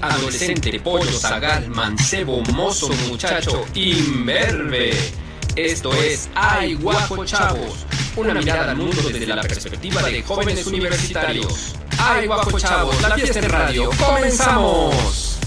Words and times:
adolescente, 0.00 0.80
pollo, 0.80 1.10
zagal, 1.12 1.68
mancebo, 1.68 2.42
mozo, 2.52 2.88
muchacho, 3.08 3.66
imberbe. 3.74 4.92
Esto 5.56 5.92
es 5.94 6.30
Ay 6.34 6.74
Guapo 6.74 7.24
Chavos, 7.24 7.86
una 8.16 8.34
mirada 8.34 8.70
al 8.70 8.76
mundo 8.76 9.02
desde 9.02 9.26
la 9.26 9.42
perspectiva 9.42 10.02
de 10.02 10.22
jóvenes 10.22 10.66
universitarios. 10.66 11.74
Ay 11.98 12.26
Guapo 12.26 12.58
Chavos, 12.58 13.00
la 13.02 13.14
fiesta 13.16 13.40
en 13.40 13.48
radio, 13.48 13.90
comenzamos. 13.98 15.38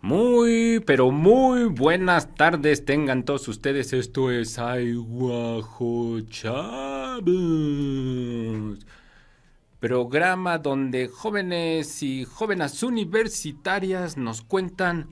Muy, 0.00 0.80
pero 0.86 1.10
muy 1.10 1.64
buenas 1.64 2.34
tardes 2.34 2.84
tengan 2.84 3.24
todos 3.24 3.46
ustedes. 3.48 3.92
Esto 3.92 4.30
es 4.30 4.58
Ay 4.58 4.94
Guajo 4.94 6.20
Chavos. 6.30 7.28
Programa 9.80 10.58
donde 10.58 11.06
jóvenes 11.06 12.02
y 12.02 12.24
jóvenes 12.24 12.82
universitarias 12.82 14.16
nos 14.16 14.42
cuentan, 14.42 15.06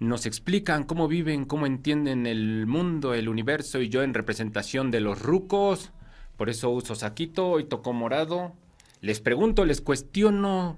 nos 0.00 0.26
explican 0.26 0.82
cómo 0.82 1.06
viven, 1.06 1.44
cómo 1.44 1.64
entienden 1.64 2.26
el 2.26 2.66
mundo, 2.66 3.14
el 3.14 3.28
universo 3.28 3.80
y 3.80 3.88
yo 3.88 4.02
en 4.02 4.12
representación 4.12 4.90
de 4.90 4.98
los 4.98 5.22
rucos. 5.22 5.92
Por 6.36 6.50
eso 6.50 6.70
uso 6.70 6.96
saquito 6.96 7.60
y 7.60 7.64
toco 7.66 7.92
morado. 7.92 8.52
Les 9.00 9.20
pregunto, 9.20 9.64
les 9.64 9.80
cuestiono 9.80 10.76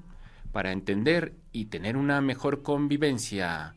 para 0.52 0.72
entender 0.72 1.32
y 1.52 1.66
tener 1.66 1.96
una 1.96 2.20
mejor 2.20 2.62
convivencia. 2.62 3.74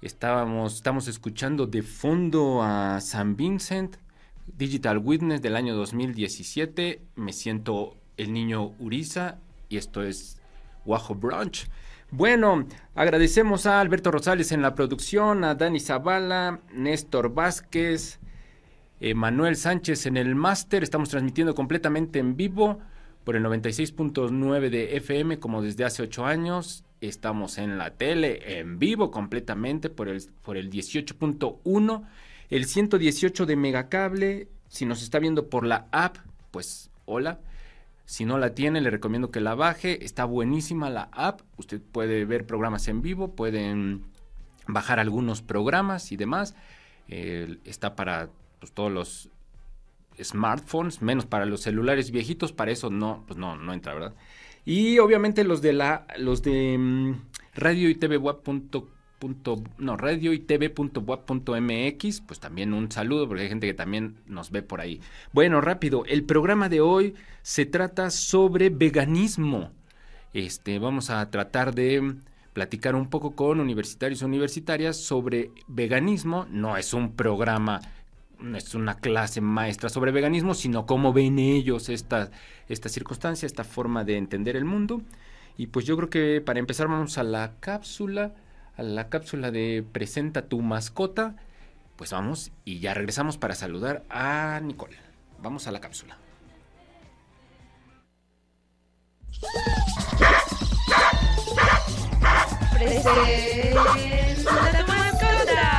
Estábamos, 0.00 0.76
estamos 0.76 1.06
escuchando 1.06 1.66
de 1.66 1.82
fondo 1.82 2.62
a 2.62 3.02
San 3.02 3.36
Vincent, 3.36 3.96
Digital 4.46 4.96
Witness 4.96 5.42
del 5.42 5.56
año 5.56 5.74
2017. 5.74 7.02
Me 7.16 7.34
siento 7.34 7.98
el 8.16 8.32
niño 8.32 8.74
Uriza 8.78 9.38
y 9.68 9.76
esto 9.76 10.02
es 10.02 10.40
Guajo 10.84 11.14
Brunch. 11.14 11.68
Bueno, 12.10 12.66
agradecemos 12.94 13.66
a 13.66 13.80
Alberto 13.80 14.10
Rosales 14.10 14.52
en 14.52 14.62
la 14.62 14.74
producción, 14.74 15.42
a 15.42 15.54
Dani 15.56 15.80
Zavala, 15.80 16.60
Néstor 16.72 17.34
Vázquez, 17.34 18.20
Manuel 19.14 19.56
Sánchez 19.56 20.06
en 20.06 20.16
el 20.16 20.34
máster. 20.34 20.82
Estamos 20.82 21.08
transmitiendo 21.08 21.54
completamente 21.54 22.18
en 22.18 22.36
vivo 22.36 22.78
por 23.24 23.36
el 23.36 23.44
96.9 23.44 24.70
de 24.70 24.96
FM 24.96 25.38
como 25.38 25.62
desde 25.62 25.84
hace 25.84 26.02
ocho 26.02 26.24
años. 26.24 26.84
Estamos 27.00 27.58
en 27.58 27.76
la 27.76 27.90
tele 27.90 28.58
en 28.60 28.78
vivo 28.78 29.10
completamente 29.10 29.90
por 29.90 30.08
el, 30.08 30.22
por 30.42 30.56
el 30.56 30.70
18.1, 30.70 32.04
el 32.50 32.64
118 32.64 33.46
de 33.46 33.56
Megacable. 33.56 34.48
Si 34.68 34.86
nos 34.86 35.02
está 35.02 35.18
viendo 35.18 35.50
por 35.50 35.66
la 35.66 35.88
app, 35.90 36.18
pues 36.50 36.90
hola. 37.04 37.40
Si 38.06 38.24
no 38.24 38.38
la 38.38 38.54
tiene, 38.54 38.80
le 38.80 38.90
recomiendo 38.90 39.30
que 39.30 39.40
la 39.40 39.54
baje. 39.54 40.04
Está 40.04 40.24
buenísima 40.24 40.88
la 40.90 41.08
app. 41.12 41.42
Usted 41.58 41.82
puede 41.82 42.24
ver 42.24 42.46
programas 42.46 42.86
en 42.88 43.02
vivo, 43.02 43.34
pueden 43.34 44.04
bajar 44.68 45.00
algunos 45.00 45.42
programas 45.42 46.12
y 46.12 46.16
demás. 46.16 46.54
Está 47.08 47.96
para 47.96 48.30
pues, 48.60 48.72
todos 48.72 48.92
los 48.92 49.28
smartphones, 50.22 51.02
menos 51.02 51.26
para 51.26 51.46
los 51.46 51.62
celulares 51.62 52.12
viejitos. 52.12 52.52
Para 52.52 52.70
eso 52.70 52.90
no, 52.90 53.24
pues 53.26 53.38
no, 53.38 53.56
no 53.56 53.72
entra, 53.72 53.92
¿verdad? 53.92 54.14
Y 54.64 54.98
obviamente 54.98 55.44
los 55.44 55.60
de 55.60 55.72
la, 55.72 56.06
los 56.16 56.42
de 56.42 56.76
um, 56.76 57.20
radio 57.54 57.88
y 57.88 57.94
punto, 59.18 59.62
no, 59.78 59.96
radio 59.96 60.32
y 60.32 60.38
tv.wap.mx, 60.38 62.20
pues 62.20 62.40
también 62.40 62.74
un 62.74 62.90
saludo 62.90 63.28
porque 63.28 63.44
hay 63.44 63.48
gente 63.48 63.66
que 63.66 63.74
también 63.74 64.16
nos 64.26 64.50
ve 64.50 64.62
por 64.62 64.80
ahí. 64.80 65.00
Bueno, 65.32 65.60
rápido, 65.60 66.04
el 66.06 66.24
programa 66.24 66.68
de 66.68 66.80
hoy 66.80 67.14
se 67.42 67.66
trata 67.66 68.10
sobre 68.10 68.70
veganismo. 68.70 69.72
Este, 70.32 70.78
vamos 70.78 71.10
a 71.10 71.30
tratar 71.30 71.74
de 71.74 72.16
platicar 72.52 72.94
un 72.94 73.08
poco 73.08 73.34
con 73.34 73.60
universitarios 73.60 74.22
y 74.22 74.24
universitarias 74.24 74.96
sobre 74.96 75.50
veganismo. 75.66 76.46
No 76.50 76.76
es 76.76 76.94
un 76.94 77.12
programa, 77.14 77.80
no 78.38 78.56
es 78.56 78.74
una 78.74 78.96
clase 78.96 79.40
maestra 79.40 79.88
sobre 79.88 80.12
veganismo, 80.12 80.54
sino 80.54 80.86
cómo 80.86 81.12
ven 81.12 81.38
ellos 81.38 81.88
esta, 81.88 82.30
esta 82.68 82.88
circunstancia, 82.88 83.46
esta 83.46 83.64
forma 83.64 84.04
de 84.04 84.16
entender 84.16 84.56
el 84.56 84.64
mundo. 84.64 85.02
Y 85.56 85.68
pues 85.68 85.86
yo 85.86 85.96
creo 85.96 86.10
que 86.10 86.40
para 86.40 86.58
empezar 86.58 86.88
vamos 86.88 87.18
a 87.18 87.22
la 87.22 87.54
cápsula 87.60 88.34
a 88.76 88.82
la 88.82 89.08
cápsula 89.08 89.50
de 89.50 89.84
Presenta 89.92 90.48
tu 90.48 90.60
mascota. 90.60 91.36
Pues 91.96 92.12
vamos 92.12 92.52
y 92.64 92.80
ya 92.80 92.94
regresamos 92.94 93.38
para 93.38 93.54
saludar 93.54 94.04
a 94.10 94.60
Nicole. 94.62 94.96
Vamos 95.40 95.66
a 95.66 95.72
la 95.72 95.80
cápsula. 95.80 96.18
Presenta 102.74 103.82
tu 104.78 104.92
mascota. 104.92 105.72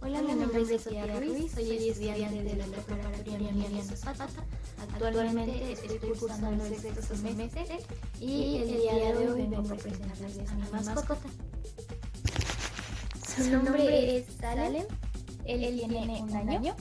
Hola, 0.00 0.22
mi 0.22 0.34
nombre 0.34 0.62
es 0.62 0.82
Sofía 0.82 1.06
Ruiz, 1.18 1.52
soy 1.52 1.88
estudiante 1.88 2.42
de 2.42 2.56
la 2.56 2.66
preparatoria 2.66 3.52
Miriam 3.52 3.86
Zapata. 3.86 4.44
Actualmente 4.82 5.72
estoy 5.72 6.10
cursando 6.18 6.64
el 6.64 6.76
sexto 6.76 7.16
semestre 7.16 7.78
y 8.18 8.56
el 8.56 8.68
día 8.68 8.94
de 8.94 9.28
hoy 9.28 9.42
vengo 9.42 9.60
a 9.60 9.62
presentarles 9.62 10.50
a 10.50 10.54
mi 10.54 10.70
mascota. 10.70 11.18
Su 13.36 13.50
nombre 13.50 14.16
es 14.16 14.26
Salem, 14.40 14.84
él 15.44 15.80
tiene 15.88 16.22
un 16.22 16.36
año 16.36 16.74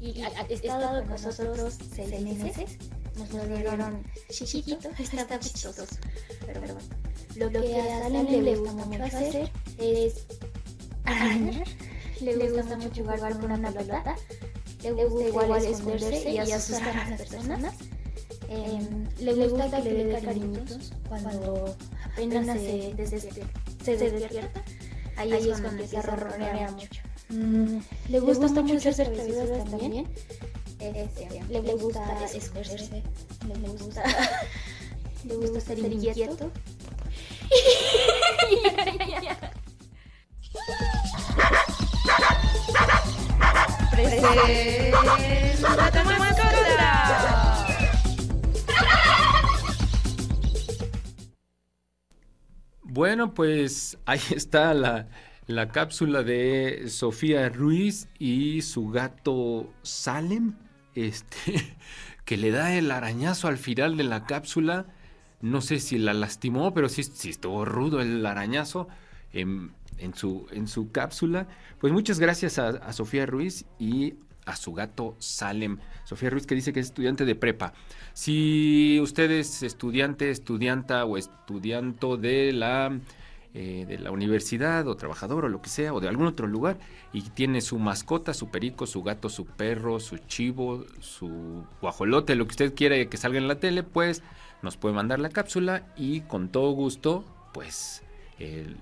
y 0.00 0.22
ha 0.22 0.28
estado 0.42 1.00
con 1.02 1.10
nosotros 1.10 1.78
seis 1.92 2.20
meses. 2.20 2.78
Nos 3.16 3.32
lo 3.32 3.46
dieron 3.46 4.04
chiquito, 4.30 4.88
está 4.98 5.38
chistoso, 5.38 5.84
pero 6.46 6.60
bueno. 6.60 6.78
Lo 7.36 7.50
que 7.50 7.80
a 7.80 8.00
Salem 8.00 8.26
le 8.28 8.56
gusta 8.56 8.86
mucho 8.86 9.04
hacer 9.04 9.50
es 9.78 10.26
arañar, 11.04 11.66
le 12.20 12.50
gusta 12.50 12.76
mucho 12.76 13.02
jugar 13.02 13.38
con 13.40 13.50
una 13.50 13.72
pelota 13.72 14.14
le 14.90 15.04
gusta 15.06 15.28
igual 15.28 15.64
esconderse 15.64 16.30
y 16.30 16.38
asustar 16.38 16.96
a 16.96 17.10
las 17.10 17.22
personas. 17.22 17.74
Eh, 18.48 18.80
le 19.20 19.34
gusta 19.48 19.82
que 19.82 19.90
le 19.90 20.04
dé 20.04 20.20
cariñitos 20.20 20.92
cuando 21.08 21.76
apenas 22.04 22.46
se, 22.60 22.94
despierta. 22.94 23.60
Se 23.84 23.96
despierta. 23.96 24.62
Ahí, 25.16 25.32
Ahí 25.32 25.50
es 25.50 25.60
cuando 25.60 25.86
se 25.86 25.96
arroronea 25.96 26.70
mucho. 26.72 27.02
Mm, 27.30 27.78
le, 28.10 28.20
gusta 28.20 28.40
le 28.40 28.46
gusta 28.46 28.62
mucho 28.62 28.88
hacer 28.90 29.12
travesuras 29.12 29.70
también. 29.70 30.06
Este, 30.78 31.28
le, 31.48 31.62
le 31.62 31.74
gusta 31.74 32.26
esconderse. 32.34 33.02
Le, 33.48 33.56
le 33.56 33.68
gusta, 33.68 34.02
le 35.24 35.36
gusta 35.36 35.60
ser 35.60 35.78
inquieto. 35.78 36.50
Bueno, 52.82 53.34
pues 53.34 53.98
ahí 54.06 54.20
está 54.30 54.72
la, 54.72 55.08
la 55.46 55.68
cápsula 55.68 56.22
de 56.22 56.84
Sofía 56.88 57.48
Ruiz 57.48 58.08
y 58.18 58.62
su 58.62 58.88
gato 58.88 59.72
Salem, 59.82 60.54
este, 60.94 61.76
que 62.24 62.36
le 62.36 62.50
da 62.50 62.74
el 62.74 62.90
arañazo 62.90 63.48
al 63.48 63.58
final 63.58 63.96
de 63.96 64.04
la 64.04 64.26
cápsula. 64.26 64.86
No 65.40 65.60
sé 65.60 65.80
si 65.80 65.98
la 65.98 66.14
lastimó, 66.14 66.72
pero 66.72 66.88
sí, 66.88 67.02
sí 67.02 67.30
estuvo 67.30 67.64
rudo 67.64 68.00
el 68.00 68.24
arañazo 68.24 68.88
en, 69.32 69.72
en, 69.98 70.14
su, 70.14 70.46
en 70.50 70.66
su 70.68 70.90
cápsula. 70.90 71.46
Pues 71.78 71.92
muchas 71.92 72.18
gracias 72.18 72.58
a, 72.58 72.92
Sofía 72.92 73.26
Ruiz 73.26 73.64
y 73.78 74.14
a 74.46 74.56
su 74.56 74.72
gato 74.72 75.16
Salem. 75.18 75.78
Sofía 76.04 76.30
Ruiz 76.30 76.46
que 76.46 76.54
dice 76.54 76.72
que 76.72 76.80
es 76.80 76.86
estudiante 76.86 77.24
de 77.24 77.34
prepa. 77.34 77.72
Si 78.12 78.98
usted 79.00 79.30
es 79.30 79.62
estudiante, 79.62 80.30
estudianta 80.30 81.04
o 81.04 81.16
estudianto 81.16 82.16
de 82.16 82.52
la, 82.52 82.98
eh, 83.54 83.86
de 83.88 83.98
la 83.98 84.10
universidad 84.10 84.86
o 84.86 84.96
trabajador 84.96 85.46
o 85.46 85.48
lo 85.48 85.62
que 85.62 85.70
sea 85.70 85.94
o 85.94 86.00
de 86.00 86.08
algún 86.08 86.26
otro 86.26 86.46
lugar 86.46 86.78
y 87.12 87.22
tiene 87.22 87.60
su 87.60 87.78
mascota, 87.78 88.34
su 88.34 88.50
perico, 88.50 88.86
su 88.86 89.02
gato, 89.02 89.28
su 89.28 89.46
perro, 89.46 90.00
su 90.00 90.18
chivo, 90.18 90.84
su 91.00 91.64
guajolote, 91.80 92.34
lo 92.34 92.46
que 92.46 92.52
usted 92.52 92.74
quiere 92.74 93.08
que 93.08 93.16
salga 93.16 93.38
en 93.38 93.48
la 93.48 93.60
tele, 93.60 93.82
pues 93.82 94.22
nos 94.62 94.76
puede 94.76 94.94
mandar 94.94 95.20
la 95.20 95.28
cápsula 95.28 95.86
y 95.96 96.22
con 96.22 96.48
todo 96.48 96.70
gusto, 96.72 97.24
pues 97.52 98.03
eh, 98.38 98.74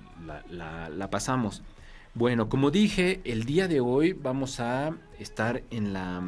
la, 0.51 1.09
pasamos. 1.11 1.63
Bueno, 2.15 2.49
como 2.49 2.71
dije, 2.71 3.21
el 3.25 3.45
día 3.45 3.69
de 3.69 3.81
hoy 3.81 4.13
vamos 4.13 4.61
a 4.61 4.95
estar 5.19 5.63
en 5.71 5.93
la... 5.93 6.23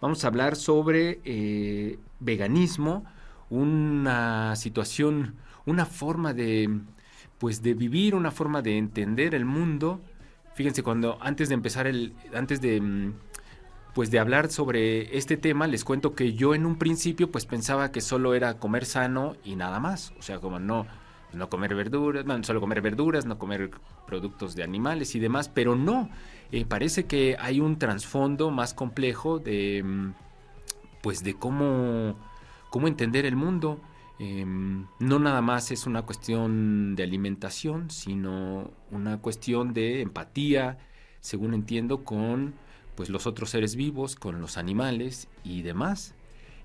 Vamos 0.00 0.24
a 0.24 0.28
hablar 0.28 0.54
sobre 0.56 1.20
eh, 1.24 1.98
veganismo, 2.20 3.04
una 3.50 4.54
situación, 4.54 5.34
una 5.66 5.86
forma 5.86 6.34
de, 6.34 6.80
pues 7.38 7.62
de 7.62 7.74
vivir, 7.74 8.14
una 8.14 8.30
forma 8.30 8.62
de 8.62 8.78
entender 8.78 9.34
el 9.34 9.44
mundo. 9.44 10.00
Fíjense, 10.54 10.82
cuando 10.82 11.18
antes 11.20 11.48
de 11.48 11.54
empezar 11.54 11.86
el, 11.86 12.14
antes 12.34 12.60
de 12.60 13.12
pues 13.94 14.12
de 14.12 14.20
hablar 14.20 14.48
sobre 14.50 15.16
este 15.16 15.36
tema, 15.36 15.66
les 15.66 15.84
cuento 15.84 16.14
que 16.14 16.34
yo 16.34 16.54
en 16.54 16.66
un 16.66 16.76
principio 16.76 17.32
pues 17.32 17.46
pensaba 17.46 17.90
que 17.90 18.00
solo 18.00 18.34
era 18.34 18.58
comer 18.58 18.84
sano 18.84 19.34
y 19.42 19.56
nada 19.56 19.80
más, 19.80 20.12
o 20.16 20.22
sea, 20.22 20.38
como 20.38 20.60
no 20.60 20.86
no 21.32 21.48
comer 21.48 21.74
verduras, 21.74 22.24
no, 22.24 22.42
solo 22.44 22.60
comer 22.60 22.80
verduras, 22.80 23.26
no 23.26 23.38
comer 23.38 23.70
productos 24.06 24.54
de 24.54 24.62
animales 24.62 25.14
y 25.14 25.18
demás, 25.18 25.48
pero 25.48 25.76
no, 25.76 26.08
eh, 26.52 26.64
parece 26.64 27.06
que 27.06 27.36
hay 27.38 27.60
un 27.60 27.78
trasfondo 27.78 28.50
más 28.50 28.74
complejo 28.74 29.38
de 29.38 29.82
mm, 29.84 30.12
pues 31.02 31.22
de 31.22 31.34
cómo, 31.34 32.16
cómo 32.70 32.88
entender 32.88 33.26
el 33.26 33.36
mundo. 33.36 33.80
Em, 34.18 34.86
no 34.98 35.18
nada 35.20 35.40
más 35.42 35.70
es 35.70 35.86
una 35.86 36.02
cuestión 36.02 36.96
de 36.96 37.04
alimentación, 37.04 37.90
sino 37.90 38.70
una 38.90 39.20
cuestión 39.20 39.72
de 39.74 40.00
empatía, 40.02 40.78
según 41.20 41.54
entiendo, 41.54 42.04
con 42.04 42.54
pues 42.96 43.10
los 43.10 43.28
otros 43.28 43.50
seres 43.50 43.76
vivos, 43.76 44.16
con 44.16 44.40
los 44.40 44.58
animales 44.58 45.28
y 45.44 45.62
demás. 45.62 46.14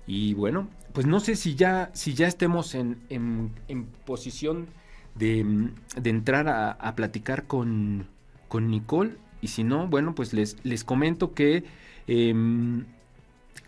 Y 0.06 0.34
bueno, 0.34 0.68
pues 0.92 1.06
no 1.06 1.20
sé 1.20 1.36
si 1.36 1.54
ya, 1.54 1.90
si 1.94 2.14
ya 2.14 2.26
estemos 2.26 2.74
en, 2.74 2.98
en, 3.08 3.86
posición 4.04 4.66
de, 5.14 5.70
de 5.96 6.10
entrar 6.10 6.48
a, 6.48 6.94
platicar 6.94 7.46
con, 7.46 8.06
con, 8.48 8.70
Nicole. 8.70 9.16
Y 9.40 9.48
si 9.48 9.64
no, 9.64 9.88
bueno, 9.88 10.14
pues 10.14 10.32
les, 10.32 10.56
les 10.64 10.84
comento 10.84 11.34
que 11.34 11.64
em, 12.06 12.84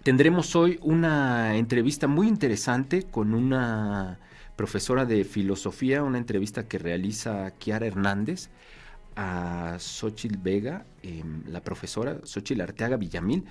tendremos 0.03 0.55
hoy 0.57 0.79
una 0.83 1.57
entrevista 1.57 2.07
muy 2.07 2.29
interesante 2.29 3.03
con 3.03 3.35
una 3.35 4.19
profesora 4.57 5.05
de 5.05 5.25
filosofía, 5.25 6.03
una 6.03 6.19
entrevista 6.19 6.67
que 6.67 6.79
realiza 6.79 7.51
Kiara 7.59 7.87
Hernández 7.87 8.49
a 9.17 9.77
Xochil 9.79 10.39
Vega, 10.39 10.87
em, 11.03 11.43
la 11.49 11.61
profesora 11.61 12.21
Xochil 12.25 12.61
Arteaga 12.61 12.97
Villamil 12.97 13.45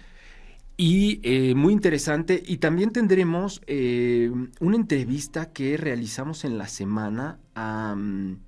y 0.78 1.20
eh, 1.24 1.56
muy 1.56 1.74
interesante. 1.74 2.42
Y 2.46 2.58
también 2.58 2.92
tendremos 2.92 3.62
eh, 3.68 4.32
una 4.60 4.76
entrevista 4.76 5.52
que 5.52 5.78
realizamos 5.78 6.44
en 6.44 6.58
la 6.58 6.68
semana 6.68 7.40
a 7.56 7.96
mm, 7.96 8.40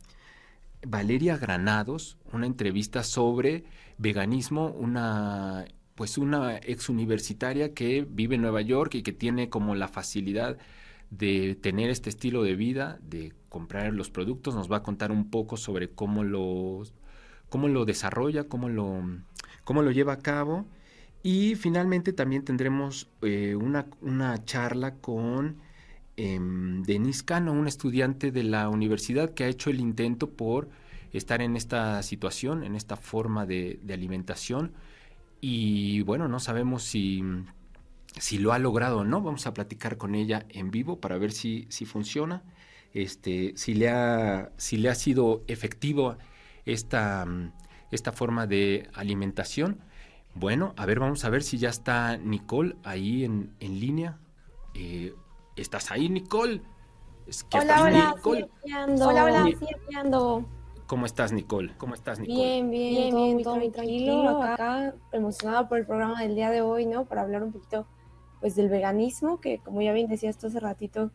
Valeria 0.87 1.37
Granados, 1.37 2.17
una 2.33 2.45
entrevista 2.45 3.03
sobre 3.03 3.63
veganismo, 3.97 4.69
una 4.69 5.65
pues 5.95 6.19
una 6.19 6.57
ex 6.57 6.89
universitaria 6.89 7.73
que 7.73 8.05
vive 8.07 8.35
en 8.35 8.41
Nueva 8.43 8.61
York 8.61 8.93
y 8.93 9.01
que 9.01 9.13
tiene 9.13 9.49
como 9.49 9.73
la 9.73 9.87
facilidad 9.87 10.59
de 11.09 11.55
tener 11.55 11.89
este 11.89 12.11
estilo 12.11 12.43
de 12.43 12.55
vida, 12.55 12.99
de 13.01 13.33
comprar 13.49 13.91
los 13.93 14.11
productos, 14.11 14.53
nos 14.53 14.71
va 14.71 14.77
a 14.77 14.83
contar 14.83 15.11
un 15.11 15.31
poco 15.31 15.57
sobre 15.57 15.89
cómo 15.89 16.23
lo, 16.23 16.83
cómo 17.49 17.67
lo 17.67 17.83
desarrolla, 17.85 18.43
cómo 18.43 18.69
lo, 18.69 19.01
cómo 19.63 19.81
lo 19.81 19.89
lleva 19.89 20.13
a 20.13 20.19
cabo 20.19 20.67
y 21.27 21.55
finalmente 21.55 22.13
también 22.13 22.45
tendremos 22.45 23.09
eh, 23.21 23.53
una, 23.53 23.87
una, 23.99 24.45
charla 24.45 24.95
con 24.95 25.57
eh, 26.15 26.39
Denise 26.39 27.25
Cano, 27.25 27.51
un 27.51 27.67
estudiante 27.67 28.31
de 28.31 28.43
la 28.43 28.69
universidad 28.69 29.33
que 29.33 29.43
ha 29.43 29.47
hecho 29.49 29.69
el 29.69 29.81
intento 29.81 30.29
por 30.29 30.69
estar 31.11 31.41
en 31.41 31.57
esta 31.57 32.01
situación, 32.01 32.63
en 32.63 32.75
esta 32.75 32.95
forma 32.95 33.45
de, 33.45 33.77
alimentación. 33.89 34.71
Y 35.41 36.01
bueno, 36.03 36.29
no 36.29 36.39
sabemos 36.39 36.83
si, 36.83 37.21
si, 38.17 38.37
lo 38.37 38.53
ha 38.53 38.57
logrado 38.59 38.99
o 38.99 39.03
no. 39.03 39.21
Vamos 39.21 39.47
a 39.47 39.53
platicar 39.53 39.97
con 39.97 40.15
ella 40.15 40.45
en 40.47 40.71
vivo 40.71 41.01
para 41.01 41.17
ver 41.17 41.33
si, 41.33 41.65
si 41.67 41.83
funciona, 41.85 42.41
este, 42.93 43.51
si, 43.57 43.73
le 43.73 43.89
ha, 43.89 44.53
si 44.55 44.77
le 44.77 44.87
ha 44.87 44.95
sido 44.95 45.43
efectivo 45.47 46.17
esta, 46.65 47.27
esta 47.91 48.13
forma 48.13 48.47
de 48.47 48.89
alimentación. 48.93 49.81
Bueno, 50.39 50.73
a 50.77 50.85
ver, 50.85 50.99
vamos 50.99 51.25
a 51.25 51.31
ver 51.31 51.41
si 51.41 51.57
ya 51.57 51.69
está 51.69 52.15
Nicole 52.17 52.75
ahí 52.83 53.23
en, 53.23 53.55
en 53.59 53.79
línea. 53.79 54.19
Eh, 54.75 55.15
¿Estás 55.55 55.89
ahí, 55.89 56.09
Nicole? 56.09 56.61
hola, 57.53 57.81
hola, 57.81 58.13
Nicole. 58.15 58.49
Hola, 59.01 59.25
hola, 59.25 60.45
¿Cómo 60.85 61.07
estás, 61.07 61.31
Nicole? 61.31 61.73
¿Cómo 61.79 61.95
estás, 61.95 62.19
Nicole? 62.19 62.37
Bien, 62.37 62.69
bien, 62.69 63.15
bien, 63.15 63.41
todo 63.41 63.55
muy 63.55 63.71
tranquilo. 63.71 64.43
Acá, 64.43 64.93
emocionada 65.11 65.67
por 65.67 65.79
el 65.79 65.87
programa 65.87 66.21
del 66.21 66.35
día 66.35 66.51
de 66.51 66.61
hoy, 66.61 66.85
¿no? 66.85 67.05
Para 67.05 67.21
hablar 67.23 67.41
un 67.41 67.51
poquito, 67.51 67.87
pues, 68.39 68.55
del 68.55 68.69
veganismo, 68.69 69.41
que 69.41 69.57
como 69.57 69.81
ya 69.81 69.91
bien 69.91 70.07
decía 70.07 70.29
esto 70.29 70.47
hace 70.47 70.59
ratito, 70.59 71.09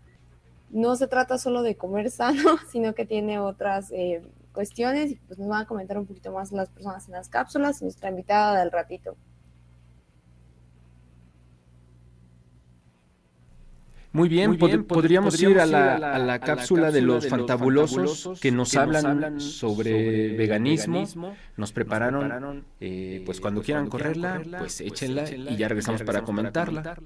no 0.71 0.97
se 0.97 1.07
trata 1.07 1.39
solo 1.39 1.63
de 1.63 1.77
comer 1.77 2.11
sano, 2.11 2.57
sino 2.73 2.93
que 2.97 3.07
tiene 3.07 3.39
otras 3.39 3.93
eh, 3.93 4.21
cuestiones 4.53 5.11
y 5.11 5.17
pues 5.17 5.39
nos 5.39 5.49
van 5.49 5.63
a 5.63 5.67
comentar 5.67 5.99
un 5.99 6.07
poquito 6.07 6.33
más 6.33 6.53
las 6.53 6.69
personas 6.71 7.07
en 7.09 7.15
las 7.15 7.29
cápsulas 7.29 7.81
y 7.81 7.85
nuestra 7.85 8.11
invitada 8.11 8.61
del 8.61 8.71
ratito. 8.71 9.17
Muy 14.13 14.29
bien, 14.29 14.59
podríamos, 14.59 15.41
ir 15.41 15.59
a 15.59 15.65
la, 15.65 16.39
cápsula, 16.39 16.91
de 16.91 17.01
los, 17.01 17.27
fantabulosos, 17.27 18.39
que 18.41 18.53
nos, 18.53 18.77
hablan, 18.77 19.41
sobre, 19.41 20.37
veganismo. 20.37 21.05
Nos 21.57 21.73
prepararon, 21.73 22.59
eh, 22.79 23.17
eh, 23.21 23.23
pues 23.25 23.41
cuando 23.41 23.61
pues 23.61 23.67
quieran 23.67 23.89
correrla, 23.89 24.35
pues, 24.43 24.59
pues 24.59 24.81
échenla, 24.83 25.31
y 25.31 25.57
ya 25.57 25.69
regresamos, 25.69 26.03
para 26.03 26.23
comentarla. 26.23 26.99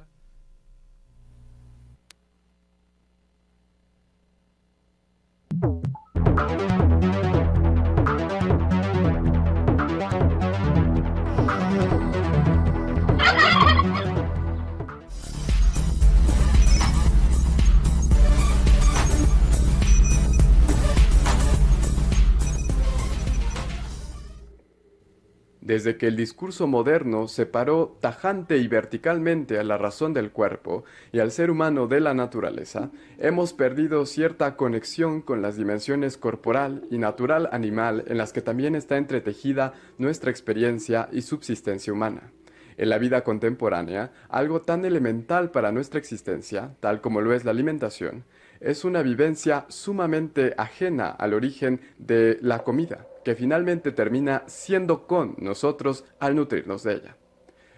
Desde 25.67 25.97
que 25.97 26.07
el 26.07 26.15
discurso 26.15 26.69
moderno 26.69 27.27
separó 27.27 27.99
tajante 28.01 28.59
y 28.59 28.69
verticalmente 28.69 29.59
a 29.59 29.65
la 29.65 29.77
razón 29.77 30.15
del 30.15 30.31
cuerpo 30.31 30.85
y 31.11 31.19
al 31.19 31.33
ser 31.33 31.51
humano 31.51 31.89
de 31.89 31.99
la 31.99 32.15
naturaleza, 32.15 32.93
hemos 33.19 33.53
perdido 33.53 34.07
cierta 34.07 34.55
conexión 34.55 35.23
con 35.23 35.43
las 35.43 35.57
dimensiones 35.57 36.19
corporal 36.19 36.85
y 36.89 36.99
natural 36.99 37.49
animal 37.51 38.05
en 38.07 38.17
las 38.17 38.33
que 38.33 38.43
también 38.43 38.77
está 38.77 38.97
entretejida 38.97 39.75
nuestra 39.99 40.31
experiencia 40.31 41.09
y 41.11 41.23
subsistencia 41.23 41.93
humana. 41.93 42.31
En 42.77 42.89
la 42.89 42.99
vida 42.99 43.25
contemporánea, 43.25 44.13
algo 44.29 44.63
tan 44.63 44.85
elemental 44.85 45.51
para 45.51 45.73
nuestra 45.73 45.99
existencia, 45.99 46.77
tal 46.79 47.01
como 47.01 47.21
lo 47.21 47.33
es 47.33 47.45
la 47.45 47.51
alimentación, 47.51 48.23
es 48.61 48.85
una 48.85 49.03
vivencia 49.03 49.67
sumamente 49.69 50.55
ajena 50.57 51.11
al 51.11 51.35
origen 51.35 51.81
de 51.99 52.39
la 52.41 52.65
comida 52.65 53.07
que 53.27 53.35
finalmente 53.35 53.91
termina 53.91 54.45
siendo 54.47 55.09
con 55.09 55.35
nosotros 55.39 56.05
al 56.21 56.37
nutrirnos 56.37 56.85
de 56.85 56.95
ella. 56.95 57.17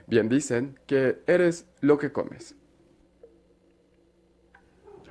Bien 0.07 0.29
dicen 0.29 0.79
que 0.87 1.23
eres 1.27 1.67
lo 1.81 1.97
que 1.97 2.13
comes. 2.13 2.55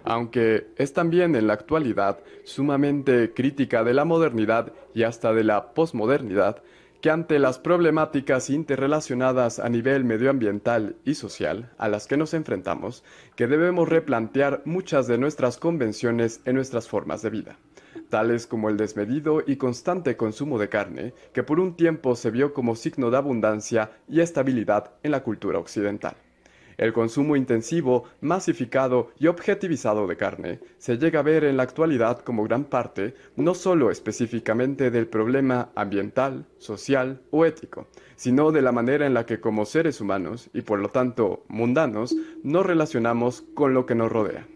Aunque 0.03 0.67
es 0.75 0.93
también 0.93 1.35
en 1.35 1.47
la 1.47 1.53
actualidad 1.53 2.19
sumamente 2.43 3.33
crítica 3.33 3.83
de 3.83 3.95
la 3.95 4.05
modernidad 4.05 4.73
y 4.93 5.01
hasta 5.01 5.33
de 5.33 5.43
la 5.43 5.73
posmodernidad, 5.73 6.61
que 7.01 7.09
ante 7.09 7.39
las 7.39 7.59
problemáticas 7.59 8.49
interrelacionadas 8.49 9.59
a 9.59 9.69
nivel 9.69 10.03
medioambiental 10.03 10.95
y 11.05 11.15
social 11.15 11.71
a 11.77 11.87
las 11.87 12.07
que 12.07 12.17
nos 12.17 12.33
enfrentamos, 12.33 13.03
que 13.35 13.47
debemos 13.47 13.87
replantear 13.87 14.61
muchas 14.65 15.07
de 15.07 15.17
nuestras 15.17 15.57
convenciones 15.57 16.41
en 16.45 16.55
nuestras 16.55 16.87
formas 16.87 17.21
de 17.21 17.29
vida 17.29 17.57
tales 18.09 18.47
como 18.47 18.69
el 18.69 18.77
desmedido 18.77 19.43
y 19.45 19.57
constante 19.57 20.15
consumo 20.15 20.57
de 20.59 20.69
carne, 20.69 21.13
que 21.33 21.43
por 21.43 21.59
un 21.59 21.75
tiempo 21.75 22.15
se 22.15 22.31
vio 22.31 22.53
como 22.53 22.75
signo 22.75 23.11
de 23.11 23.17
abundancia 23.17 23.91
y 24.07 24.21
estabilidad 24.21 24.91
en 25.03 25.11
la 25.11 25.23
cultura 25.23 25.59
occidental. 25.59 26.15
El 26.77 26.93
consumo 26.93 27.35
intensivo, 27.35 28.03
masificado 28.21 29.11
y 29.19 29.27
objetivizado 29.27 30.05
de 30.05 30.15
carne 30.15 30.59
se 30.77 30.97
llega 30.97 31.19
a 31.19 31.23
ver 31.23 31.43
en 31.43 31.57
la 31.57 31.63
actualidad 31.63 32.19
como 32.19 32.43
gran 32.43 32.65
parte 32.65 33.15
no 33.35 33.55
solo 33.55 33.89
específicamente 33.89 34.91
del 34.91 35.07
problema 35.07 35.69
ambiental, 35.73 36.45
social 36.59 37.21
o 37.31 37.45
ético, 37.45 37.87
sino 38.15 38.51
de 38.51 38.61
la 38.61 38.71
manera 38.71 39.07
en 39.07 39.15
la 39.15 39.25
que 39.25 39.39
como 39.39 39.65
seres 39.65 40.01
humanos 40.01 40.49
y 40.53 40.61
por 40.61 40.79
lo 40.79 40.89
tanto 40.89 41.43
mundanos 41.47 42.15
nos 42.43 42.65
relacionamos 42.65 43.43
con 43.55 43.73
lo 43.73 43.87
que 43.87 43.95
nos 43.95 44.11
rodea. 44.11 44.47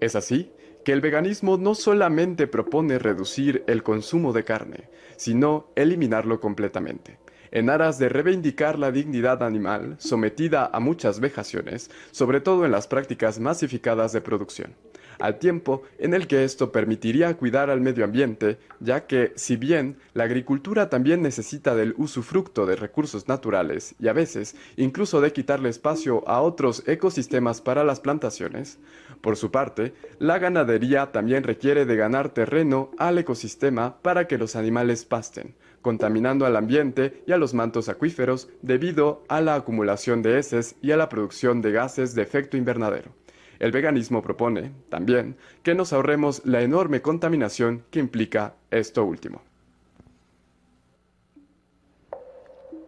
Es 0.00 0.16
así 0.16 0.50
que 0.84 0.92
el 0.92 1.00
veganismo 1.00 1.56
no 1.56 1.74
solamente 1.74 2.46
propone 2.46 2.98
reducir 2.98 3.64
el 3.66 3.82
consumo 3.82 4.32
de 4.32 4.44
carne, 4.44 4.90
sino 5.16 5.70
eliminarlo 5.76 6.40
completamente, 6.40 7.18
en 7.54 7.70
aras 7.70 7.98
de 7.98 8.10
reivindicar 8.10 8.78
la 8.78 8.90
dignidad 8.90 9.42
animal 9.42 9.94
sometida 9.98 10.68
a 10.72 10.80
muchas 10.80 11.20
vejaciones, 11.20 11.90
sobre 12.10 12.40
todo 12.40 12.66
en 12.66 12.72
las 12.72 12.88
prácticas 12.88 13.40
masificadas 13.40 14.12
de 14.12 14.20
producción. 14.20 14.74
al 15.20 15.38
tiempo 15.38 15.82
en 15.98 16.12
el 16.12 16.26
que 16.26 16.42
esto 16.42 16.72
permitiría 16.72 17.36
cuidar 17.36 17.70
al 17.70 17.80
medio 17.80 18.04
ambiente, 18.04 18.58
ya 18.80 19.06
que 19.06 19.32
si 19.36 19.56
bien 19.56 19.96
la 20.12 20.24
agricultura 20.24 20.90
también 20.90 21.22
necesita 21.22 21.76
del 21.76 21.94
usufructo 21.96 22.66
de 22.66 22.74
recursos 22.74 23.28
naturales 23.28 23.94
y 24.00 24.08
a 24.08 24.12
veces 24.12 24.56
incluso 24.76 25.20
de 25.20 25.32
quitarle 25.32 25.68
espacio 25.68 26.28
a 26.28 26.40
otros 26.40 26.82
ecosistemas 26.88 27.60
para 27.60 27.84
las 27.84 28.00
plantaciones, 28.00 28.78
por 29.20 29.36
su 29.36 29.52
parte, 29.52 29.94
la 30.18 30.38
ganadería 30.38 31.12
también 31.12 31.44
requiere 31.44 31.86
de 31.86 31.96
ganar 31.96 32.30
terreno 32.30 32.90
al 32.98 33.16
ecosistema 33.18 33.96
para 34.02 34.26
que 34.26 34.36
los 34.36 34.56
animales 34.56 35.04
pasten, 35.04 35.54
contaminando 35.84 36.46
al 36.46 36.56
ambiente 36.56 37.22
y 37.26 37.32
a 37.32 37.36
los 37.36 37.52
mantos 37.52 37.90
acuíferos 37.90 38.48
debido 38.62 39.22
a 39.28 39.42
la 39.42 39.54
acumulación 39.54 40.22
de 40.22 40.38
heces 40.38 40.76
y 40.80 40.92
a 40.92 40.96
la 40.96 41.10
producción 41.10 41.60
de 41.60 41.72
gases 41.72 42.14
de 42.14 42.22
efecto 42.22 42.56
invernadero. 42.56 43.10
El 43.58 43.70
veganismo 43.70 44.22
propone, 44.22 44.72
también, 44.88 45.36
que 45.62 45.74
nos 45.74 45.92
ahorremos 45.92 46.40
la 46.46 46.62
enorme 46.62 47.02
contaminación 47.02 47.84
que 47.90 48.00
implica 48.00 48.54
esto 48.70 49.04
último. 49.04 49.42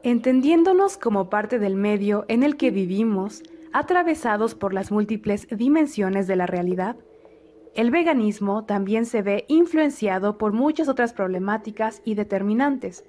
Entendiéndonos 0.03 0.97
como 0.97 1.29
parte 1.29 1.59
del 1.59 1.77
medio 1.77 2.25
en 2.29 2.43
el 2.43 2.57
que 2.57 2.71
vivimos, 2.71 3.43
atravesados 3.75 4.55
por 4.55 4.73
las 4.73 4.91
múltiples 4.91 5.47
dimensiones 5.51 6.27
de 6.27 6.37
la 6.37 6.47
realidad, 6.47 6.97
el 7.77 7.91
veganismo 7.91 8.65
también 8.65 9.05
se 9.05 9.23
ve 9.23 9.45
influenciado 9.49 10.39
por 10.39 10.53
muchas 10.53 10.89
otras 10.89 11.13
problemáticas 11.13 12.01
y 12.05 12.15
determinantes, 12.15 13.05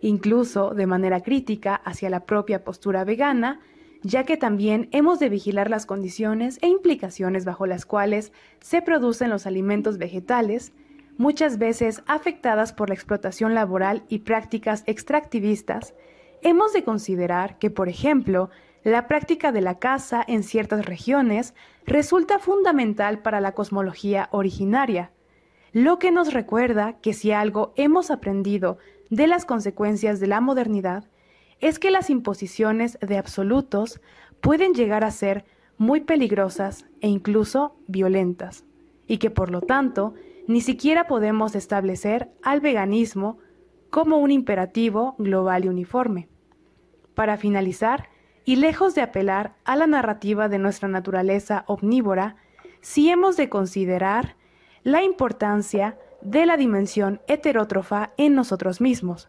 incluso 0.00 0.70
de 0.70 0.86
manera 0.86 1.20
crítica 1.20 1.74
hacia 1.74 2.08
la 2.08 2.24
propia 2.24 2.64
postura 2.64 3.04
vegana, 3.04 3.60
ya 4.02 4.24
que 4.24 4.36
también 4.36 4.88
hemos 4.92 5.18
de 5.18 5.28
vigilar 5.28 5.68
las 5.68 5.84
condiciones 5.84 6.58
e 6.62 6.68
implicaciones 6.68 7.44
bajo 7.44 7.66
las 7.66 7.84
cuales 7.84 8.32
se 8.60 8.80
producen 8.80 9.28
los 9.28 9.46
alimentos 9.46 9.98
vegetales, 9.98 10.72
muchas 11.18 11.58
veces 11.58 12.02
afectadas 12.06 12.72
por 12.72 12.88
la 12.88 12.94
explotación 12.94 13.54
laboral 13.54 14.04
y 14.08 14.20
prácticas 14.20 14.84
extractivistas, 14.86 15.94
hemos 16.42 16.72
de 16.72 16.84
considerar 16.84 17.58
que, 17.58 17.70
por 17.70 17.88
ejemplo, 17.88 18.50
la 18.84 19.06
práctica 19.06 19.52
de 19.52 19.60
la 19.60 19.78
caza 19.78 20.24
en 20.26 20.42
ciertas 20.42 20.86
regiones 20.86 21.54
resulta 21.86 22.38
fundamental 22.38 23.20
para 23.20 23.40
la 23.40 23.52
cosmología 23.52 24.28
originaria, 24.32 25.10
lo 25.72 25.98
que 25.98 26.10
nos 26.10 26.32
recuerda 26.32 26.94
que 27.00 27.12
si 27.12 27.32
algo 27.32 27.72
hemos 27.76 28.10
aprendido 28.10 28.78
de 29.10 29.26
las 29.26 29.44
consecuencias 29.44 30.18
de 30.20 30.26
la 30.26 30.40
modernidad 30.40 31.04
es 31.60 31.78
que 31.78 31.90
las 31.90 32.08
imposiciones 32.08 32.98
de 33.00 33.18
absolutos 33.18 34.00
pueden 34.40 34.72
llegar 34.72 35.04
a 35.04 35.10
ser 35.10 35.44
muy 35.76 36.00
peligrosas 36.00 36.86
e 37.00 37.08
incluso 37.08 37.76
violentas, 37.86 38.64
y 39.06 39.18
que 39.18 39.30
por 39.30 39.50
lo 39.50 39.60
tanto 39.60 40.14
ni 40.46 40.60
siquiera 40.60 41.06
podemos 41.06 41.54
establecer 41.54 42.30
al 42.42 42.60
veganismo 42.60 43.38
como 43.90 44.18
un 44.18 44.30
imperativo 44.30 45.14
global 45.18 45.64
y 45.64 45.68
uniforme. 45.68 46.28
Para 47.14 47.36
finalizar, 47.36 48.08
y 48.48 48.56
lejos 48.56 48.94
de 48.94 49.02
apelar 49.02 49.52
a 49.66 49.76
la 49.76 49.86
narrativa 49.86 50.48
de 50.48 50.58
nuestra 50.58 50.88
naturaleza 50.88 51.64
omnívora, 51.66 52.36
sí 52.80 53.10
hemos 53.10 53.36
de 53.36 53.50
considerar 53.50 54.36
la 54.84 55.02
importancia 55.02 55.98
de 56.22 56.46
la 56.46 56.56
dimensión 56.56 57.20
heterótrofa 57.28 58.14
en 58.16 58.34
nosotros 58.34 58.80
mismos, 58.80 59.28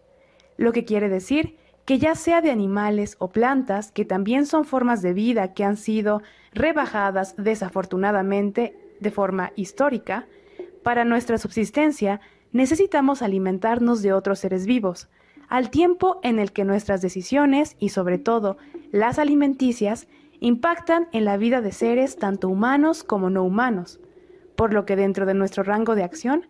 lo 0.56 0.72
que 0.72 0.86
quiere 0.86 1.10
decir 1.10 1.58
que 1.84 2.00
ya 2.00 2.16
sea 2.16 2.40
de 2.40 2.50
animales 2.50 3.18
o 3.20 3.30
plantas, 3.30 3.92
que 3.92 4.06
también 4.06 4.46
son 4.46 4.64
formas 4.64 5.02
de 5.02 5.12
vida 5.12 5.54
que 5.54 5.66
han 5.66 5.76
sido 5.76 6.22
rebajadas 6.54 7.36
desafortunadamente 7.36 8.74
de 9.02 9.12
forma 9.12 9.52
histórica, 9.58 10.28
para 10.82 11.04
nuestra 11.04 11.38
subsistencia 11.38 12.22
necesitamos 12.54 13.22
alimentarnos 13.22 14.02
de 14.02 14.14
otros 14.14 14.40
seres 14.40 14.66
vivos, 14.66 15.10
al 15.50 15.72
tiempo 15.72 16.20
en 16.24 16.40
el 16.40 16.52
que 16.54 16.64
nuestras 16.64 17.02
decisiones 17.02 17.76
y 17.80 17.90
sobre 17.90 18.20
todo 18.20 18.58
las 18.92 19.20
alimenticias 19.20 20.08
impactan 20.40 21.08
en 21.12 21.26
la 21.26 21.38
vida 21.38 21.62
de 21.62 21.72
seres 21.72 22.16
tanto 22.18 22.48
humanos 22.48 23.04
como 23.04 23.30
no 23.30 23.44
humanos, 23.44 24.00
por 24.56 24.74
lo 24.74 24.86
que 24.86 24.96
dentro 24.96 25.26
de 25.26 25.34
nuestro 25.34 25.64
rango 25.64 25.96
de 25.96 26.04
acción 26.04 26.46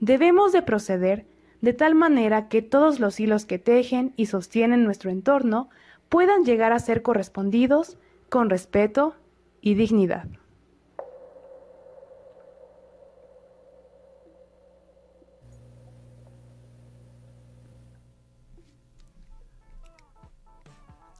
debemos 0.00 0.52
de 0.52 0.62
proceder 0.62 1.26
de 1.60 1.72
tal 1.72 1.94
manera 1.94 2.48
que 2.48 2.62
todos 2.62 3.00
los 3.00 3.18
hilos 3.20 3.44
que 3.44 3.58
tejen 3.58 4.12
y 4.16 4.26
sostienen 4.26 4.84
nuestro 4.84 5.10
entorno 5.10 5.68
puedan 6.08 6.44
llegar 6.44 6.72
a 6.72 6.78
ser 6.78 7.02
correspondidos 7.02 7.98
con 8.28 8.50
respeto 8.50 9.16
y 9.60 9.74
dignidad. 9.74 10.26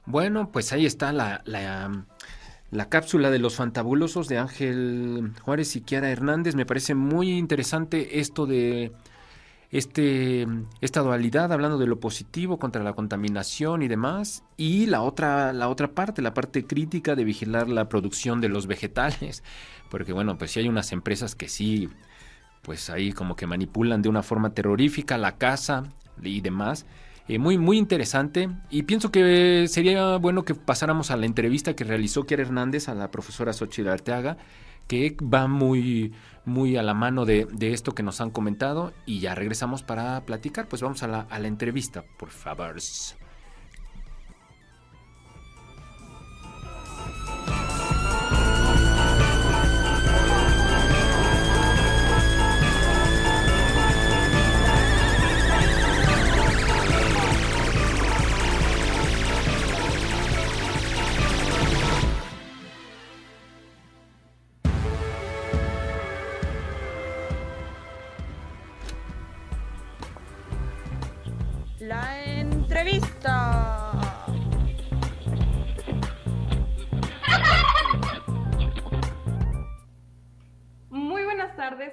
Bueno, 0.05 0.51
pues 0.51 0.71
ahí 0.71 0.85
está 0.85 1.11
la, 1.11 1.41
la, 1.45 2.89
cápsula 2.89 3.31
de 3.31 3.39
los 3.39 3.55
fantabulosos 3.55 4.27
de 4.27 4.37
Ángel 4.37 5.31
Juárez 5.41 5.75
y 5.75 5.81
Kiara 5.81 6.11
Hernández. 6.11 6.55
Me 6.55 6.65
parece 6.65 6.93
muy 6.93 7.31
interesante 7.31 8.19
esto 8.19 8.45
de 8.45 8.91
este, 9.71 10.47
esta 10.81 11.01
dualidad, 11.01 11.51
hablando 11.51 11.79
de 11.79 11.87
lo 11.87 11.99
positivo 11.99 12.59
contra 12.59 12.83
la 12.83 12.93
contaminación 12.93 13.81
y 13.81 13.87
demás, 13.87 14.43
y 14.57 14.85
la 14.85 15.01
otra, 15.01 15.53
la 15.53 15.69
otra 15.69 15.89
parte, 15.89 16.21
la 16.21 16.33
parte 16.33 16.65
crítica 16.65 17.15
de 17.15 17.23
vigilar 17.23 17.67
la 17.67 17.89
producción 17.89 18.41
de 18.41 18.49
los 18.49 18.67
vegetales, 18.67 19.43
porque 19.89 20.13
bueno, 20.13 20.37
pues 20.37 20.51
sí 20.51 20.59
hay 20.59 20.69
unas 20.69 20.91
empresas 20.91 21.35
que 21.35 21.49
sí, 21.49 21.89
pues 22.61 22.89
ahí 22.91 23.11
como 23.11 23.35
que 23.35 23.47
manipulan 23.47 24.01
de 24.01 24.09
una 24.09 24.23
forma 24.23 24.53
terrorífica 24.53 25.17
la 25.17 25.37
casa 25.37 25.83
y 26.21 26.41
demás. 26.41 26.85
Eh, 27.27 27.39
muy, 27.39 27.57
muy 27.57 27.77
interesante. 27.77 28.49
Y 28.69 28.83
pienso 28.83 29.11
que 29.11 29.67
sería 29.67 30.17
bueno 30.17 30.43
que 30.43 30.55
pasáramos 30.55 31.11
a 31.11 31.17
la 31.17 31.25
entrevista 31.25 31.75
que 31.75 31.83
realizó 31.83 32.25
Kiara 32.25 32.43
Hernández 32.43 32.87
a 32.87 32.93
la 32.93 33.09
profesora 33.11 33.53
Xochitl 33.53 33.89
Arteaga, 33.89 34.37
que 34.87 35.17
va 35.21 35.47
muy, 35.47 36.13
muy 36.45 36.77
a 36.77 36.83
la 36.83 36.93
mano 36.93 37.25
de, 37.25 37.47
esto 37.59 37.93
que 37.93 38.03
nos 38.03 38.21
han 38.21 38.29
comentado 38.29 38.93
y 39.05 39.19
ya 39.19 39.33
regresamos 39.33 39.81
para 39.83 40.21
platicar. 40.25 40.67
Pues 40.67 40.81
vamos 40.81 41.01
a 41.03 41.07
la, 41.07 41.21
a 41.21 41.39
la 41.39 41.47
entrevista, 41.47 42.03
por 42.17 42.29
favor. 42.29 42.75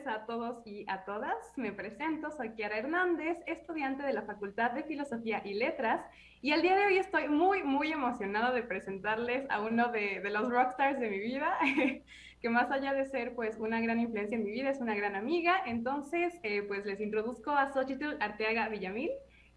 A 0.07 0.27
todos 0.27 0.67
y 0.67 0.85
a 0.89 1.05
todas. 1.05 1.37
Me 1.57 1.73
presento, 1.73 2.31
soy 2.31 2.51
Kiara 2.51 2.79
Hernández, 2.79 3.39
estudiante 3.47 4.03
de 4.03 4.13
la 4.13 4.23
Facultad 4.23 4.73
de 4.73 4.85
Filosofía 4.85 5.43
y 5.45 5.55
Letras, 5.55 6.01
y 6.41 6.53
el 6.53 6.63
día 6.63 6.77
de 6.77 6.87
hoy 6.87 6.99
estoy 6.99 7.29
muy, 7.29 7.63
muy 7.63 7.93
emocionada 7.93 8.53
de 8.53 8.63
presentarles 8.63 9.49
a 9.51 9.61
uno 9.61 9.89
de, 9.89 10.21
de 10.21 10.31
los 10.31 10.49
rockstars 10.51 10.99
de 10.99 11.09
mi 11.09 11.19
vida, 11.19 11.57
que 12.41 12.51
más 12.51 12.71
allá 12.71 12.93
de 12.93 13.07
ser 13.07 13.35
pues 13.35 13.59
una 13.59 13.81
gran 13.81 14.01
influencia 14.01 14.37
en 14.37 14.45
mi 14.45 14.51
vida, 14.51 14.71
es 14.71 14.81
una 14.81 14.95
gran 14.95 15.15
amiga. 15.15 15.63
Entonces, 15.67 16.39
eh, 16.43 16.63
pues 16.63 16.85
les 16.85 17.01
introduzco 17.01 17.51
a 17.53 17.73
Xochitl 17.73 18.17
Arteaga 18.21 18.69
Villamil. 18.69 19.11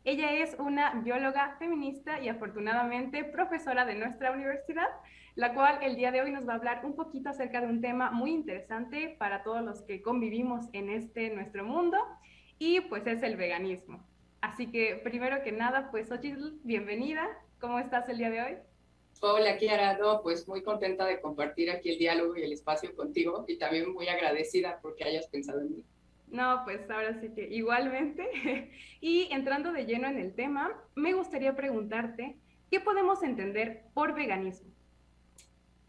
Ella 0.06 0.32
es 0.32 0.56
una 0.60 1.02
bióloga 1.02 1.58
feminista 1.60 2.22
y 2.22 2.30
afortunadamente 2.30 3.26
profesora 3.26 3.86
de 3.86 3.96
nuestra 3.96 4.32
universidad 4.32 4.88
la 5.36 5.54
cual 5.54 5.80
el 5.84 5.98
día 5.98 6.12
de 6.12 6.22
hoy 6.22 6.32
nos 6.32 6.48
va 6.48 6.54
a 6.54 6.56
hablar 6.56 6.86
un 6.86 6.96
poquito 6.96 7.30
acerca 7.30 7.60
de 7.60 7.68
un 7.68 7.82
tema 7.82 8.10
muy 8.12 8.32
interesante 8.32 9.16
para 9.20 9.44
todos 9.44 9.62
los 9.62 9.82
que 9.82 10.02
convivimos 10.02 10.68
en 10.72 10.90
este 10.90 11.30
nuestro 11.30 11.66
mundo 11.66 11.98
y 12.58 12.82
pues 12.82 13.06
es 13.06 13.22
el 13.22 13.36
veganismo. 13.36 14.08
Así 14.40 14.72
que 14.72 14.96
primero 15.04 15.44
que 15.44 15.52
nada, 15.52 15.90
pues 15.92 16.08
Xochitl, 16.08 16.60
bienvenida. 16.64 17.28
¿Cómo 17.60 17.80
estás 17.80 18.08
el 18.08 18.18
día 18.18 18.30
de 18.30 18.42
hoy? 18.42 18.56
Hola 19.22 19.58
Kiara, 19.58 19.98
no, 19.98 20.22
pues 20.22 20.48
muy 20.48 20.64
contenta 20.64 21.06
de 21.06 21.20
compartir 21.20 21.70
aquí 21.70 21.90
el 21.90 21.98
diálogo 21.98 22.38
y 22.38 22.44
el 22.44 22.54
espacio 22.54 22.96
contigo 22.96 23.44
y 23.48 23.58
también 23.58 23.94
muy 23.94 24.08
agradecida 24.08 24.80
porque 24.82 25.04
hayas 25.04 25.28
pensado 25.28 25.62
en 25.62 25.72
mí. 25.72 25.84
No, 26.36 26.63
pues 26.65 26.82
ahora 26.89 27.18
sí 27.22 27.30
que 27.30 27.48
igualmente. 27.48 28.27
y 29.01 29.30
entrando 29.32 29.72
de 29.72 29.86
lleno 29.86 30.10
en 30.10 30.20
el 30.20 30.36
tema, 30.36 30.70
me 30.94 31.13
gustaría 31.13 31.56
preguntarte, 31.56 32.36
¿qué 32.70 32.82
podemos 32.82 33.24
entender 33.24 33.84
por 33.94 34.13
veganismo? 34.13 34.70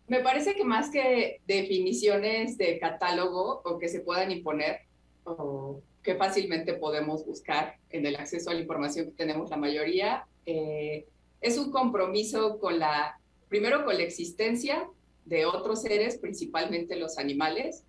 Me 0.06 0.20
parece 0.20 0.54
que 0.54 0.62
más 0.62 0.88
que 0.88 1.40
definiciones 1.48 2.56
de 2.58 2.78
catálogo 2.78 3.60
o 3.64 3.76
que 3.80 3.88
se 3.88 4.00
puedan 4.00 4.30
imponer 4.30 4.82
o 5.24 5.82
que 6.04 6.14
fácilmente 6.14 6.74
podemos 6.74 7.26
buscar 7.26 7.78
en 7.90 8.06
el 8.06 8.14
acceso 8.14 8.50
a 8.50 8.54
la 8.54 8.60
información 8.60 9.06
que 9.06 9.16
tenemos 9.16 9.50
la 9.50 9.56
mayoría, 9.56 10.28
eh, 10.46 11.06
es 11.40 11.58
un 11.58 11.72
compromiso 11.72 12.60
con 12.60 12.78
la, 12.78 13.18
primero 13.48 13.84
con 13.84 13.96
la 13.96 14.04
existencia 14.04 14.88
de 15.24 15.44
otros 15.44 15.82
seres, 15.82 16.18
principalmente 16.18 16.94
los 16.94 17.18
animales, 17.18 17.82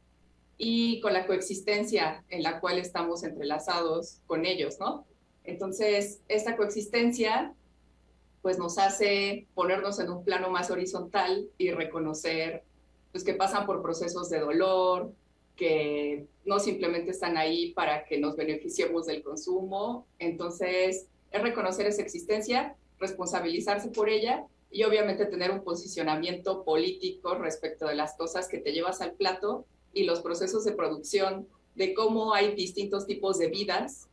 y 0.58 1.00
con 1.02 1.14
la 1.14 1.28
coexistencia 1.28 2.24
en 2.30 2.44
la 2.44 2.60
cual 2.60 2.80
estamos 2.80 3.24
entrelazados 3.24 4.22
con 4.26 4.46
ellos, 4.46 4.80
¿no? 4.80 5.06
Entonces, 5.44 6.22
esta 6.28 6.58
coexistencia 6.58 7.54
pues 8.42 8.58
nos 8.58 8.78
hace 8.78 9.48
ponernos 9.56 10.00
en 10.00 10.10
un 10.10 10.24
plano 10.24 10.50
más 10.50 10.72
horizontal 10.72 11.50
y 11.58 11.72
reconocer 11.72 12.64
pues 13.12 13.24
que 13.24 13.34
pasan 13.34 13.66
por 13.66 13.82
procesos 13.82 14.30
de 14.30 14.40
dolor, 14.40 15.12
que 15.56 16.28
no 16.46 16.60
simplemente 16.60 17.12
están 17.12 17.38
ahí 17.38 17.74
para 17.74 18.06
que 18.06 18.20
nos 18.20 18.36
beneficiemos 18.36 19.06
del 19.06 19.24
consumo. 19.24 20.06
Entonces, 20.20 21.08
es 21.32 21.42
reconocer 21.42 21.88
esa 21.88 22.02
existencia, 22.02 22.76
responsabilizarse 23.00 23.90
por 23.90 24.08
ella 24.08 24.46
y 24.70 24.84
obviamente 24.84 25.26
tener 25.26 25.52
un 25.52 25.64
posicionamiento 25.64 26.64
político 26.64 27.36
respecto 27.36 27.88
de 27.88 27.96
las 27.96 28.16
cosas 28.16 28.48
que 28.48 28.60
te 28.60 28.72
llevas 28.72 29.02
al 29.02 29.14
plato 29.14 29.66
y 29.98 30.04
los 30.04 30.22
procesos 30.22 30.64
de 30.64 30.74
producción, 30.74 31.48
de 31.76 31.94
cómo 31.94 32.34
hay 32.34 32.56
distintos 32.56 33.06
tipos 33.06 33.38
de 33.38 33.48
vidas 33.48 34.08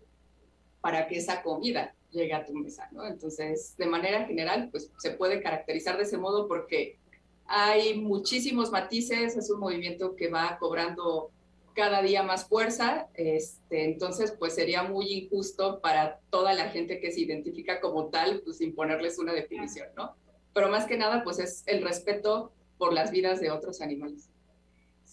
para 0.80 1.06
que 1.06 1.16
esa 1.16 1.42
comida 1.42 1.94
llegue 2.10 2.32
a 2.32 2.44
tu 2.44 2.54
mesa, 2.54 2.88
¿no? 2.92 3.06
Entonces, 3.06 3.76
de 3.76 3.86
manera 3.86 4.24
general, 4.26 4.68
pues 4.70 4.90
se 4.98 5.10
puede 5.10 5.42
caracterizar 5.42 5.96
de 5.96 6.04
ese 6.04 6.16
modo 6.16 6.46
porque 6.48 6.98
hay 7.46 8.00
muchísimos 8.00 8.70
matices, 8.70 9.36
es 9.36 9.50
un 9.50 9.60
movimiento 9.60 10.16
que 10.16 10.28
va 10.28 10.56
cobrando 10.58 11.30
cada 11.74 12.02
día 12.02 12.22
más 12.22 12.46
fuerza, 12.46 13.08
este, 13.14 13.84
entonces 13.84 14.32
pues 14.38 14.54
sería 14.54 14.84
muy 14.84 15.12
injusto 15.12 15.80
para 15.80 16.20
toda 16.30 16.54
la 16.54 16.68
gente 16.68 17.00
que 17.00 17.10
se 17.10 17.20
identifica 17.20 17.80
como 17.80 18.06
tal, 18.06 18.42
pues 18.44 18.60
imponerles 18.60 19.18
una 19.18 19.32
definición, 19.32 19.88
¿no? 19.96 20.14
Pero 20.54 20.68
más 20.68 20.86
que 20.86 20.96
nada, 20.96 21.24
pues 21.24 21.40
es 21.40 21.64
el 21.66 21.82
respeto 21.82 22.52
por 22.78 22.92
las 22.92 23.10
vidas 23.10 23.40
de 23.40 23.50
otros 23.50 23.80
animales. 23.80 24.30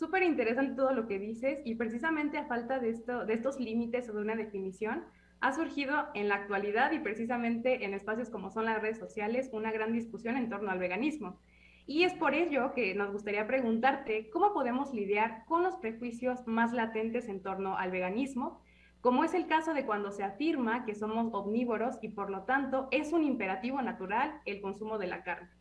Súper 0.02 0.24
interesante 0.24 0.74
todo 0.74 0.94
lo 0.94 1.06
que 1.06 1.20
dices 1.20 1.60
y 1.64 1.76
precisamente 1.76 2.40
a 2.40 2.48
falta 2.48 2.80
de, 2.80 2.90
esto, 2.90 3.24
de 3.24 3.36
estos 3.36 3.60
límites 3.60 4.10
o 4.10 4.14
de 4.14 4.22
una 4.22 4.36
definición, 4.36 5.04
ha 5.42 5.54
surgido 5.54 6.08
en 6.16 6.28
la 6.28 6.38
actualidad 6.38 6.92
y 6.92 6.98
precisamente 6.98 7.86
en 7.86 7.94
espacios 7.94 8.32
como 8.32 8.50
son 8.50 8.66
las 8.66 8.82
redes 8.82 8.98
sociales 8.98 9.52
una 9.54 9.72
gran 9.72 9.94
discusión 9.94 10.38
en 10.38 10.50
torno 10.50 10.72
al 10.72 10.80
veganismo. 10.80 11.38
Y 11.86 12.02
es 12.02 12.16
por 12.16 12.34
ello 12.34 12.74
que 12.74 12.96
nos 12.96 13.12
gustaría 13.12 13.46
preguntarte 13.46 14.32
cómo 14.32 14.56
podemos 14.56 14.92
lidiar 14.92 15.46
con 15.46 15.62
los 15.62 15.76
prejuicios 15.76 16.48
más 16.48 16.74
latentes 16.74 17.30
en 17.30 17.44
torno 17.44 17.78
al 17.78 17.92
veganismo, 17.92 18.60
como 19.02 19.24
es 19.24 19.36
el 19.36 19.46
caso 19.46 19.76
de 19.76 19.86
cuando 19.86 20.10
se 20.10 20.24
afirma 20.24 20.84
que 20.84 20.96
somos 20.96 21.32
omnívoros 21.32 22.00
y 22.02 22.08
por 22.08 22.32
lo 22.32 22.42
tanto 22.46 22.88
es 22.90 23.14
un 23.14 23.24
imperativo 23.24 23.80
natural 23.84 24.42
el 24.46 24.62
consumo 24.62 24.98
de 24.98 25.06
la 25.06 25.22
carne. 25.22 25.61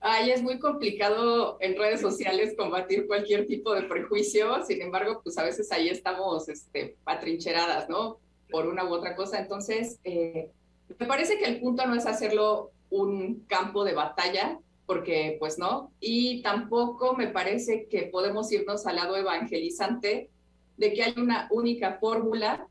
Ay, 0.00 0.30
es 0.30 0.42
muy 0.42 0.58
complicado 0.58 1.58
en 1.60 1.76
redes 1.76 2.00
sociales 2.00 2.54
combatir 2.56 3.06
cualquier 3.06 3.46
tipo 3.46 3.74
de 3.74 3.82
prejuicio, 3.82 4.64
sin 4.64 4.80
embargo, 4.80 5.20
pues 5.22 5.36
a 5.36 5.44
veces 5.44 5.70
ahí 5.72 5.88
estamos 5.88 6.48
este, 6.48 6.96
atrincheradas, 7.04 7.88
¿no? 7.88 8.18
por 8.50 8.66
una 8.66 8.84
u 8.84 8.92
otra 8.92 9.16
cosa. 9.16 9.38
Entonces, 9.38 9.98
eh, 10.04 10.50
me 10.98 11.06
parece 11.06 11.38
que 11.38 11.46
el 11.46 11.60
punto 11.60 11.86
no 11.86 11.94
es 11.94 12.06
hacerlo 12.06 12.72
un 12.90 13.44
campo 13.46 13.84
de 13.84 13.94
batalla, 13.94 14.58
porque 14.86 15.36
pues 15.38 15.56
no, 15.56 15.92
y 16.00 16.42
tampoco 16.42 17.14
me 17.14 17.28
parece 17.28 17.86
que 17.86 18.02
podemos 18.02 18.50
irnos 18.50 18.86
al 18.86 18.96
lado 18.96 19.16
evangelizante 19.16 20.30
de 20.76 20.92
que 20.92 21.04
hay 21.04 21.14
una 21.16 21.46
única 21.52 21.98
fórmula 22.00 22.66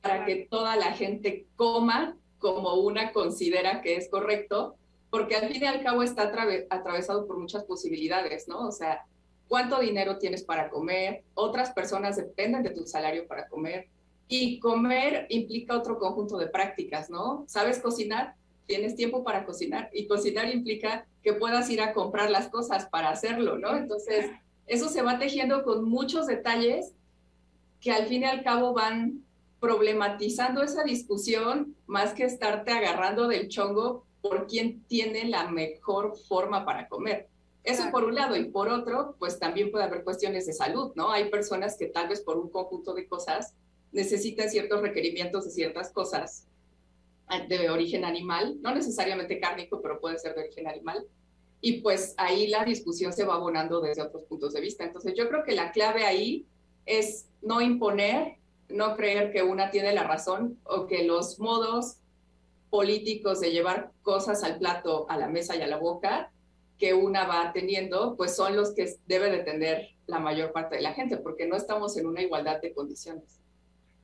para 0.00 0.24
que 0.24 0.46
toda 0.48 0.76
la 0.76 0.92
gente 0.92 1.46
coma 1.56 2.16
como 2.38 2.74
una 2.74 3.12
considera 3.12 3.82
que 3.82 3.96
es 3.96 4.08
correcto, 4.08 4.76
porque 5.14 5.36
al 5.36 5.48
fin 5.48 5.62
y 5.62 5.66
al 5.66 5.80
cabo 5.80 6.02
está 6.02 6.32
atravesado 6.70 7.24
por 7.28 7.38
muchas 7.38 7.62
posibilidades, 7.62 8.48
¿no? 8.48 8.66
O 8.66 8.72
sea, 8.72 9.06
cuánto 9.46 9.78
dinero 9.78 10.18
tienes 10.18 10.42
para 10.42 10.68
comer, 10.70 11.22
otras 11.34 11.70
personas 11.70 12.16
dependen 12.16 12.64
de 12.64 12.70
tu 12.70 12.84
salario 12.84 13.24
para 13.28 13.46
comer, 13.46 13.86
y 14.26 14.58
comer 14.58 15.28
implica 15.28 15.78
otro 15.78 16.00
conjunto 16.00 16.36
de 16.36 16.48
prácticas, 16.48 17.10
¿no? 17.10 17.44
¿Sabes 17.46 17.78
cocinar? 17.78 18.34
Tienes 18.66 18.96
tiempo 18.96 19.22
para 19.22 19.46
cocinar 19.46 19.88
y 19.92 20.08
cocinar 20.08 20.52
implica 20.52 21.06
que 21.22 21.34
puedas 21.34 21.70
ir 21.70 21.80
a 21.80 21.92
comprar 21.92 22.28
las 22.28 22.48
cosas 22.48 22.86
para 22.86 23.10
hacerlo, 23.10 23.56
¿no? 23.56 23.76
Entonces, 23.76 24.32
eso 24.66 24.88
se 24.88 25.02
va 25.02 25.20
tejiendo 25.20 25.62
con 25.62 25.88
muchos 25.88 26.26
detalles 26.26 26.92
que 27.80 27.92
al 27.92 28.06
fin 28.06 28.22
y 28.22 28.24
al 28.24 28.42
cabo 28.42 28.72
van 28.72 29.22
problematizando 29.60 30.64
esa 30.64 30.82
discusión 30.82 31.76
más 31.86 32.14
que 32.14 32.24
estarte 32.24 32.72
agarrando 32.72 33.28
del 33.28 33.46
chongo 33.46 34.04
por 34.24 34.46
quién 34.46 34.82
tiene 34.84 35.28
la 35.28 35.50
mejor 35.50 36.16
forma 36.16 36.64
para 36.64 36.88
comer. 36.88 37.28
Eso 37.62 37.90
por 37.90 38.04
un 38.04 38.14
lado 38.14 38.34
y 38.36 38.44
por 38.44 38.70
otro, 38.70 39.16
pues 39.18 39.38
también 39.38 39.70
puede 39.70 39.84
haber 39.84 40.02
cuestiones 40.02 40.46
de 40.46 40.54
salud, 40.54 40.92
¿no? 40.96 41.10
Hay 41.10 41.28
personas 41.28 41.76
que 41.76 41.88
tal 41.88 42.08
vez 42.08 42.22
por 42.22 42.38
un 42.38 42.48
conjunto 42.48 42.94
de 42.94 43.06
cosas 43.06 43.52
necesitan 43.92 44.48
ciertos 44.48 44.80
requerimientos 44.80 45.44
de 45.44 45.50
ciertas 45.50 45.92
cosas 45.92 46.46
de 47.48 47.68
origen 47.68 48.06
animal, 48.06 48.56
no 48.62 48.74
necesariamente 48.74 49.38
cárnico, 49.38 49.82
pero 49.82 50.00
puede 50.00 50.18
ser 50.18 50.34
de 50.34 50.44
origen 50.44 50.68
animal. 50.68 51.06
Y 51.60 51.82
pues 51.82 52.14
ahí 52.16 52.46
la 52.46 52.64
discusión 52.64 53.12
se 53.12 53.24
va 53.24 53.34
abonando 53.34 53.82
desde 53.82 54.00
otros 54.00 54.24
puntos 54.24 54.54
de 54.54 54.62
vista. 54.62 54.84
Entonces 54.84 55.12
yo 55.14 55.28
creo 55.28 55.44
que 55.44 55.52
la 55.52 55.70
clave 55.70 56.06
ahí 56.06 56.46
es 56.86 57.26
no 57.42 57.60
imponer, 57.60 58.36
no 58.70 58.96
creer 58.96 59.32
que 59.32 59.42
una 59.42 59.70
tiene 59.70 59.92
la 59.92 60.04
razón 60.04 60.58
o 60.64 60.86
que 60.86 61.04
los 61.04 61.38
modos 61.38 61.98
políticos 62.74 63.38
de 63.38 63.52
llevar 63.52 63.92
cosas 64.02 64.42
al 64.42 64.58
plato, 64.58 65.08
a 65.08 65.16
la 65.16 65.28
mesa 65.28 65.54
y 65.54 65.62
a 65.62 65.68
la 65.68 65.76
boca 65.76 66.32
que 66.76 66.92
una 66.92 67.24
va 67.24 67.52
teniendo, 67.52 68.16
pues 68.16 68.34
son 68.34 68.56
los 68.56 68.74
que 68.74 68.88
debe 69.06 69.30
de 69.30 69.44
tener 69.44 69.90
la 70.08 70.18
mayor 70.18 70.50
parte 70.50 70.74
de 70.74 70.82
la 70.82 70.92
gente, 70.92 71.16
porque 71.18 71.46
no 71.46 71.54
estamos 71.54 71.96
en 71.96 72.08
una 72.08 72.20
igualdad 72.20 72.60
de 72.60 72.74
condiciones. 72.74 73.40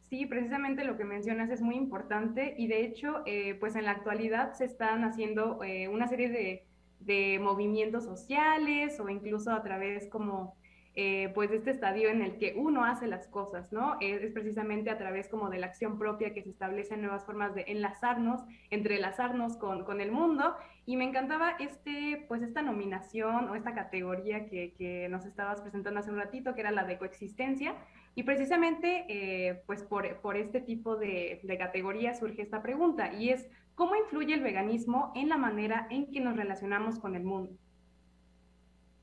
Sí, 0.08 0.24
precisamente 0.26 0.84
lo 0.84 0.96
que 0.96 1.02
mencionas 1.02 1.50
es 1.50 1.62
muy 1.62 1.74
importante 1.74 2.54
y 2.58 2.68
de 2.68 2.84
hecho, 2.84 3.24
eh, 3.26 3.56
pues 3.58 3.74
en 3.74 3.86
la 3.86 3.90
actualidad 3.90 4.52
se 4.52 4.66
están 4.66 5.02
haciendo 5.02 5.64
eh, 5.64 5.88
una 5.88 6.06
serie 6.06 6.28
de, 6.28 6.64
de, 7.00 7.40
movimientos 7.40 8.04
sociales 8.04 9.00
o 9.00 9.08
incluso 9.08 9.50
a 9.50 9.64
través 9.64 10.08
como 10.08 10.54
eh, 11.02 11.30
pues 11.34 11.50
este 11.50 11.70
estadio 11.70 12.10
en 12.10 12.20
el 12.20 12.36
que 12.36 12.52
uno 12.58 12.84
hace 12.84 13.06
las 13.06 13.26
cosas, 13.26 13.72
¿no? 13.72 13.96
Es, 14.02 14.30
precisamente 14.32 14.90
a 14.90 14.98
través 14.98 15.28
como 15.28 15.48
de 15.48 15.58
la 15.58 15.64
acción 15.64 15.98
propia 15.98 16.34
que 16.34 16.42
se 16.42 16.50
establecen 16.50 17.00
nuevas 17.00 17.24
formas 17.24 17.54
de 17.54 17.64
enlazarnos, 17.68 18.42
entrelazarnos 18.68 19.56
con, 19.56 19.84
con 19.86 20.02
el 20.02 20.12
mundo 20.12 20.54
y 20.84 20.98
me 20.98 21.04
encantaba 21.04 21.52
este, 21.58 22.26
pues 22.28 22.42
esta 22.42 22.60
nominación 22.60 23.48
o 23.48 23.54
esta 23.54 23.72
categoría 23.74 24.44
que, 24.44 24.74
que 24.76 25.08
nos 25.08 25.24
estabas 25.24 25.62
presentando 25.62 26.00
hace 26.00 26.10
un 26.10 26.18
ratito, 26.18 26.54
que 26.54 26.60
era 26.60 26.70
la 26.70 26.84
de 26.84 26.98
coexistencia, 26.98 27.76
y 28.14 28.24
precisamente, 28.24 29.06
eh, 29.08 29.62
pues 29.64 29.82
por, 29.82 30.20
por, 30.20 30.36
este 30.36 30.60
tipo 30.60 30.96
de, 30.96 31.40
de 31.42 31.56
categoría 31.56 32.12
surge 32.14 32.42
esta 32.42 32.60
pregunta, 32.60 33.14
y 33.14 33.30
es, 33.30 33.48
¿cómo 33.74 33.96
influye 33.96 34.34
el 34.34 34.42
veganismo 34.42 35.12
en 35.14 35.30
la 35.30 35.38
manera 35.38 35.86
en 35.88 36.10
que 36.10 36.20
nos 36.20 36.36
relacionamos 36.36 36.98
con 36.98 37.14
el 37.14 37.24
mundo? 37.24 37.56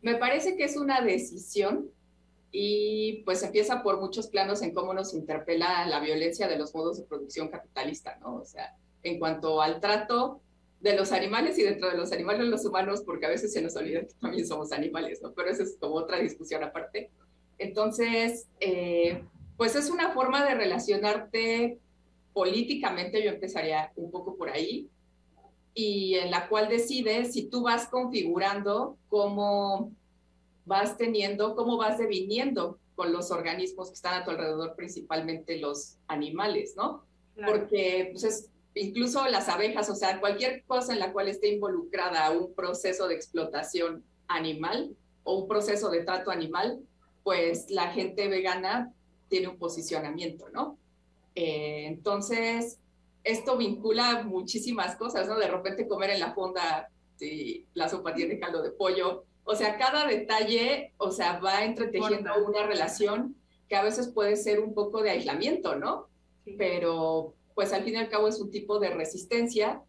Me 0.02 0.16
parece 0.16 0.56
que 0.56 0.64
es 0.64 0.78
una 0.78 1.02
decisión 1.02 1.90
y 2.52 3.24
pues 3.26 3.44
empieza 3.44 3.84
por 3.84 4.00
muchos 4.00 4.28
planos 4.28 4.62
en 4.62 4.74
cómo 4.74 4.94
nos 4.94 5.14
interpela 5.14 5.86
la 5.86 6.00
violencia 6.00 6.48
de 6.48 6.58
los 6.58 6.74
modos 6.74 6.98
de 6.98 7.06
producción 7.06 7.50
capitalista, 7.50 8.18
¿no? 8.22 8.36
O 8.36 8.46
sea, 8.46 8.76
en 9.04 9.20
cuanto 9.20 9.62
al 9.62 9.80
trato 9.80 10.42
de 10.80 10.96
los 10.96 11.12
animales 11.12 11.58
y 11.58 11.64
dentro 11.64 11.90
de 11.90 11.98
los 11.98 12.12
animales 12.12 12.48
los 12.48 12.66
humanos, 12.66 13.02
porque 13.06 13.26
a 13.26 13.30
veces 13.30 13.52
se 13.52 13.62
nos 13.62 13.76
olvida 13.76 14.02
que 14.02 14.14
también 14.22 14.48
somos 14.48 14.72
animales, 14.72 15.22
¿no? 15.22 15.34
Pero 15.34 15.50
eso 15.50 15.64
es 15.64 15.78
como 15.80 15.96
otra 15.96 16.20
discusión 16.20 16.64
aparte. 16.64 17.10
Entonces, 17.58 18.48
eh, 18.60 19.24
pues 19.58 19.76
es 19.76 19.90
una 19.90 20.12
forma 20.12 20.46
de 20.46 20.54
relacionarte 20.54 21.80
políticamente, 22.34 23.24
yo 23.24 23.32
empezaría 23.32 23.92
un 23.96 24.12
poco 24.12 24.38
por 24.38 24.50
ahí, 24.50 24.88
y 25.78 26.16
en 26.16 26.32
la 26.32 26.50
cual 26.50 26.70
decides 26.70 27.34
si 27.34 27.44
tú 27.44 27.62
vas 27.62 27.88
configurando 27.88 28.98
cómo 29.10 29.92
vas 30.66 30.98
teniendo, 30.98 31.56
cómo 31.56 31.78
vas 31.78 32.00
deviniendo 32.00 32.80
con 32.96 33.13
los 33.13 33.30
organismos 33.30 33.90
que 33.90 33.94
están 33.94 34.20
a 34.20 34.26
tu 34.26 34.32
alrededor, 34.32 34.76
principalmente 34.76 35.60
los 35.60 35.98
animales, 36.08 36.74
¿no? 36.76 37.04
Porque 37.46 38.10
pues 38.12 38.24
es, 38.24 38.50
incluso 38.74 39.24
las 39.28 39.50
abejas, 39.50 39.88
o 39.92 39.96
sea, 39.96 40.20
cualquier 40.20 40.63
cosa 40.63 40.94
en 40.94 41.00
la 41.00 41.13
cual 41.13 41.28
esté 41.28 41.54
involucrada 41.54 42.32
un 42.32 42.56
proceso 42.56 43.08
de 43.08 43.13
explotación 43.13 44.04
animal 44.28 44.96
o 45.24 45.38
un 45.42 45.48
proceso 45.48 45.92
de 45.92 46.04
trato 46.04 46.32
animal, 46.32 46.80
pues 47.24 47.70
la 47.70 47.92
gente 47.92 48.28
vegana 48.28 48.92
tiene 49.30 49.48
un 49.48 49.60
posicionamiento, 49.60 50.50
¿no? 50.50 50.76
Eh, 51.36 51.86
entonces, 51.86 52.80
esto 53.28 53.58
vincula 53.58 54.24
muchísimas 54.24 54.96
cosas, 54.96 55.28
¿no? 55.28 55.38
De 55.38 55.48
repente 55.48 55.88
comer 55.88 56.12
en 56.12 56.22
la 56.22 56.34
fonda, 56.34 56.90
si 57.18 57.68
la 57.74 57.90
sopa 57.90 58.13
tiene 58.13 58.40
caldo 58.40 58.62
de 58.62 58.72
pollo, 58.72 59.26
O 59.50 59.56
sea, 59.56 59.78
cada 59.78 60.06
detalle, 60.06 60.94
o 60.98 61.10
sea, 61.10 61.40
va 61.40 61.63
entretejiendo 61.63 62.32
una 62.46 62.68
relación 62.68 63.38
que 63.70 63.78
a 63.78 63.82
veces 63.82 64.10
puede 64.10 64.36
ser 64.36 64.60
un 64.60 64.74
poco 64.74 65.02
de 65.02 65.12
aislamiento, 65.12 65.78
¿no? 65.78 66.10
Pero 66.58 67.34
pues 67.56 67.72
al 67.72 67.84
fin 67.84 67.94
y 67.94 67.98
al 67.98 68.10
cabo 68.10 68.28
es 68.28 68.42
un 68.42 68.52
tipo 68.52 68.78
de 68.78 68.90
resistencia 68.90 69.82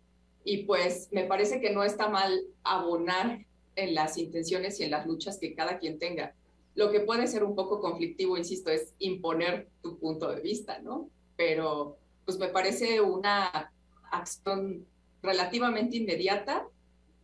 y 0.45 0.59
pues 0.59 1.09
me 1.11 1.25
parece 1.25 1.61
que 1.61 1.71
no 1.71 1.83
está 1.83 2.09
mal 2.09 2.41
abonar 2.63 3.45
en 3.75 3.95
las 3.95 4.17
intenciones 4.17 4.79
y 4.79 4.85
en 4.85 4.93
las 4.93 5.07
luchas 5.07 5.39
que 5.39 5.57
cada 5.57 5.79
quien 5.79 5.99
tenga. 5.99 6.35
Lo 6.77 6.93
que 6.93 7.01
puede 7.01 7.27
ser 7.27 7.43
un 7.43 7.57
poco 7.57 7.81
conflictivo, 7.81 8.37
insisto, 8.37 8.71
es 8.71 8.95
imponer 9.01 9.69
tu 9.83 9.99
punto 9.99 10.33
de 10.33 10.41
vista, 10.41 10.79
¿no? 10.79 11.11
Pero 11.37 11.99
pues 12.29 12.39
me 12.39 12.49
parece 12.49 13.01
una 13.01 13.73
acción 14.11 14.85
relativamente 15.23 15.97
inmediata 15.97 16.67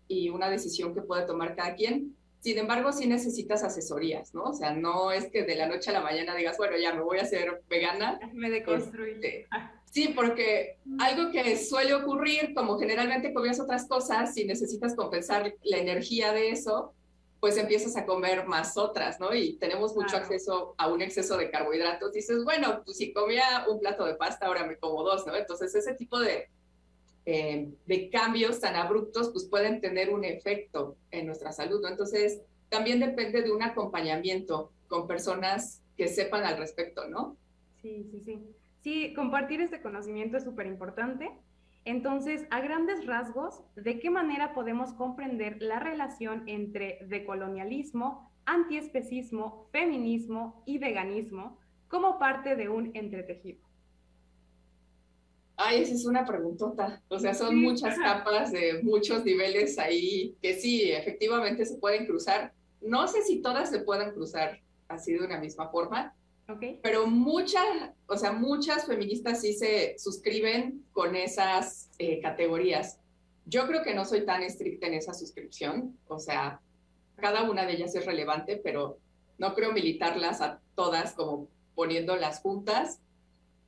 y 0.09 0.31
una 0.31 0.49
decisión 0.49 0.95
que 0.95 1.03
puede 1.03 1.27
tomar 1.27 1.55
cada 1.55 1.75
quien. 1.75 2.17
Sin 2.41 2.57
embargo, 2.57 2.91
sí 2.91 3.07
necesitas 3.07 3.63
asesorías, 3.65 4.33
¿no? 4.33 4.45
O 4.45 4.55
sea, 4.55 4.73
no 4.73 5.13
es 5.13 5.27
que 5.31 5.43
de 5.43 5.57
la 5.57 5.67
noche 5.67 5.91
a 5.91 5.93
la 5.93 6.01
mañana 6.01 6.35
digas, 6.35 6.57
bueno, 6.57 6.79
ya 6.79 6.95
me 6.95 7.03
voy 7.03 7.19
a 7.19 7.25
hacer 7.25 7.61
vegana. 7.69 8.19
Me 8.33 8.49
deconstruí. 8.49 9.11
Este, 9.11 9.47
sí, 9.91 10.15
porque 10.17 10.79
algo 10.99 11.31
que 11.31 11.59
suele 11.59 11.93
ocurrir, 11.93 12.55
como 12.55 12.79
generalmente 12.79 13.35
comes 13.35 13.61
otras 13.61 13.87
cosas, 13.87 14.33
si 14.33 14.47
necesitas 14.47 14.97
compensar 14.97 15.55
la 15.65 15.77
energía 15.77 16.33
de 16.33 16.49
eso, 16.49 16.95
pues 17.45 17.59
empiezas 17.59 17.95
a 17.99 18.07
comer 18.07 18.47
más 18.47 18.79
otras, 18.79 19.21
¿no? 19.21 19.35
Y 19.35 19.59
tenemos 19.59 19.95
mucho 19.95 20.17
acceso 20.17 20.75
a 20.79 20.89
un 20.89 21.03
exceso 21.03 21.37
de 21.37 21.51
carbohidratos. 21.51 22.11
Dices, 22.11 22.43
bueno, 22.43 22.81
pues 22.87 22.97
si 22.97 23.13
comía 23.13 23.67
un 23.69 23.81
plato 23.81 24.07
de 24.07 24.15
pasta, 24.15 24.47
ahora 24.47 24.65
me 24.65 24.79
como 24.79 25.03
dos, 25.03 25.27
¿no? 25.27 25.37
Entonces, 25.37 25.75
ese 25.75 25.93
tipo 25.93 26.19
de, 26.19 26.49
eh, 27.27 27.69
de 27.85 28.09
cambios 28.09 28.61
tan 28.61 28.77
abruptos, 28.77 29.29
pues 29.29 29.45
pueden 29.45 29.83
tener 29.83 30.09
un 30.09 30.25
efecto 30.25 30.97
en 31.11 31.27
nuestra 31.27 31.53
salud. 31.53 31.83
¿no? 31.83 31.89
Entonces, 31.89 32.41
también 32.71 32.99
depende 32.99 33.43
de 33.43 33.53
un 33.53 33.63
acompañamiento 33.63 34.73
con 34.89 35.07
personas 35.07 35.83
que 35.99 36.09
sepan 36.09 36.47
al 36.47 36.57
respecto, 36.57 37.07
¿no? 37.09 37.37
Sí, 37.83 38.09
sí, 38.11 38.23
sí. 38.25 38.43
Sí, 38.83 39.13
compartir 39.13 39.61
este 39.61 39.83
conocimiento 39.83 40.39
es 40.39 40.45
súper 40.45 40.67
importante. 40.67 41.31
Entonces, 41.85 42.47
a 42.51 42.61
grandes 42.61 43.05
rasgos, 43.07 43.63
¿de 43.77 43.99
qué 43.99 44.09
manera 44.09 44.55
podemos 44.55 44.95
comprender 44.95 45.59
la 45.61 45.81
relación 45.81 46.45
entre 46.47 46.99
decolonialismo, 47.09 48.33
antiespecismo, 48.47 49.69
feminismo 49.71 50.63
y 50.67 50.79
veganismo 50.79 51.59
como 51.89 52.19
parte 52.19 52.57
de 52.57 52.71
un 52.71 52.91
entretejido? 52.95 53.63
Ay, 55.57 55.83
esa 55.83 55.95
es 55.95 56.07
una 56.07 56.25
preguntota. 56.25 57.03
O 57.09 57.19
sea, 57.19 57.35
son 57.35 57.61
muchas 57.61 57.99
capas 57.99 58.51
de 58.51 58.83
muchos 58.83 59.25
niveles 59.25 59.79
ahí 59.79 60.35
que 60.43 60.55
sí, 60.55 60.91
efectivamente 60.91 61.65
se 61.67 61.77
pueden 61.77 62.07
cruzar. 62.07 62.53
No 62.81 63.07
sé 63.07 63.23
si 63.23 63.41
todas 63.41 63.71
se 63.71 63.81
pueden 63.81 64.13
cruzar 64.13 64.59
así 64.89 65.13
de 65.13 65.25
una 65.25 65.39
misma 65.39 65.69
forma, 65.69 66.15
okay. 66.49 66.79
pero 66.83 67.07
muchas, 67.07 67.65
o 68.07 68.17
sea, 68.17 68.33
muchas 68.33 68.87
feministas 68.87 69.41
sí 69.41 69.53
se 69.55 69.97
suscriben 69.99 70.85
con 70.93 71.17
esas 71.17 71.91
eh, 71.99 72.21
categorías. 72.21 72.99
Yo 73.47 73.67
creo 73.67 73.83
que 73.83 73.95
no 73.95 74.05
soy 74.05 74.25
tan 74.25 74.43
estricta 74.43 74.87
en 74.87 74.95
esa 74.95 75.15
suscripción, 75.15 75.99
o 76.09 76.19
sea, 76.19 76.61
cada 77.17 77.49
una 77.49 77.67
de 77.67 77.75
ellas 77.75 77.95
es 77.95 78.07
relevante, 78.07 78.57
pero 78.57 78.99
no 79.39 79.55
creo 79.55 79.73
militarlas 79.73 80.41
a 80.41 80.61
todas 80.75 81.13
como 81.13 81.49
poniéndolas 81.75 82.41
juntas, 82.41 83.01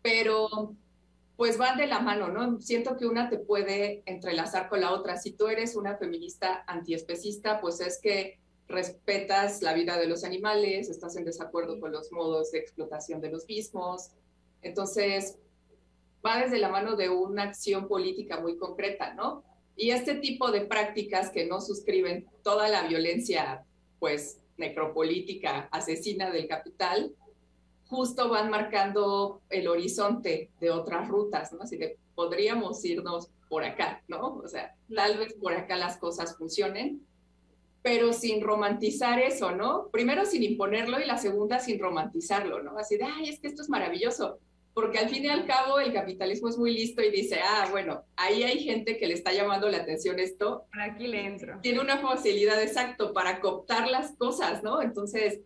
pero 0.03 0.75
pues 1.37 1.59
van 1.59 1.77
de 1.77 1.87
la 1.87 2.01
mano, 2.01 2.29
¿no? 2.29 2.61
Siento 2.61 2.97
que 2.97 3.07
una 3.07 3.29
te 3.29 3.39
puede 3.39 4.03
entrelazar 4.07 4.69
con 4.69 4.81
la 4.81 4.93
otra. 4.93 5.19
Si 5.19 5.33
tú 5.33 5.49
eres 5.49 5.77
una 5.77 5.97
feminista 5.97 6.65
antiespecista, 6.67 7.61
pues 7.61 7.81
es 7.81 8.01
que 8.01 8.39
respetas 8.69 9.63
la 9.63 9.75
vida 9.75 9.99
de 9.99 10.07
los 10.07 10.25
animales, 10.25 10.89
estás 10.89 11.17
en 11.17 11.25
desacuerdo 11.25 11.79
con 11.81 11.93
los 11.93 12.11
modos 12.13 12.51
de 12.51 12.59
explotación 12.59 13.21
de 13.21 13.31
los 13.31 13.47
mismos. 13.47 14.11
Entonces, 14.63 15.39
va 16.25 16.41
desde 16.41 16.59
la 16.59 16.69
mano 16.69 16.97
de 16.97 17.09
una 17.09 17.45
acción 17.45 17.87
política 17.87 18.41
muy 18.41 18.57
concreta, 18.57 19.15
¿no? 19.15 19.45
Y 19.77 19.91
este 19.91 20.17
tipo 20.17 20.51
de 20.51 20.63
prácticas 20.63 21.31
que 21.31 21.47
no 21.47 21.61
suscriben 21.61 22.27
toda 22.43 22.69
la 22.69 22.87
violencia, 22.89 23.65
pues, 23.99 24.41
necropolítica, 24.57 25.69
asesina 25.71 26.31
del 26.31 26.49
capital, 26.49 27.15
justo 27.89 28.29
van 28.29 28.51
marcando 28.51 29.43
el 29.51 29.69
horizonte 29.69 30.51
de 30.61 30.71
otras 30.71 31.09
rutas, 31.09 31.53
¿no? 31.53 31.63
Así 31.63 31.79
que 31.79 31.99
podríamos 32.15 32.85
irnos 32.85 33.31
por 33.49 33.65
acá, 33.65 34.03
¿no? 34.09 34.37
O 34.37 34.49
sea, 34.49 34.75
tal 34.95 35.19
vez 35.19 35.35
por 35.35 35.53
acá 35.53 35.77
las 35.77 35.99
cosas 35.99 36.37
funcionen, 36.37 37.07
pero 37.87 38.13
sin 38.13 38.41
romantizar 38.41 39.21
eso, 39.21 39.53
¿no? 39.53 39.91
Primero 39.93 40.25
sin 40.27 40.43
imponerlo 40.43 40.99
y 40.99 41.05
la 41.05 41.19
segunda 41.19 41.61
sin 41.61 41.79
romantizarlo, 41.79 42.61
¿no? 42.61 42.77
Así 42.77 42.97
de, 42.97 43.05
ay, 43.05 43.29
es 43.29 43.39
que 43.39 43.47
esto 43.47 43.63
es 43.63 43.69
maravilloso, 43.69 44.41
porque 44.75 44.99
al 44.99 45.09
fin 45.09 45.25
y 45.25 45.29
al 45.29 45.47
cabo 45.47 45.79
el 45.79 45.93
capitalismo 45.93 46.49
es 46.49 46.59
muy 46.59 46.75
listo 46.75 47.01
y 47.01 47.13
dice, 47.13 47.39
ah, 47.45 47.69
bueno, 47.71 48.03
ahí 48.17 48.43
hay 48.43 48.59
gente 48.59 48.99
que 48.99 49.07
le 49.07 49.15
está 49.15 49.33
llamando 49.33 49.69
la 49.69 49.77
atención 49.77 50.19
esto. 50.19 50.65
Por 50.73 50.83
aquí 50.83 51.07
le 51.07 51.27
entro. 51.27 51.61
Tiene 51.63 51.79
una 51.79 51.99
facilidad 51.99 52.61
exacto 52.61 53.13
para 53.13 53.41
cooptar 53.41 53.89
las 53.89 54.17
cosas, 54.17 54.65
¿no? 54.65 54.83
Entonces, 54.83 55.43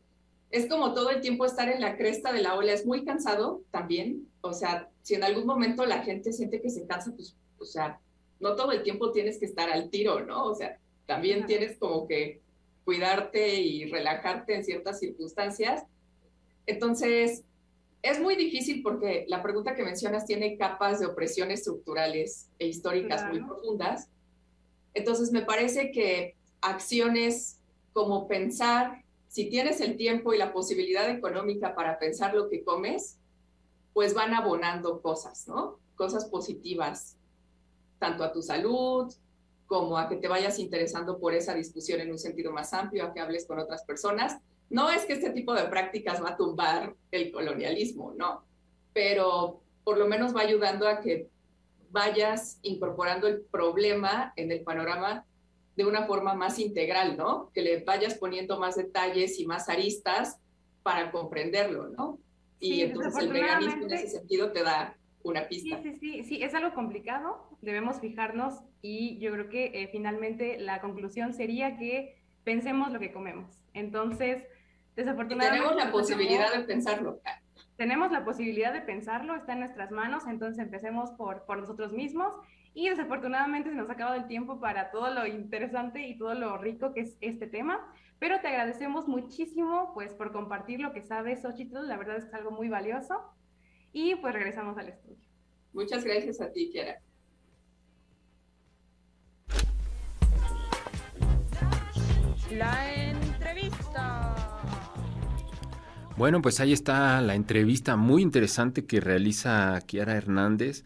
es 0.50 0.64
como 0.64 0.94
todo 0.94 1.10
el 1.10 1.20
tiempo 1.20 1.44
estar 1.44 1.68
en 1.68 1.82
la 1.82 1.98
cresta 1.98 2.32
de 2.32 2.40
la 2.40 2.54
ola, 2.54 2.72
es 2.72 2.86
muy 2.86 3.04
cansado 3.04 3.60
también, 3.70 4.26
o 4.40 4.54
sea, 4.54 4.88
si 5.02 5.14
en 5.14 5.24
algún 5.24 5.44
momento 5.44 5.84
la 5.84 6.04
gente 6.04 6.32
siente 6.32 6.62
que 6.62 6.70
se 6.70 6.86
cansa, 6.86 7.12
pues, 7.14 7.36
o 7.58 7.66
sea, 7.66 8.00
no 8.38 8.56
todo 8.56 8.72
el 8.72 8.82
tiempo 8.82 9.12
tienes 9.12 9.36
que 9.36 9.44
estar 9.44 9.68
al 9.68 9.90
tiro, 9.90 10.24
¿no? 10.24 10.46
O 10.46 10.54
sea, 10.54 10.78
también 11.10 11.44
tienes 11.44 11.76
como 11.76 12.06
que 12.06 12.40
cuidarte 12.84 13.56
y 13.56 13.90
relajarte 13.90 14.54
en 14.54 14.62
ciertas 14.62 15.00
circunstancias. 15.00 15.82
Entonces, 16.66 17.42
es 18.00 18.20
muy 18.20 18.36
difícil 18.36 18.80
porque 18.80 19.24
la 19.26 19.42
pregunta 19.42 19.74
que 19.74 19.82
mencionas 19.82 20.24
tiene 20.24 20.56
capas 20.56 21.00
de 21.00 21.06
opresión 21.06 21.50
estructurales 21.50 22.48
e 22.60 22.68
históricas 22.68 23.28
muy 23.28 23.42
profundas. 23.42 24.08
Entonces, 24.94 25.32
me 25.32 25.42
parece 25.42 25.90
que 25.90 26.36
acciones 26.60 27.58
como 27.92 28.28
pensar 28.28 29.02
si 29.26 29.50
tienes 29.50 29.80
el 29.80 29.96
tiempo 29.96 30.32
y 30.32 30.38
la 30.38 30.52
posibilidad 30.52 31.10
económica 31.10 31.74
para 31.74 31.98
pensar 31.98 32.34
lo 32.34 32.48
que 32.48 32.62
comes, 32.62 33.18
pues 33.94 34.14
van 34.14 34.32
abonando 34.32 35.02
cosas, 35.02 35.48
¿no? 35.48 35.80
Cosas 35.96 36.26
positivas, 36.26 37.16
tanto 37.98 38.22
a 38.22 38.32
tu 38.32 38.42
salud 38.42 39.12
como 39.70 39.96
a 39.96 40.08
que 40.08 40.16
te 40.16 40.26
vayas 40.26 40.58
interesando 40.58 41.20
por 41.20 41.32
esa 41.32 41.54
discusión 41.54 42.00
en 42.00 42.10
un 42.10 42.18
sentido 42.18 42.50
más 42.50 42.72
amplio, 42.72 43.04
a 43.04 43.14
que 43.14 43.20
hables 43.20 43.46
con 43.46 43.60
otras 43.60 43.84
personas. 43.84 44.36
No 44.68 44.90
es 44.90 45.04
que 45.04 45.12
este 45.12 45.30
tipo 45.30 45.54
de 45.54 45.62
prácticas 45.66 46.20
va 46.20 46.30
a 46.30 46.36
tumbar 46.36 46.96
el 47.12 47.30
colonialismo, 47.30 48.12
no, 48.16 48.44
pero 48.92 49.60
por 49.84 49.96
lo 49.96 50.08
menos 50.08 50.34
va 50.34 50.40
ayudando 50.40 50.88
a 50.88 51.00
que 51.00 51.28
vayas 51.92 52.58
incorporando 52.62 53.28
el 53.28 53.42
problema 53.42 54.32
en 54.34 54.50
el 54.50 54.64
panorama 54.64 55.24
de 55.76 55.84
una 55.84 56.04
forma 56.04 56.34
más 56.34 56.58
integral, 56.58 57.16
¿no? 57.16 57.52
Que 57.54 57.62
le 57.62 57.84
vayas 57.84 58.14
poniendo 58.14 58.58
más 58.58 58.74
detalles 58.74 59.38
y 59.38 59.46
más 59.46 59.68
aristas 59.68 60.36
para 60.82 61.12
comprenderlo, 61.12 61.90
¿no? 61.90 62.18
Y 62.58 62.80
entonces 62.80 63.16
el 63.22 63.32
veganismo 63.32 63.84
en 63.84 63.92
ese 63.92 64.08
sentido 64.08 64.50
te 64.50 64.64
da 64.64 64.96
una 65.22 65.48
pista. 65.48 65.80
Sí, 65.82 65.92
sí, 65.92 65.98
sí, 65.98 66.24
sí, 66.24 66.42
es 66.42 66.54
algo 66.54 66.74
complicado, 66.74 67.48
debemos 67.60 68.00
fijarnos 68.00 68.60
y 68.82 69.18
yo 69.18 69.32
creo 69.32 69.48
que 69.48 69.66
eh, 69.74 69.88
finalmente 69.92 70.58
la 70.58 70.80
conclusión 70.80 71.34
sería 71.34 71.76
que 71.76 72.18
pensemos 72.44 72.90
lo 72.92 72.98
que 72.98 73.12
comemos. 73.12 73.62
Entonces, 73.74 74.42
desafortunadamente... 74.96 75.58
tenemos 75.58 75.84
la 75.84 75.92
posibilidad 75.92 76.52
de 76.52 76.64
pensarlo. 76.64 77.20
Tenemos 77.76 78.12
la 78.12 78.24
posibilidad 78.24 78.72
de 78.72 78.82
pensarlo, 78.82 79.34
está 79.34 79.54
en 79.54 79.60
nuestras 79.60 79.90
manos, 79.90 80.24
entonces 80.26 80.58
empecemos 80.58 81.10
por, 81.12 81.44
por 81.46 81.58
nosotros 81.58 81.92
mismos 81.92 82.34
y 82.74 82.88
desafortunadamente 82.88 83.70
se 83.70 83.76
nos 83.76 83.88
ha 83.88 83.94
acabado 83.94 84.16
el 84.16 84.26
tiempo 84.26 84.60
para 84.60 84.90
todo 84.90 85.12
lo 85.12 85.26
interesante 85.26 86.06
y 86.06 86.18
todo 86.18 86.34
lo 86.34 86.58
rico 86.58 86.92
que 86.92 87.00
es 87.00 87.16
este 87.20 87.46
tema, 87.46 87.80
pero 88.18 88.40
te 88.40 88.48
agradecemos 88.48 89.08
muchísimo 89.08 89.92
pues 89.94 90.14
por 90.14 90.30
compartir 90.30 90.80
lo 90.80 90.92
que 90.92 91.02
sabes, 91.02 91.42
Xochitl, 91.42 91.88
la 91.88 91.96
verdad 91.96 92.16
es 92.16 92.24
que 92.24 92.28
es 92.28 92.34
algo 92.34 92.50
muy 92.50 92.68
valioso. 92.68 93.20
Y 93.92 94.14
pues 94.16 94.32
regresamos 94.32 94.76
al 94.78 94.88
estudio. 94.88 95.16
Muchas 95.72 96.04
gracias 96.04 96.40
a 96.40 96.50
ti, 96.52 96.70
Kiara. 96.70 97.00
La 102.56 103.10
entrevista. 103.10 104.36
Bueno, 106.16 106.42
pues 106.42 106.60
ahí 106.60 106.72
está 106.72 107.20
la 107.22 107.34
entrevista 107.34 107.96
muy 107.96 108.22
interesante 108.22 108.84
que 108.86 109.00
realiza 109.00 109.80
Kiara 109.86 110.16
Hernández 110.16 110.84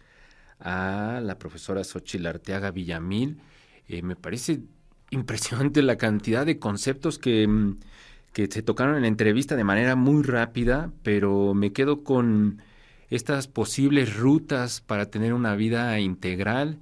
a 0.60 1.20
la 1.22 1.38
profesora 1.38 1.82
Xochitl 1.82 2.26
Arteaga 2.26 2.70
Villamil. 2.70 3.40
Eh, 3.88 4.02
me 4.02 4.16
parece 4.16 4.60
impresionante 5.10 5.82
la 5.82 5.96
cantidad 5.96 6.44
de 6.46 6.58
conceptos 6.58 7.18
que, 7.18 7.46
mm, 7.48 7.80
que, 8.32 8.46
se 8.46 8.62
tocaron 8.62 8.96
en 8.96 9.02
la 9.02 9.08
entrevista 9.08 9.56
de 9.56 9.64
manera 9.64 9.96
muy 9.96 10.22
rápida, 10.22 10.92
pero 11.02 11.54
me 11.54 11.72
quedo 11.72 12.04
con 12.04 12.62
estas 13.14 13.46
posibles 13.46 14.16
rutas 14.16 14.80
para 14.80 15.06
tener 15.06 15.34
una 15.34 15.54
vida 15.54 15.98
integral. 16.00 16.78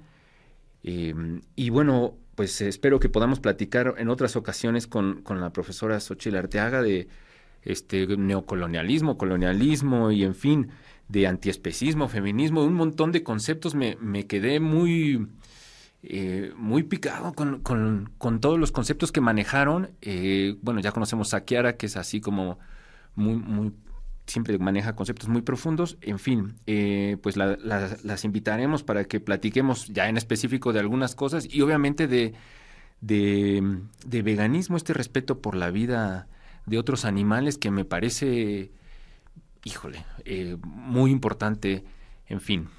Em, 0.83 1.41
y 1.55 1.69
bueno, 1.69 2.15
pues 2.35 2.59
espero 2.61 2.99
que 2.99 3.09
podamos 3.09 3.39
platicar 3.39 3.95
en 3.97 4.09
otras 4.09 4.35
ocasiones 4.35 4.87
con, 4.87 5.21
con 5.21 5.39
la 5.39 5.51
profesora 5.53 5.99
Xochitl 5.99 6.37
Arteaga 6.37 6.81
de 6.81 7.07
este 7.61 8.07
neocolonialismo, 8.17 9.17
colonialismo 9.17 10.11
y 10.11 10.23
en 10.23 10.35
fin, 10.35 10.69
de 11.07 11.27
antiespecismo, 11.27 12.07
feminismo, 12.09 12.63
un 12.63 12.73
montón 12.73 13.11
de 13.11 13.23
conceptos. 13.23 13.75
Me, 13.75 13.97
me 14.01 14.25
quedé 14.25 14.59
muy, 14.59 15.27
eh, 16.01 16.51
muy 16.57 16.83
picado 16.83 17.33
con, 17.33 17.61
con, 17.61 18.11
con, 18.17 18.41
todos 18.41 18.59
los 18.59 18.71
conceptos 18.71 19.11
que 19.11 19.21
manejaron. 19.21 19.91
Eh, 20.01 20.57
bueno, 20.61 20.79
ya 20.79 20.91
conocemos 20.91 21.33
a 21.33 21.45
Kiara, 21.45 21.77
que 21.77 21.85
es 21.85 21.95
así 21.95 22.21
como 22.21 22.57
muy, 23.15 23.35
muy 23.35 23.71
siempre 24.25 24.57
maneja 24.57 24.95
conceptos 24.95 25.29
muy 25.29 25.41
profundos. 25.41 25.97
En 26.01 26.19
fin, 26.19 26.55
eh, 26.67 27.17
pues 27.21 27.37
la, 27.37 27.57
la, 27.57 27.97
las 28.03 28.25
invitaremos 28.25 28.83
para 28.83 29.05
que 29.05 29.19
platiquemos 29.19 29.87
ya 29.87 30.07
en 30.09 30.17
específico 30.17 30.73
de 30.73 30.79
algunas 30.79 31.15
cosas 31.15 31.47
y 31.49 31.61
obviamente 31.61 32.07
de, 32.07 32.33
de, 33.01 34.21
veganismo, 34.21 34.77
este 34.77 34.93
respeto 34.93 35.41
por 35.41 35.55
la 35.55 35.71
vida 35.71 36.27
de 36.65 36.77
otros 36.77 37.05
animales 37.05 37.57
que 37.57 37.71
me 37.71 37.85
parece, 37.85 38.71
híjole, 39.63 40.05
eh, 40.25 40.57
muy 40.63 41.11
importante. 41.11 41.83
En 42.27 42.39
fin, 42.39 42.69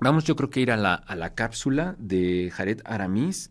vamos 0.00 0.24
yo 0.24 0.36
creo 0.36 0.50
que 0.50 0.60
ir 0.60 0.70
a 0.70 0.76
la, 0.76 0.94
a 0.94 1.14
la 1.14 1.34
cápsula 1.34 1.94
de 1.98 2.50
Jared 2.52 2.80
Aramis. 2.84 3.50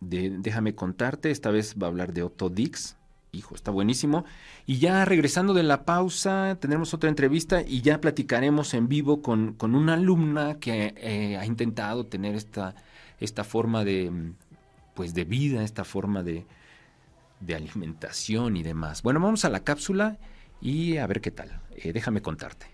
De, 0.00 0.30
déjame 0.40 0.74
contarte, 0.74 1.30
esta 1.30 1.50
vez 1.50 1.76
va 1.80 1.86
a 1.86 1.90
hablar 1.90 2.12
de 2.12 2.24
Otto 2.24 2.48
Dix, 2.48 2.96
hijo, 3.34 3.54
está 3.54 3.70
buenísimo. 3.70 4.26
Y 4.66 4.78
ya 4.78 5.06
regresando 5.06 5.54
de 5.54 5.62
la 5.62 5.86
pausa, 5.86 6.58
tendremos 6.60 6.92
otra 6.92 7.08
entrevista 7.08 7.62
y 7.62 7.80
ya 7.80 7.98
platicaremos 7.98 8.74
en 8.74 8.88
vivo 8.88 9.22
con, 9.22 9.54
con 9.54 9.74
una 9.74 9.94
alumna 9.94 10.58
que 10.60 10.92
eh, 10.98 11.38
ha 11.38 11.46
intentado 11.46 12.04
tener 12.04 12.34
esta, 12.34 12.74
esta 13.20 13.42
forma 13.42 13.84
de, 13.84 14.34
pues 14.92 15.14
de 15.14 15.24
vida, 15.24 15.64
esta 15.64 15.84
forma 15.84 16.22
de, 16.22 16.44
de 17.40 17.54
alimentación 17.54 18.58
y 18.58 18.62
demás. 18.62 19.02
Bueno, 19.02 19.18
vamos 19.18 19.46
a 19.46 19.48
la 19.48 19.64
cápsula 19.64 20.18
y 20.60 20.98
a 20.98 21.06
ver 21.06 21.22
qué 21.22 21.30
tal. 21.30 21.58
Eh, 21.74 21.94
déjame 21.94 22.20
contarte. 22.20 22.66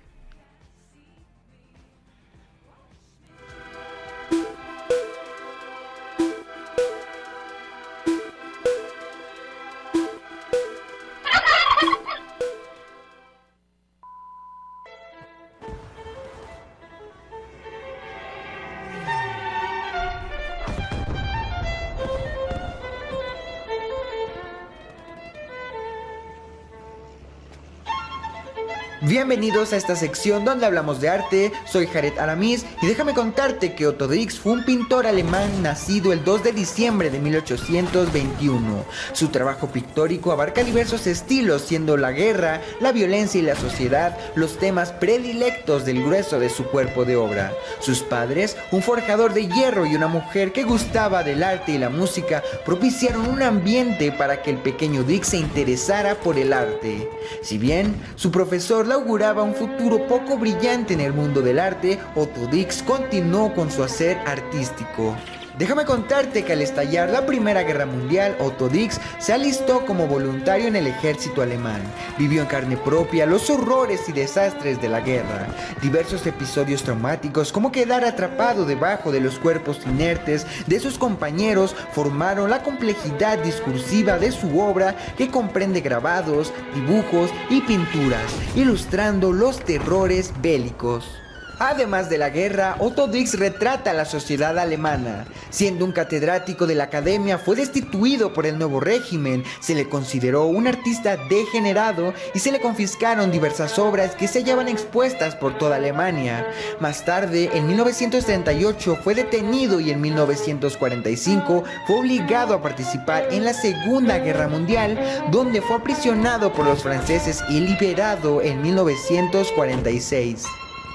Bienvenidos 29.28 29.74
a 29.74 29.76
esta 29.76 29.94
sección 29.94 30.46
donde 30.46 30.64
hablamos 30.64 31.02
de 31.02 31.10
arte, 31.10 31.52
soy 31.66 31.86
Jared 31.86 32.18
Aramis 32.18 32.64
y 32.80 32.86
déjame 32.86 33.12
contarte 33.12 33.74
que 33.74 33.86
Otto 33.86 34.08
Dix 34.08 34.38
fue 34.38 34.52
un 34.52 34.64
pintor 34.64 35.06
alemán 35.06 35.62
nacido 35.62 36.14
el 36.14 36.24
2 36.24 36.44
de 36.44 36.52
diciembre 36.52 37.10
de 37.10 37.18
1821. 37.18 38.86
Su 39.12 39.28
trabajo 39.28 39.66
pictórico 39.66 40.32
abarca 40.32 40.64
diversos 40.64 41.06
estilos, 41.06 41.60
siendo 41.60 41.98
la 41.98 42.12
guerra, 42.12 42.62
la 42.80 42.90
violencia 42.90 43.38
y 43.38 43.42
la 43.42 43.54
sociedad 43.54 44.16
los 44.34 44.56
temas 44.56 44.92
predilectos 44.92 45.84
del 45.84 46.02
grueso 46.02 46.40
de 46.40 46.48
su 46.48 46.64
cuerpo 46.64 47.04
de 47.04 47.16
obra. 47.16 47.52
Sus 47.80 48.00
padres, 48.00 48.56
un 48.70 48.80
forjador 48.80 49.34
de 49.34 49.46
hierro 49.46 49.84
y 49.84 49.94
una 49.94 50.08
mujer 50.08 50.52
que 50.52 50.64
gustaba 50.64 51.22
del 51.22 51.42
arte 51.42 51.72
y 51.72 51.78
la 51.78 51.90
música, 51.90 52.42
propiciaron 52.64 53.28
un 53.28 53.42
ambiente 53.42 54.10
para 54.10 54.40
que 54.40 54.52
el 54.52 54.56
pequeño 54.56 55.02
Dix 55.02 55.28
se 55.28 55.36
interesara 55.36 56.14
por 56.14 56.38
el 56.38 56.54
arte. 56.54 57.10
Si 57.42 57.58
bien 57.58 57.94
su 58.16 58.30
profesor 58.30 58.86
la 58.86 58.96
un 59.18 59.52
futuro 59.52 60.06
poco 60.06 60.38
brillante 60.38 60.94
en 60.94 61.00
el 61.00 61.12
mundo 61.12 61.42
del 61.42 61.58
arte, 61.58 61.98
Otto 62.14 62.46
Dix 62.46 62.84
continuó 62.84 63.52
con 63.52 63.68
su 63.68 63.82
hacer 63.82 64.16
artístico. 64.18 65.16
Déjame 65.58 65.84
contarte 65.84 66.44
que 66.44 66.52
al 66.52 66.62
estallar 66.62 67.10
la 67.10 67.26
Primera 67.26 67.64
Guerra 67.64 67.84
Mundial, 67.84 68.36
Otto 68.38 68.68
Dix 68.68 69.00
se 69.18 69.32
alistó 69.32 69.84
como 69.84 70.06
voluntario 70.06 70.68
en 70.68 70.76
el 70.76 70.86
ejército 70.86 71.42
alemán. 71.42 71.82
Vivió 72.16 72.42
en 72.42 72.46
carne 72.46 72.76
propia 72.76 73.26
los 73.26 73.50
horrores 73.50 74.08
y 74.08 74.12
desastres 74.12 74.80
de 74.80 74.88
la 74.88 75.00
guerra. 75.00 75.48
Diversos 75.82 76.24
episodios 76.28 76.84
traumáticos, 76.84 77.50
como 77.50 77.72
quedar 77.72 78.04
atrapado 78.04 78.66
debajo 78.66 79.10
de 79.10 79.20
los 79.20 79.40
cuerpos 79.40 79.80
inertes 79.84 80.46
de 80.68 80.78
sus 80.78 80.96
compañeros, 80.96 81.74
formaron 81.92 82.50
la 82.50 82.62
complejidad 82.62 83.38
discursiva 83.38 84.16
de 84.16 84.30
su 84.30 84.60
obra 84.60 84.94
que 85.16 85.28
comprende 85.28 85.80
grabados, 85.80 86.52
dibujos 86.72 87.32
y 87.50 87.62
pinturas, 87.62 88.32
ilustrando 88.54 89.32
los 89.32 89.58
terrores 89.58 90.32
bélicos. 90.40 91.18
Además 91.60 92.08
de 92.08 92.18
la 92.18 92.30
guerra, 92.30 92.76
Otto 92.78 93.08
Dix 93.08 93.36
retrata 93.36 93.90
a 93.90 93.94
la 93.94 94.04
sociedad 94.04 94.56
alemana. 94.58 95.26
Siendo 95.50 95.84
un 95.84 95.90
catedrático 95.90 96.68
de 96.68 96.76
la 96.76 96.84
academia, 96.84 97.36
fue 97.36 97.56
destituido 97.56 98.32
por 98.32 98.46
el 98.46 98.58
nuevo 98.58 98.78
régimen, 98.78 99.42
se 99.58 99.74
le 99.74 99.88
consideró 99.88 100.46
un 100.46 100.68
artista 100.68 101.16
degenerado 101.28 102.14
y 102.32 102.38
se 102.38 102.52
le 102.52 102.60
confiscaron 102.60 103.32
diversas 103.32 103.76
obras 103.78 104.14
que 104.14 104.28
se 104.28 104.38
hallaban 104.40 104.68
expuestas 104.68 105.34
por 105.34 105.58
toda 105.58 105.76
Alemania. 105.76 106.46
Más 106.78 107.04
tarde, 107.04 107.50
en 107.52 107.66
1938, 107.66 108.98
fue 109.02 109.16
detenido 109.16 109.80
y 109.80 109.90
en 109.90 110.00
1945 110.00 111.64
fue 111.88 111.98
obligado 111.98 112.54
a 112.54 112.62
participar 112.62 113.26
en 113.32 113.44
la 113.44 113.52
Segunda 113.52 114.18
Guerra 114.18 114.46
Mundial, 114.46 114.96
donde 115.32 115.60
fue 115.60 115.76
aprisionado 115.76 116.52
por 116.52 116.66
los 116.66 116.84
franceses 116.84 117.42
y 117.48 117.58
liberado 117.60 118.42
en 118.42 118.62
1946. 118.62 120.44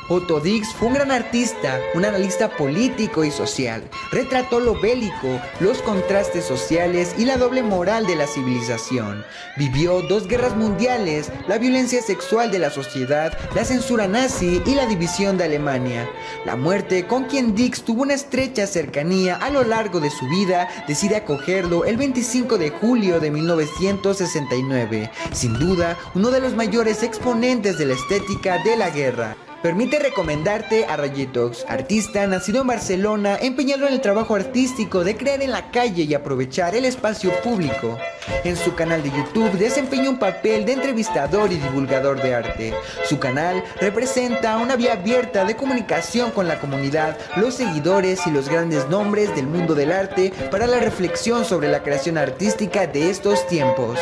Otto 0.10 0.42
Dix 0.42 0.74
fue 0.74 0.90
un 0.90 0.96
gran 0.96 1.12
artista, 1.12 1.80
un 1.94 2.04
analista 2.04 2.50
político 2.50 3.24
y 3.24 3.32
social. 3.32 3.84
Retrató 4.12 4.60
lo 4.60 4.80
bélico, 4.80 5.40
los 5.62 5.82
contrastes 5.82 6.44
sociales 6.44 7.16
y 7.18 7.24
la 7.24 7.38
doble 7.38 7.64
moral 7.64 8.06
de 8.06 8.18
la 8.18 8.28
civilización. 8.28 9.24
Vivió 9.56 10.02
dos 10.02 10.28
guerras 10.28 10.58
mundiales, 10.58 11.32
la 11.48 11.58
violencia 11.58 12.02
sexual 12.02 12.52
de 12.52 12.60
la 12.60 12.70
sociedad, 12.70 13.38
la 13.56 13.64
censura 13.64 14.08
nazi 14.08 14.62
y 14.66 14.76
la 14.76 14.86
división 14.88 15.38
de 15.38 15.46
Alemania. 15.46 16.10
La 16.46 16.58
muerte, 16.58 17.08
con 17.08 17.24
quien 17.26 17.56
Dix 17.56 17.84
tuvo 17.84 18.02
una 18.02 18.14
estrecha 18.14 18.68
cercanía 18.68 19.38
a 19.38 19.50
lo 19.52 19.64
largo 19.64 20.02
de 20.02 20.10
su 20.10 20.28
vida, 20.28 20.68
decide 20.86 21.16
acogerlo 21.16 21.86
el 21.86 21.96
25 21.96 22.58
de 22.58 22.72
julio 22.72 23.22
de 23.22 23.32
1969. 23.32 25.12
Sin 25.32 25.58
duda, 25.58 25.98
uno 26.14 26.30
de 26.30 26.42
los 26.42 26.56
mayores 26.56 27.04
exponentes 27.04 27.78
de 27.78 27.86
la 27.86 27.94
estética 27.94 28.62
de 28.64 28.76
la 28.76 28.90
guerra. 28.90 29.38
Permite 29.64 29.98
recomendarte 29.98 30.84
a 30.84 30.98
Rayetox, 30.98 31.64
artista 31.70 32.28
nacido 32.28 32.60
en 32.60 32.68
Barcelona, 32.68 33.38
empeñado 33.42 33.88
en 33.88 33.94
el 33.94 34.02
trabajo 34.02 34.36
artístico 34.36 35.06
de 35.06 35.16
crear 35.16 35.42
en 35.42 35.52
la 35.52 35.72
calle 35.72 36.04
y 36.04 36.14
aprovechar 36.14 36.76
el 36.76 36.84
espacio 36.84 37.32
público. 37.42 37.98
En 38.44 38.58
su 38.58 38.76
canal 38.76 39.02
de 39.02 39.12
YouTube 39.12 39.54
desempeña 39.54 40.10
un 40.10 40.20
papel 40.20 40.66
de 40.66 40.74
entrevistador 40.74 41.50
y 41.54 41.56
divulgador 41.56 42.22
de 42.22 42.36
arte. 42.36 42.74
Su 43.06 43.20
canal 43.20 43.64
representa 43.80 44.58
una 44.58 44.76
vía 44.76 44.94
abierta 44.94 45.46
de 45.46 45.56
comunicación 45.56 46.32
con 46.32 46.50
la 46.50 46.60
comunidad, 46.60 47.18
los 47.38 47.54
seguidores 47.54 48.28
y 48.28 48.32
los 48.32 48.50
grandes 48.50 48.90
nombres 48.90 49.34
del 49.34 49.48
mundo 49.48 49.76
del 49.76 49.94
arte 49.94 50.34
para 50.52 50.68
la 50.68 50.82
reflexión 50.82 51.46
sobre 51.46 51.70
la 51.70 51.84
creación 51.84 52.18
artística 52.18 52.86
de 52.86 53.10
estos 53.10 53.48
tiempos. 53.48 53.98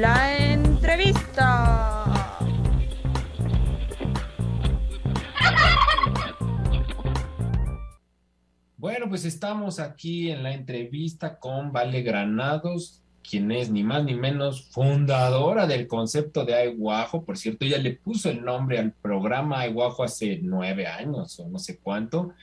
La 0.00 0.36
entrevista. 0.52 2.04
Bueno, 8.76 9.08
pues 9.08 9.24
estamos 9.24 9.80
aquí 9.80 10.30
en 10.30 10.42
la 10.42 10.52
entrevista 10.52 11.38
con 11.38 11.72
Vale 11.72 12.02
Granados, 12.02 13.00
quien 13.22 13.50
es 13.50 13.70
ni 13.70 13.84
más 13.84 14.04
ni 14.04 14.12
menos 14.12 14.68
fundadora 14.68 15.66
del 15.66 15.86
concepto 15.86 16.44
de 16.44 16.56
Aiguajo. 16.56 17.24
Por 17.24 17.38
cierto, 17.38 17.64
ella 17.64 17.78
le 17.78 17.92
puso 17.92 18.28
el 18.28 18.44
nombre 18.44 18.78
al 18.78 18.92
programa 18.92 19.60
Aiguajo 19.60 20.04
hace 20.04 20.40
nueve 20.42 20.86
años 20.86 21.40
o 21.40 21.48
no 21.48 21.58
sé 21.58 21.78
cuánto. 21.78 22.34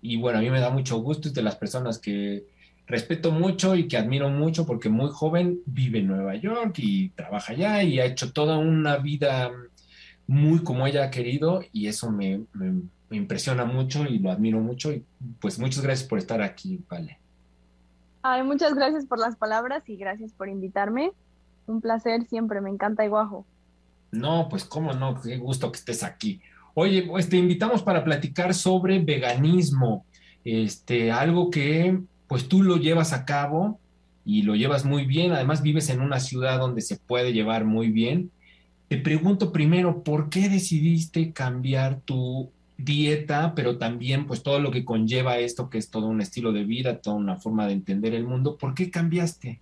Y 0.00 0.18
bueno, 0.18 0.38
a 0.38 0.42
mí 0.42 0.50
me 0.50 0.60
da 0.60 0.70
mucho 0.70 0.98
gusto, 0.98 1.26
es 1.26 1.34
de 1.34 1.42
las 1.42 1.56
personas 1.56 1.98
que 1.98 2.44
respeto 2.86 3.32
mucho 3.32 3.74
y 3.74 3.88
que 3.88 3.96
admiro 3.96 4.28
mucho 4.30 4.64
porque 4.64 4.88
muy 4.88 5.10
joven 5.10 5.60
vive 5.66 5.98
en 6.00 6.06
Nueva 6.06 6.36
York 6.36 6.74
y 6.78 7.08
trabaja 7.10 7.52
allá 7.52 7.82
y 7.82 7.98
ha 7.98 8.04
hecho 8.04 8.32
toda 8.32 8.58
una 8.58 8.96
vida 8.98 9.50
muy 10.26 10.60
como 10.62 10.86
ella 10.86 11.04
ha 11.04 11.10
querido 11.10 11.62
y 11.72 11.88
eso 11.88 12.10
me, 12.10 12.44
me, 12.52 12.82
impresiona 13.10 13.64
mucho 13.64 14.04
y 14.04 14.18
lo 14.18 14.30
admiro 14.30 14.60
mucho 14.60 14.92
y 14.92 15.04
pues 15.40 15.58
muchas 15.58 15.82
gracias 15.82 16.08
por 16.08 16.18
estar 16.18 16.42
aquí, 16.42 16.80
Vale. 16.88 17.18
Ay, 18.22 18.42
muchas 18.42 18.74
gracias 18.74 19.06
por 19.06 19.20
las 19.20 19.36
palabras 19.36 19.88
y 19.88 19.96
gracias 19.96 20.32
por 20.32 20.48
invitarme. 20.48 21.12
Un 21.68 21.80
placer 21.80 22.26
siempre, 22.26 22.60
me 22.60 22.70
encanta 22.70 23.04
Iguajo. 23.04 23.46
No, 24.10 24.48
pues 24.48 24.64
cómo 24.64 24.92
no, 24.94 25.20
qué 25.20 25.36
gusto 25.36 25.70
que 25.70 25.78
estés 25.78 26.02
aquí. 26.02 26.40
Oye, 26.74 27.04
pues 27.04 27.28
te 27.28 27.36
invitamos 27.36 27.84
para 27.84 28.02
platicar 28.02 28.52
sobre 28.52 28.98
veganismo, 28.98 30.04
este, 30.44 31.12
algo 31.12 31.50
que 31.50 32.00
pues 32.28 32.48
tú 32.48 32.62
lo 32.62 32.76
llevas 32.76 33.12
a 33.12 33.24
cabo 33.24 33.78
y 34.24 34.42
lo 34.42 34.56
llevas 34.56 34.84
muy 34.84 35.04
bien, 35.04 35.32
además 35.32 35.62
vives 35.62 35.88
en 35.88 36.00
una 36.00 36.20
ciudad 36.20 36.58
donde 36.58 36.80
se 36.80 36.96
puede 36.96 37.32
llevar 37.32 37.64
muy 37.64 37.90
bien. 37.90 38.30
Te 38.88 38.98
pregunto 38.98 39.52
primero, 39.52 40.02
¿por 40.02 40.30
qué 40.30 40.48
decidiste 40.48 41.32
cambiar 41.32 42.00
tu 42.00 42.50
dieta, 42.76 43.54
pero 43.54 43.78
también 43.78 44.26
pues 44.26 44.42
todo 44.42 44.58
lo 44.58 44.70
que 44.70 44.84
conlleva 44.84 45.38
esto, 45.38 45.70
que 45.70 45.78
es 45.78 45.90
todo 45.90 46.06
un 46.06 46.20
estilo 46.20 46.52
de 46.52 46.64
vida, 46.64 47.00
toda 47.00 47.16
una 47.16 47.36
forma 47.36 47.66
de 47.66 47.74
entender 47.74 48.14
el 48.14 48.24
mundo? 48.24 48.56
¿Por 48.56 48.74
qué 48.74 48.90
cambiaste? 48.90 49.60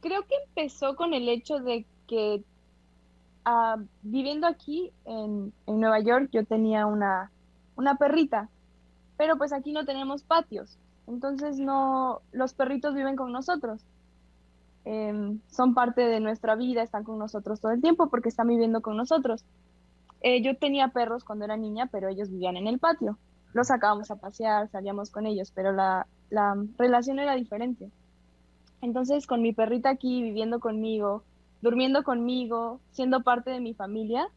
creo 0.00 0.22
que 0.26 0.34
empezó 0.48 0.96
con 0.96 1.14
el 1.14 1.28
hecho 1.30 1.58
de 1.60 1.86
que 2.06 2.42
ah, 3.44 3.78
viviendo 4.02 4.46
aquí 4.46 4.92
en, 5.06 5.52
en, 5.66 5.80
Nueva 5.80 6.00
York 6.00 6.28
yo 6.30 6.44
tenía 6.44 6.84
una, 6.84 7.30
una 7.74 7.96
perrita, 7.96 8.50
pero 9.16 9.36
pues 9.36 9.52
aquí 9.52 9.72
no 9.72 9.84
tenemos 9.84 10.22
patios, 10.22 10.78
entonces 11.06 11.58
no, 11.58 12.20
los 12.32 12.54
perritos 12.54 12.94
viven 12.94 13.16
con 13.16 13.32
nosotros. 13.32 13.84
Em, 14.84 15.40
son 15.48 15.74
parte 15.74 16.02
de 16.02 16.20
nuestra 16.20 16.54
vida, 16.54 16.82
están 16.82 17.02
con 17.02 17.18
nosotros 17.18 17.60
todo 17.60 17.72
el 17.72 17.80
tiempo 17.80 18.08
porque 18.08 18.28
están 18.28 18.48
viviendo 18.48 18.82
con 18.82 18.96
nosotros. 18.96 19.44
Eh, 20.20 20.42
yo 20.42 20.56
tenía 20.56 20.88
perros 20.88 21.24
cuando 21.24 21.44
era 21.44 21.56
niña, 21.56 21.88
pero 21.90 22.08
ellos 22.08 22.30
vivían 22.30 22.56
en 22.56 22.66
el 22.66 22.78
patio. 22.78 23.18
Los 23.52 23.68
sacábamos 23.68 24.10
a 24.10 24.16
pasear, 24.16 24.68
salíamos 24.68 25.10
con 25.10 25.26
ellos, 25.26 25.50
pero 25.54 25.72
la, 25.72 26.06
la 26.30 26.54
relación 26.78 27.18
era 27.18 27.34
diferente. 27.34 27.90
Entonces, 28.80 29.26
con 29.26 29.42
mi 29.42 29.52
perrita 29.52 29.90
aquí 29.90 30.22
viviendo 30.22 30.60
conmigo, 30.60 31.22
durmiendo 31.62 32.02
conmigo, 32.02 32.80
siendo 32.92 33.22
parte 33.22 33.50
de 33.50 33.60
mi 33.60 33.74
familia, 33.74 34.28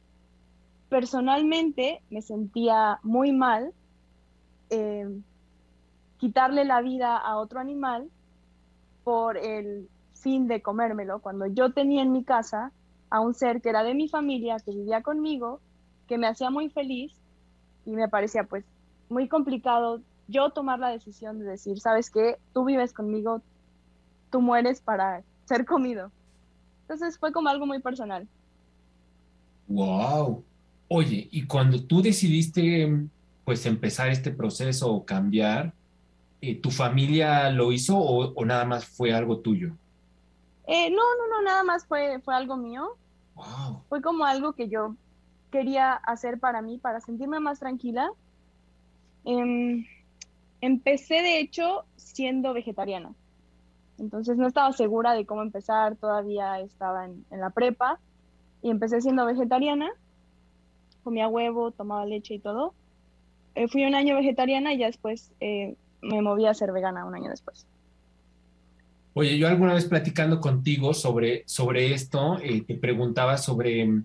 personalmente 0.89 2.01
me 2.09 2.21
sentía 2.21 2.99
muy 3.03 3.31
mal 3.31 3.73
em, 4.69 5.23
quitarle 6.17 6.65
la 6.65 6.81
vida 6.81 7.17
a 7.17 7.37
otro 7.37 7.59
animal 7.59 8.09
por 9.03 9.37
el 9.37 9.89
fin 10.13 10.47
de 10.47 10.61
comérmelo, 10.61 11.19
cuando 11.19 11.47
yo 11.47 11.71
tenía 11.71 12.01
en 12.01 12.11
mi 12.11 12.23
casa 12.23 12.71
a 13.09 13.21
un 13.21 13.33
ser 13.33 13.61
que 13.61 13.69
era 13.69 13.83
de 13.83 13.95
mi 13.95 14.09
familia, 14.09 14.57
que 14.63 14.71
vivía 14.71 15.01
conmigo, 15.01 15.61
que 16.07 16.17
me 16.17 16.27
hacía 16.27 16.49
muy 16.49 16.69
feliz 16.69 17.13
y 17.85 17.91
me 17.91 18.07
parecía 18.07 18.43
pues 18.43 18.65
muy 19.09 19.27
complicado 19.27 20.01
yo 20.27 20.51
tomar 20.51 20.79
la 20.79 20.89
decisión 20.89 21.39
de 21.39 21.45
decir, 21.45 21.79
sabes 21.79 22.11
qué, 22.11 22.37
tú 22.53 22.65
vives 22.65 22.93
conmigo, 22.93 23.41
tú 24.29 24.41
mueres 24.41 24.81
para 24.81 25.23
ser 25.45 25.65
comido. 25.65 26.11
Entonces 26.81 27.17
fue 27.17 27.31
como 27.31 27.49
algo 27.49 27.65
muy 27.65 27.79
personal. 27.79 28.27
Wow. 29.67 30.43
Oye, 30.87 31.27
y 31.31 31.45
cuando 31.45 31.83
tú 31.83 32.01
decidiste 32.01 33.07
pues 33.49 33.65
empezar 33.65 34.09
este 34.09 34.29
proceso 34.29 34.93
o 34.93 35.05
cambiar, 35.05 35.73
eh, 36.39 36.55
¿tu 36.61 36.69
familia 36.69 37.49
lo 37.49 37.71
hizo 37.71 37.97
o 37.97 38.45
nada 38.45 38.63
más 38.63 38.85
fue 38.85 39.11
algo 39.11 39.39
tuyo? 39.39 39.73
Eh, 40.71 40.91
no, 40.91 41.01
no, 41.17 41.27
no, 41.27 41.41
nada 41.41 41.63
más 41.63 41.87
fue, 41.87 42.19
fue 42.19 42.35
algo 42.35 42.55
mío. 42.55 42.95
Fue 43.89 44.03
como 44.03 44.25
algo 44.25 44.53
que 44.53 44.69
yo 44.69 44.95
quería 45.49 45.93
hacer 45.93 46.39
para 46.39 46.61
mí, 46.61 46.77
para 46.77 47.01
sentirme 47.01 47.39
más 47.39 47.57
tranquila. 47.57 48.11
Em, 49.25 49.83
empecé, 50.61 51.23
de 51.23 51.39
hecho, 51.39 51.85
siendo 51.95 52.53
vegetariana. 52.53 53.15
Entonces 53.97 54.37
no 54.37 54.45
estaba 54.45 54.71
segura 54.73 55.13
de 55.13 55.25
cómo 55.25 55.41
empezar, 55.41 55.95
todavía 55.95 56.59
estaba 56.59 57.05
en, 57.05 57.25
la 57.31 57.49
prepa 57.49 57.99
y 58.61 58.69
empecé 58.69 59.01
siendo 59.01 59.25
vegetariana. 59.25 59.89
Comía 61.03 61.27
huevo, 61.27 61.71
tomaba 61.71 62.05
leche 62.05 62.35
y 62.35 62.39
todo. 62.39 62.75
Eh, 63.55 63.67
fui 63.67 63.85
un 63.85 63.95
año 63.95 64.15
vegetariana 64.15 64.73
y 64.73 64.79
ya 64.79 64.87
después 64.87 65.31
eh, 65.39 65.75
me 66.01 66.21
moví 66.21 66.45
a 66.45 66.53
ser 66.53 66.71
vegana 66.71 67.05
un 67.05 67.15
año 67.15 67.29
después. 67.29 67.65
Oye, 69.13 69.37
yo 69.37 69.47
alguna 69.47 69.73
vez 69.73 69.85
platicando 69.85 70.39
contigo 70.39 70.93
sobre, 70.93 71.43
sobre 71.45 71.93
esto, 71.93 72.39
eh, 72.41 72.61
te 72.61 72.75
preguntaba 72.75 73.37
sobre 73.37 74.03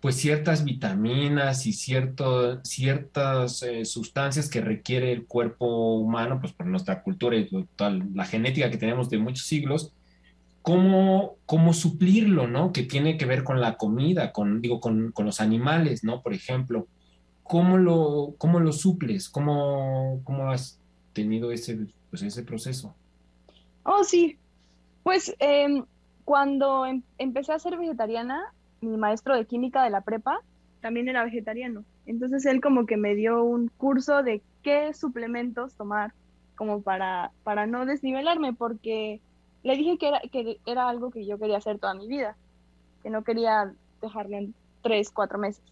pues 0.00 0.16
ciertas 0.16 0.64
vitaminas 0.64 1.66
y 1.66 1.72
cierto, 1.72 2.62
ciertas 2.62 3.62
eh, 3.62 3.84
sustancias 3.84 4.48
que 4.48 4.60
requiere 4.60 5.10
el 5.10 5.26
cuerpo 5.26 5.96
humano, 5.96 6.38
pues 6.40 6.52
por 6.52 6.66
nuestra 6.66 7.02
cultura 7.02 7.36
y 7.36 7.48
la 8.14 8.24
genética 8.24 8.70
que 8.70 8.76
tenemos 8.76 9.10
de 9.10 9.18
muchos 9.18 9.46
siglos, 9.46 9.92
cómo, 10.62 11.36
cómo 11.44 11.72
suplirlo, 11.72 12.46
¿no? 12.46 12.72
Que 12.72 12.84
tiene 12.84 13.16
que 13.16 13.26
ver 13.26 13.42
con 13.42 13.60
la 13.60 13.76
comida, 13.76 14.32
con, 14.32 14.60
digo, 14.60 14.80
con, 14.80 15.10
con 15.12 15.26
los 15.26 15.40
animales, 15.40 16.04
¿no? 16.04 16.22
Por 16.22 16.34
ejemplo, 16.34 16.86
¿cómo 17.48 17.78
lo, 17.78 18.34
cómo 18.38 18.60
lo 18.60 18.72
suples? 18.72 19.28
¿Cómo, 19.28 20.20
cómo 20.24 20.50
has 20.50 20.78
tenido 21.12 21.52
ese, 21.52 21.86
pues, 22.10 22.22
ese 22.22 22.42
proceso? 22.42 22.94
Oh, 23.84 24.04
sí. 24.04 24.38
Pues 25.02 25.34
em, 25.38 25.84
cuando 26.24 26.86
em, 26.86 27.02
empecé 27.18 27.52
a 27.52 27.58
ser 27.58 27.76
vegetariana, 27.76 28.52
mi 28.80 28.96
maestro 28.96 29.36
de 29.36 29.46
química 29.46 29.84
de 29.84 29.90
la 29.90 30.00
prepa 30.00 30.40
también 30.80 31.08
era 31.08 31.24
vegetariano. 31.24 31.84
Entonces 32.06 32.44
él 32.46 32.60
como 32.60 32.86
que 32.86 32.96
me 32.96 33.14
dio 33.14 33.42
un 33.42 33.68
curso 33.68 34.22
de 34.22 34.42
qué 34.62 34.92
suplementos 34.94 35.74
tomar 35.74 36.12
como 36.56 36.82
para, 36.82 37.32
para 37.44 37.66
no 37.66 37.86
desnivelarme, 37.86 38.52
porque 38.52 39.20
le 39.62 39.76
dije 39.76 39.98
que 39.98 40.08
era, 40.08 40.20
que 40.20 40.58
era 40.66 40.88
algo 40.88 41.10
que 41.10 41.26
yo 41.26 41.38
quería 41.38 41.58
hacer 41.58 41.78
toda 41.78 41.94
mi 41.94 42.06
vida, 42.06 42.36
que 43.02 43.10
no 43.10 43.24
quería 43.24 43.72
dejarlo 44.00 44.36
en 44.36 44.54
tres, 44.82 45.10
cuatro 45.10 45.38
meses. 45.38 45.62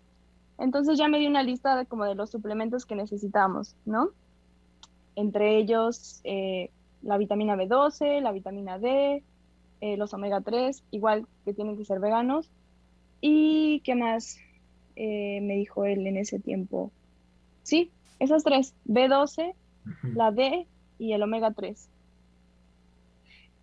Entonces 0.59 0.99
ya 0.99 1.09
me 1.09 1.19
dio 1.19 1.29
una 1.29 1.43
lista 1.43 1.77
de 1.77 1.87
como 1.87 2.05
de 2.05 2.14
los 2.14 2.31
suplementos 2.31 2.87
que 2.87 2.95
necesitamos, 2.95 3.75
¿no? 3.85 4.11
Entre 5.17 5.59
ellos 5.59 6.21
eh, 6.25 6.71
la 7.03 7.19
vitamina 7.19 7.57
B12, 7.57 8.21
la 8.21 8.33
vitamina 8.33 8.79
D, 8.79 9.23
eh, 9.81 9.97
los 9.97 10.14
omega 10.14 10.40
3, 10.40 10.83
igual 10.90 11.27
que 11.45 11.53
tienen 11.53 11.77
que 11.77 11.85
ser 11.85 12.01
veganos. 12.01 12.51
¿Y 13.21 13.81
qué 13.81 13.95
más 13.95 14.38
eh, 14.97 15.40
me 15.43 15.57
dijo 15.57 15.85
él 15.85 16.07
en 16.07 16.17
ese 16.17 16.38
tiempo? 16.38 16.90
Sí, 17.62 17.90
esas 18.19 18.45
tres, 18.45 18.75
B12, 18.87 19.55
la 20.14 20.31
D 20.31 20.67
y 20.99 21.12
el 21.12 21.23
omega 21.23 21.53
3. 21.53 21.88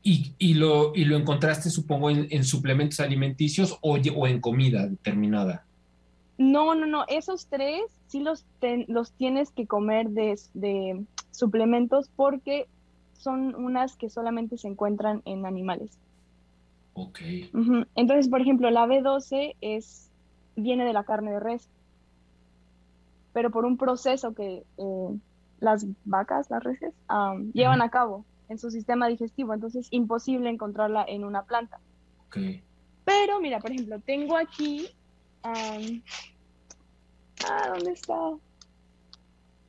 ¿Y, 0.04 0.34
y, 0.40 0.56
lo, 0.56 0.96
y 0.96 1.06
lo 1.06 1.16
encontraste, 1.16 1.70
supongo, 1.70 2.10
en, 2.10 2.44
suplementos 2.44 3.00
alimenticios 3.00 3.78
o, 3.82 3.98
o, 3.98 4.28
en 4.28 4.42
comida 4.42 4.88
determinada? 4.88 5.66
No, 6.42 6.74
no, 6.74 6.88
no, 6.88 7.06
esos 7.08 7.46
tres 7.46 7.84
sí 8.08 8.20
los, 8.20 8.48
los 8.88 9.12
tienes 9.12 9.52
que 9.52 9.68
comer 9.68 10.10
de, 10.10 10.40
de 10.56 11.06
suplementos 11.30 12.10
porque 12.16 12.68
son 13.14 13.54
unas 13.54 13.96
que 13.96 14.10
solamente 14.10 14.58
se 14.58 14.68
encuentran 14.68 15.22
en 15.26 15.46
animales. 15.46 16.00
Ok. 16.94 17.20
Entonces, 17.94 18.28
por 18.28 18.42
ejemplo, 18.42 18.72
la 18.72 18.88
B12 18.88 19.56
es, 19.62 20.10
viene 20.56 20.84
de 20.84 20.94
la 20.94 21.04
carne 21.04 21.30
de 21.30 21.40
res, 21.40 21.70
pero 23.34 23.52
por 23.52 23.64
un 23.64 23.78
proceso 23.78 24.34
que 24.34 24.64
eh, 24.80 25.20
las 25.60 25.86
vacas, 26.06 26.50
las 26.50 26.64
reses, 26.64 26.96
llevan 27.54 27.84
a 27.84 27.92
cabo 27.92 28.26
en 28.50 28.58
su 28.58 28.72
sistema 28.72 29.08
digestivo, 29.08 29.54
entonces 29.54 29.86
es 29.86 29.94
imposible 29.94 30.50
encontrarla 30.50 31.06
en 31.08 31.24
una 31.24 31.44
planta. 31.44 31.80
Okay. 32.26 32.64
Pero 33.06 33.40
mira, 33.40 33.60
por 33.60 33.70
ejemplo, 33.70 34.00
tengo 34.00 34.36
aquí... 34.38 34.88
ah, 37.50 37.70
¿dónde 37.74 37.92
está? 37.92 38.14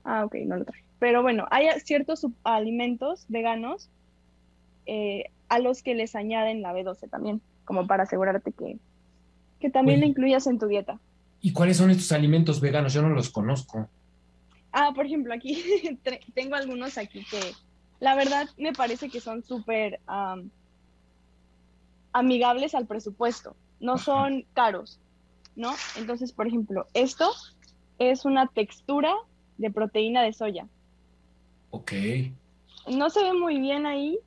Ah, 0.05 0.25
ok, 0.25 0.35
no 0.47 0.57
lo 0.57 0.65
traje. 0.65 0.85
Pero 0.99 1.23
bueno, 1.23 1.47
hay 1.51 1.69
ciertos 1.81 2.27
alimentos 2.45 3.25
veganos 3.29 3.91
eh, 4.87 5.25
a 5.49 5.59
los 5.59 5.83
que 5.83 5.95
les 5.95 6.15
añaden 6.15 6.63
la 6.63 6.73
B12 6.73 7.11
también, 7.11 7.41
como 7.65 7.87
para 7.87 8.05
asegurarte 8.05 8.53
que, 8.53 8.79
que 9.61 9.71
también 9.71 10.01
la 10.01 10.07
incluyas 10.07 10.47
en 10.47 10.59
tu 10.59 10.67
dieta. 10.67 10.99
¿Y 11.41 11.53
cuáles 11.53 11.77
son 11.77 11.91
estos 11.91 12.13
alimentos 12.13 12.61
veganos? 12.61 12.93
Yo 12.93 13.03
no 13.03 13.11
los 13.11 13.31
conozco. 13.31 13.89
Ah, 14.73 14.93
por 14.95 15.07
ejemplo, 15.07 15.35
aquí 15.35 15.63
tengo 16.35 16.55
algunos 16.55 16.97
aquí 16.99 17.25
que 17.25 17.41
la 18.01 18.15
verdad 18.15 18.49
me 18.57 18.73
parece 18.73 19.09
que 19.09 19.21
son 19.21 19.43
súper 19.43 20.01
amigables 22.13 22.75
al 22.75 22.87
presupuesto, 22.87 23.55
no 23.81 23.99
son 23.99 24.45
caros, 24.55 24.99
¿no? 25.57 25.75
Entonces, 25.97 26.33
por 26.33 26.47
ejemplo, 26.47 26.87
esto 26.95 27.31
es 27.99 28.25
una 28.25 28.47
textura 28.49 29.15
de 29.59 29.71
proteína 29.71 30.23
de 30.23 30.33
soya 30.33 30.67
Ok. 31.71 31.93
No 32.91 33.09
se 33.11 33.23
ve 33.23 33.33
muy 33.33 33.59
bien 33.61 33.87
ahí, 33.87 34.19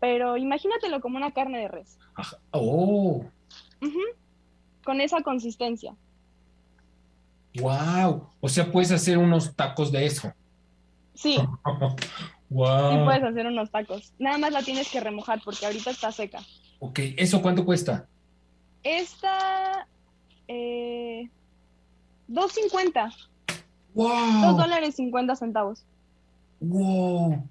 pero 0.00 0.36
imagínatelo 0.36 1.00
como 1.00 1.16
una 1.18 1.32
carne 1.32 1.58
de 1.58 1.68
res. 1.68 1.98
Ajá. 2.14 2.38
Oh, 2.52 3.24
Ujú. 3.82 4.00
Con 4.84 5.00
esa 5.00 5.20
consistencia. 5.22 5.94
wow. 7.60 8.28
O 8.40 8.48
sea, 8.48 8.70
puedes 8.70 8.90
hacer 8.92 9.18
unos 9.18 9.54
tacos 9.54 9.90
de 9.92 10.06
eso. 10.06 10.32
Sí, 11.14 11.36
sí 12.00 12.06
Wow. 12.50 13.04
puedes 13.04 13.22
hacer 13.24 13.46
unos 13.46 13.70
tacos. 13.70 14.14
Nada 14.18 14.38
más 14.38 14.52
la 14.52 14.62
tienes 14.62 14.90
que 14.90 15.00
remojar 15.00 15.40
porque 15.44 15.66
ahorita 15.66 15.90
está 15.90 16.10
seca. 16.12 16.40
Ok, 16.78 17.00
¿eso 17.18 17.42
cuánto 17.42 17.64
cuesta? 17.64 18.06
Esta, 18.82 19.86
eh, 20.46 21.28
2.50, 22.28 23.12
Wow. 23.94 24.42
2 24.42 24.56
dólares 24.56 24.94
50 24.96 25.34
centavos. 25.36 25.84
Wow. 26.60 27.48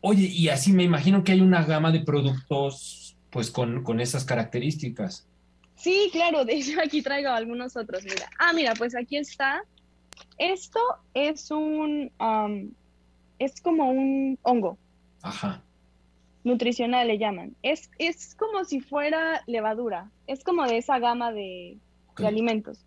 Oye, 0.00 0.26
y 0.26 0.48
así 0.48 0.72
me 0.72 0.84
imagino 0.84 1.24
que 1.24 1.32
hay 1.32 1.40
una 1.40 1.64
gama 1.64 1.90
de 1.90 2.00
productos, 2.00 3.16
pues, 3.30 3.50
con, 3.50 3.82
con 3.82 4.00
esas 4.00 4.24
características. 4.24 5.26
Sí, 5.76 6.10
claro, 6.12 6.44
de 6.44 6.54
hecho 6.54 6.80
aquí 6.80 7.02
traigo 7.02 7.30
algunos 7.30 7.76
otros, 7.76 8.04
mira. 8.04 8.28
Ah, 8.38 8.52
mira, 8.52 8.74
pues 8.74 8.94
aquí 8.94 9.16
está. 9.16 9.64
Esto 10.38 10.78
es 11.14 11.50
un, 11.50 12.10
am, 12.18 12.70
es 13.38 13.60
como 13.60 13.90
un 13.90 14.38
hongo 14.42 14.78
Ajá. 15.22 15.62
nutricional, 16.44 17.08
le 17.08 17.18
llaman. 17.18 17.56
Es, 17.62 17.90
es 17.98 18.34
como 18.36 18.64
si 18.64 18.80
fuera 18.80 19.42
levadura, 19.46 20.10
es 20.26 20.44
como 20.44 20.64
de 20.64 20.78
esa 20.78 20.98
gama 21.00 21.32
de, 21.32 21.78
de 22.18 22.26
alimentos. 22.26 22.78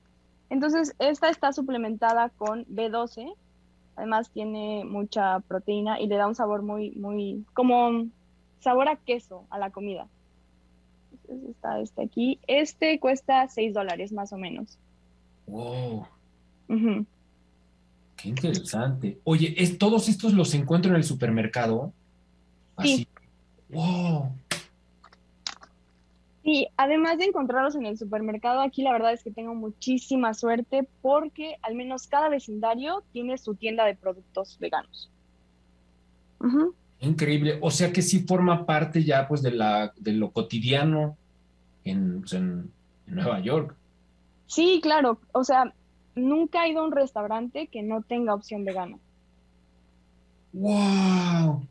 Entonces, 0.50 0.96
esta 1.00 1.30
está 1.30 1.52
suplementada 1.52 2.30
con 2.30 2.66
B12, 2.66 3.34
además 3.96 4.30
tiene 4.32 4.84
mucha 4.86 5.40
proteína 5.42 6.00
y 6.00 6.08
le 6.08 6.18
da 6.18 6.28
un 6.28 6.36
sabor 6.36 6.62
muy, 6.62 6.92
muy, 6.92 7.46
como 7.54 8.08
sabor 8.60 8.88
a 8.88 8.96
queso 8.98 9.46
a 9.50 9.60
la 9.60 9.72
comida. 9.72 10.08
Entonces 11.12 11.50
está 11.52 11.80
este 11.80 12.04
aquí. 12.04 12.40
Este 12.48 13.00
cuesta 13.00 13.48
6 13.48 13.74
dólares 13.74 14.12
más 14.12 14.34
o 14.34 14.38
menos. 14.38 14.78
Wow. 15.48 16.06
Qué 18.16 18.30
interesante. 18.30 19.20
Oye, 19.24 19.54
¿es, 19.58 19.78
todos 19.78 20.10
estos 20.10 20.34
los 20.34 20.54
encuentro 20.54 20.92
en 20.92 20.98
el 20.98 21.04
supermercado? 21.04 21.94
Así. 22.76 22.98
Sí. 22.98 23.08
Wow. 23.70 24.32
Y 26.48 26.68
además 26.78 27.18
de 27.18 27.26
encontrarlos 27.26 27.76
en 27.76 27.88
el 27.88 27.98
supermercado, 27.98 28.62
aquí 28.62 28.84
la 28.84 28.92
verdad 28.92 29.14
es 29.14 29.24
que 29.24 29.32
tengo 29.32 29.56
muchísima 29.56 30.36
suerte 30.36 30.88
porque 31.02 31.56
al 31.64 31.74
menos 31.74 32.06
cada 32.06 32.30
vecindario 32.30 33.02
tiene 33.12 33.40
su 33.40 33.56
tienda 33.56 33.84
de 33.84 33.96
productos 33.96 34.56
veganos. 34.60 35.10
Increíble. 37.00 37.58
O 37.62 37.72
sea 37.72 37.92
que 37.92 38.04
sí 38.04 38.20
forma 38.20 38.64
parte 38.68 39.04
ya, 39.04 39.28
pues, 39.28 39.42
de 39.42 39.52
la, 39.52 39.92
de 39.98 40.12
lo 40.14 40.30
cotidiano 40.30 41.18
en, 41.84 42.20
pues, 42.22 42.34
en- 42.34 42.72
en 43.08 43.16
Nueva 43.16 43.40
York. 43.40 43.76
Sí, 44.46 44.80
claro. 44.84 45.20
O 45.34 45.44
sea, 45.44 45.74
nunca 46.14 46.66
he 46.66 46.70
ido 46.70 46.82
a 46.82 46.86
un 46.86 46.92
restaurante 46.92 47.66
que 47.68 47.82
no 47.82 48.04
tenga 48.04 48.36
opción 48.36 48.64
vegana. 48.66 49.00
Wow. 50.54 51.66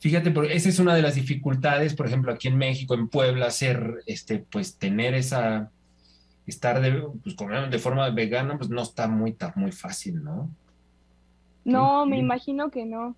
Fíjate, 0.00 0.30
pero 0.30 0.46
esa 0.46 0.68
es 0.68 0.78
una 0.78 0.94
de 0.94 1.02
las 1.02 1.16
dificultades, 1.16 1.94
por 1.94 2.06
ejemplo, 2.06 2.32
aquí 2.32 2.48
en 2.48 2.56
México, 2.56 2.94
en 2.94 3.08
Puebla, 3.08 3.46
hacer, 3.46 3.96
este, 4.06 4.38
pues, 4.38 4.76
tener 4.76 5.14
esa, 5.14 5.70
estar 6.46 6.80
de, 6.80 7.02
pues, 7.22 7.34
comer 7.34 7.68
de 7.68 7.78
forma 7.78 8.08
vegana, 8.10 8.56
pues, 8.56 8.70
no 8.70 8.82
está 8.82 9.08
muy, 9.08 9.32
ta- 9.32 9.52
muy 9.56 9.72
fácil, 9.72 10.22
¿no? 10.22 10.48
No, 11.64 12.06
me 12.06 12.18
imagino 12.18 12.70
que 12.70 12.86
no. 12.86 13.16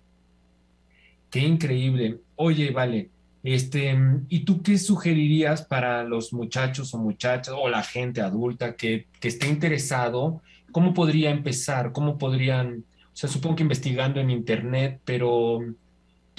Qué 1.29 1.39
increíble. 1.39 2.19
Oye, 2.35 2.71
vale, 2.71 3.09
este, 3.43 3.95
¿y 4.27 4.39
tú 4.41 4.61
qué 4.61 4.77
sugerirías 4.77 5.61
para 5.63 6.03
los 6.03 6.33
muchachos 6.33 6.93
o 6.93 6.97
muchachas 6.97 7.53
o 7.57 7.69
la 7.69 7.83
gente 7.83 8.21
adulta 8.21 8.75
que, 8.75 9.07
que 9.19 9.27
esté 9.27 9.47
interesado? 9.47 10.41
¿Cómo 10.71 10.93
podría 10.93 11.29
empezar? 11.29 11.91
¿Cómo 11.91 12.17
podrían, 12.17 12.83
o 13.13 13.15
sea, 13.15 13.29
supongo 13.29 13.55
que 13.57 13.63
investigando 13.63 14.19
en 14.19 14.29
internet, 14.31 14.99
pero 15.05 15.59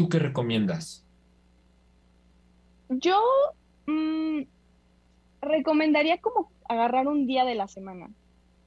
¿tú 0.02 0.08
qué 0.08 0.18
recomiendas? 0.18 1.06
Yo 2.88 3.20
mm, 3.86 4.40
recomendaría 5.42 6.20
como 6.20 6.50
agarrar 6.68 7.06
un 7.06 7.26
día 7.26 7.44
de 7.44 7.54
la 7.54 7.68
semana 7.68 8.10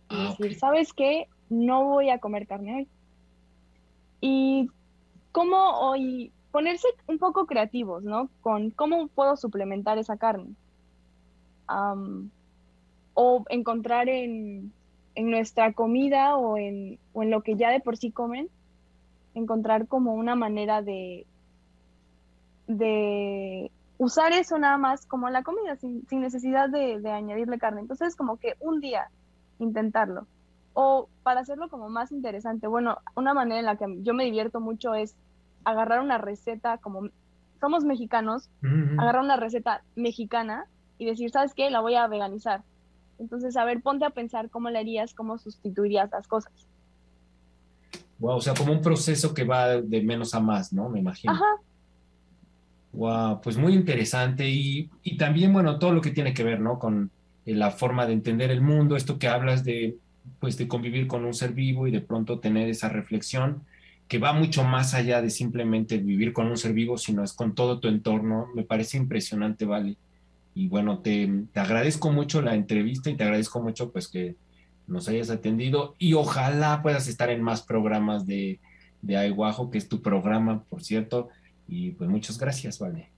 y 0.10 0.16
Ah, 0.16 0.30
decir. 0.30 0.58
¿sabes 0.58 0.94
qué? 0.94 1.28
No 1.50 1.84
voy 1.84 2.10
a 2.10 2.20
comer 2.20 2.48
carne 2.48 2.74
hoy. 2.76 2.88
Y 4.22 4.70
cómo 5.34 5.58
hoy 5.82 6.32
ponerse 6.52 6.88
un 7.08 7.20
poco 7.20 7.46
creativos, 7.48 8.02
¿no? 8.02 8.30
Con 8.40 8.72
cómo 8.72 9.08
puedo 9.10 9.36
suplementar 9.36 9.98
esa 9.98 10.16
carne. 10.16 10.56
Am, 11.68 12.30
o 13.14 13.44
encontrar 13.50 14.08
en, 14.08 14.72
en 15.16 15.30
nuestra 15.32 15.74
comida 15.74 16.38
o 16.38 16.58
en, 16.58 16.98
o 17.12 17.24
en 17.24 17.30
lo 17.30 17.42
que 17.44 17.56
ya 17.58 17.72
de 17.72 17.82
por 17.82 17.98
sí 17.98 18.12
comen, 18.12 18.50
encontrar 19.36 19.88
como 19.88 20.14
una 20.16 20.36
manera 20.36 20.82
de, 20.82 21.28
de 22.68 23.72
usar 23.98 24.34
eso 24.34 24.58
nada 24.58 24.78
más 24.78 25.06
como 25.06 25.30
la 25.30 25.44
comida, 25.44 25.76
sin, 25.76 26.08
sin 26.08 26.22
necesidad 26.22 26.70
de, 26.70 27.00
de 27.00 27.12
añadirle 27.12 27.60
carne. 27.60 27.82
Entonces, 27.82 28.16
como 28.16 28.38
que 28.38 28.56
un 28.60 28.82
día 28.82 29.10
intentarlo. 29.60 30.28
O 30.74 31.08
para 31.24 31.42
hacerlo 31.42 31.70
como 31.70 31.90
más 31.90 32.12
interesante, 32.12 32.68
bueno, 32.68 32.98
una 33.16 33.34
manera 33.34 33.60
en 33.60 33.66
la 33.66 33.78
que 33.78 33.86
yo 34.02 34.14
me 34.14 34.26
divierto 34.26 34.60
mucho 34.60 34.94
es 34.94 35.16
agarrar 35.64 36.02
una 36.02 36.18
receta 36.18 36.78
como 36.80 37.10
somos 37.62 37.86
mexicanos, 37.86 38.50
agarrar 38.98 39.24
una 39.24 39.38
receta 39.38 39.84
mexicana 39.96 40.66
y 40.98 41.06
decir, 41.06 41.32
¿sabes 41.32 41.54
qué? 41.54 41.70
La 41.70 41.82
voy 41.82 41.96
a 41.96 42.08
veganizar. 42.08 42.64
Entonces, 43.18 43.56
a 43.56 43.64
ver, 43.64 43.82
ponte 43.82 44.06
a 44.06 44.10
pensar 44.10 44.50
cómo 44.50 44.70
le 44.70 44.80
harías, 44.80 45.14
cómo 45.14 45.38
sustituirías 45.38 46.12
las 46.12 46.28
cosas. 46.28 46.52
Wow, 48.26 48.38
o 48.38 48.42
sea, 48.42 48.56
como 48.56 48.74
un 48.74 48.82
proceso 48.82 49.36
que 49.36 49.44
va 49.44 49.80
de 49.80 50.02
menos 50.02 50.34
a 50.34 50.40
más, 50.40 50.74
¿no? 50.74 50.90
Me 50.90 50.98
imagino. 50.98 51.34
Ajá, 51.34 51.46
Wow, 52.92 53.40
pues 53.42 53.56
muy 53.56 53.74
interesante 53.74 54.50
y, 54.50 54.90
y 55.04 55.16
también, 55.18 55.54
bueno, 55.54 55.78
todo 55.78 55.92
lo 55.92 56.02
que 56.02 56.10
tiene 56.10 56.34
que 56.34 56.44
ver, 56.44 56.60
¿no? 56.60 56.80
Con 56.80 57.12
eh, 57.46 57.54
la 57.54 57.70
forma 57.70 58.08
de 58.08 58.14
entender 58.14 58.50
el 58.50 58.62
mundo, 58.62 58.96
esto 58.96 59.20
que 59.20 59.28
hablas 59.28 59.64
de, 59.64 59.98
pues, 60.40 60.58
de 60.58 60.68
convivir 60.68 61.06
con 61.06 61.24
un 61.24 61.36
ser 61.36 61.52
vivo 61.54 61.86
y 61.86 61.92
de 61.92 62.02
pronto 62.02 62.40
tener 62.40 62.68
esa 62.68 62.90
reflexión 62.90 63.62
que 64.08 64.18
va 64.18 64.34
mucho 64.34 64.64
más 64.64 64.96
allá 64.96 65.22
de 65.22 65.30
simplemente 65.30 66.00
vivir 66.00 66.34
con 66.34 66.48
un 66.48 66.58
ser 66.58 66.74
vivo, 66.74 66.98
sino 66.98 67.24
es 67.24 67.34
con 67.34 67.54
todo 67.54 67.80
tu 67.80 67.90
entorno. 67.90 68.48
Me 68.56 68.64
parece 68.64 68.98
impresionante, 68.98 69.66
Vale. 69.66 69.98
Y 70.56 70.68
bueno, 70.68 70.98
te, 70.98 71.30
te 71.54 71.60
agradezco 71.60 72.12
mucho 72.12 72.42
la 72.42 72.56
entrevista 72.56 73.12
y 73.12 73.16
te 73.18 73.24
agradezco 73.24 73.62
mucho, 73.62 73.92
pues, 73.92 74.08
que 74.08 74.36
nos 74.88 75.08
hayas 75.10 75.30
atendido 75.30 75.96
y 75.98 76.14
ojalá 76.14 76.82
puedas 76.82 77.08
estar 77.08 77.30
en 77.30 77.42
más 77.42 77.62
programas 77.62 78.26
de, 78.26 78.60
de 79.02 79.18
Aiguajo, 79.18 79.72
que 79.72 79.78
es 79.78 79.88
tu 79.90 80.02
programa, 80.02 80.64
por 80.70 80.84
cierto. 80.84 81.30
Y 81.68 81.92
pues 81.92 82.10
muchas 82.10 82.38
gracias, 82.38 82.80
Vale. 82.80 83.10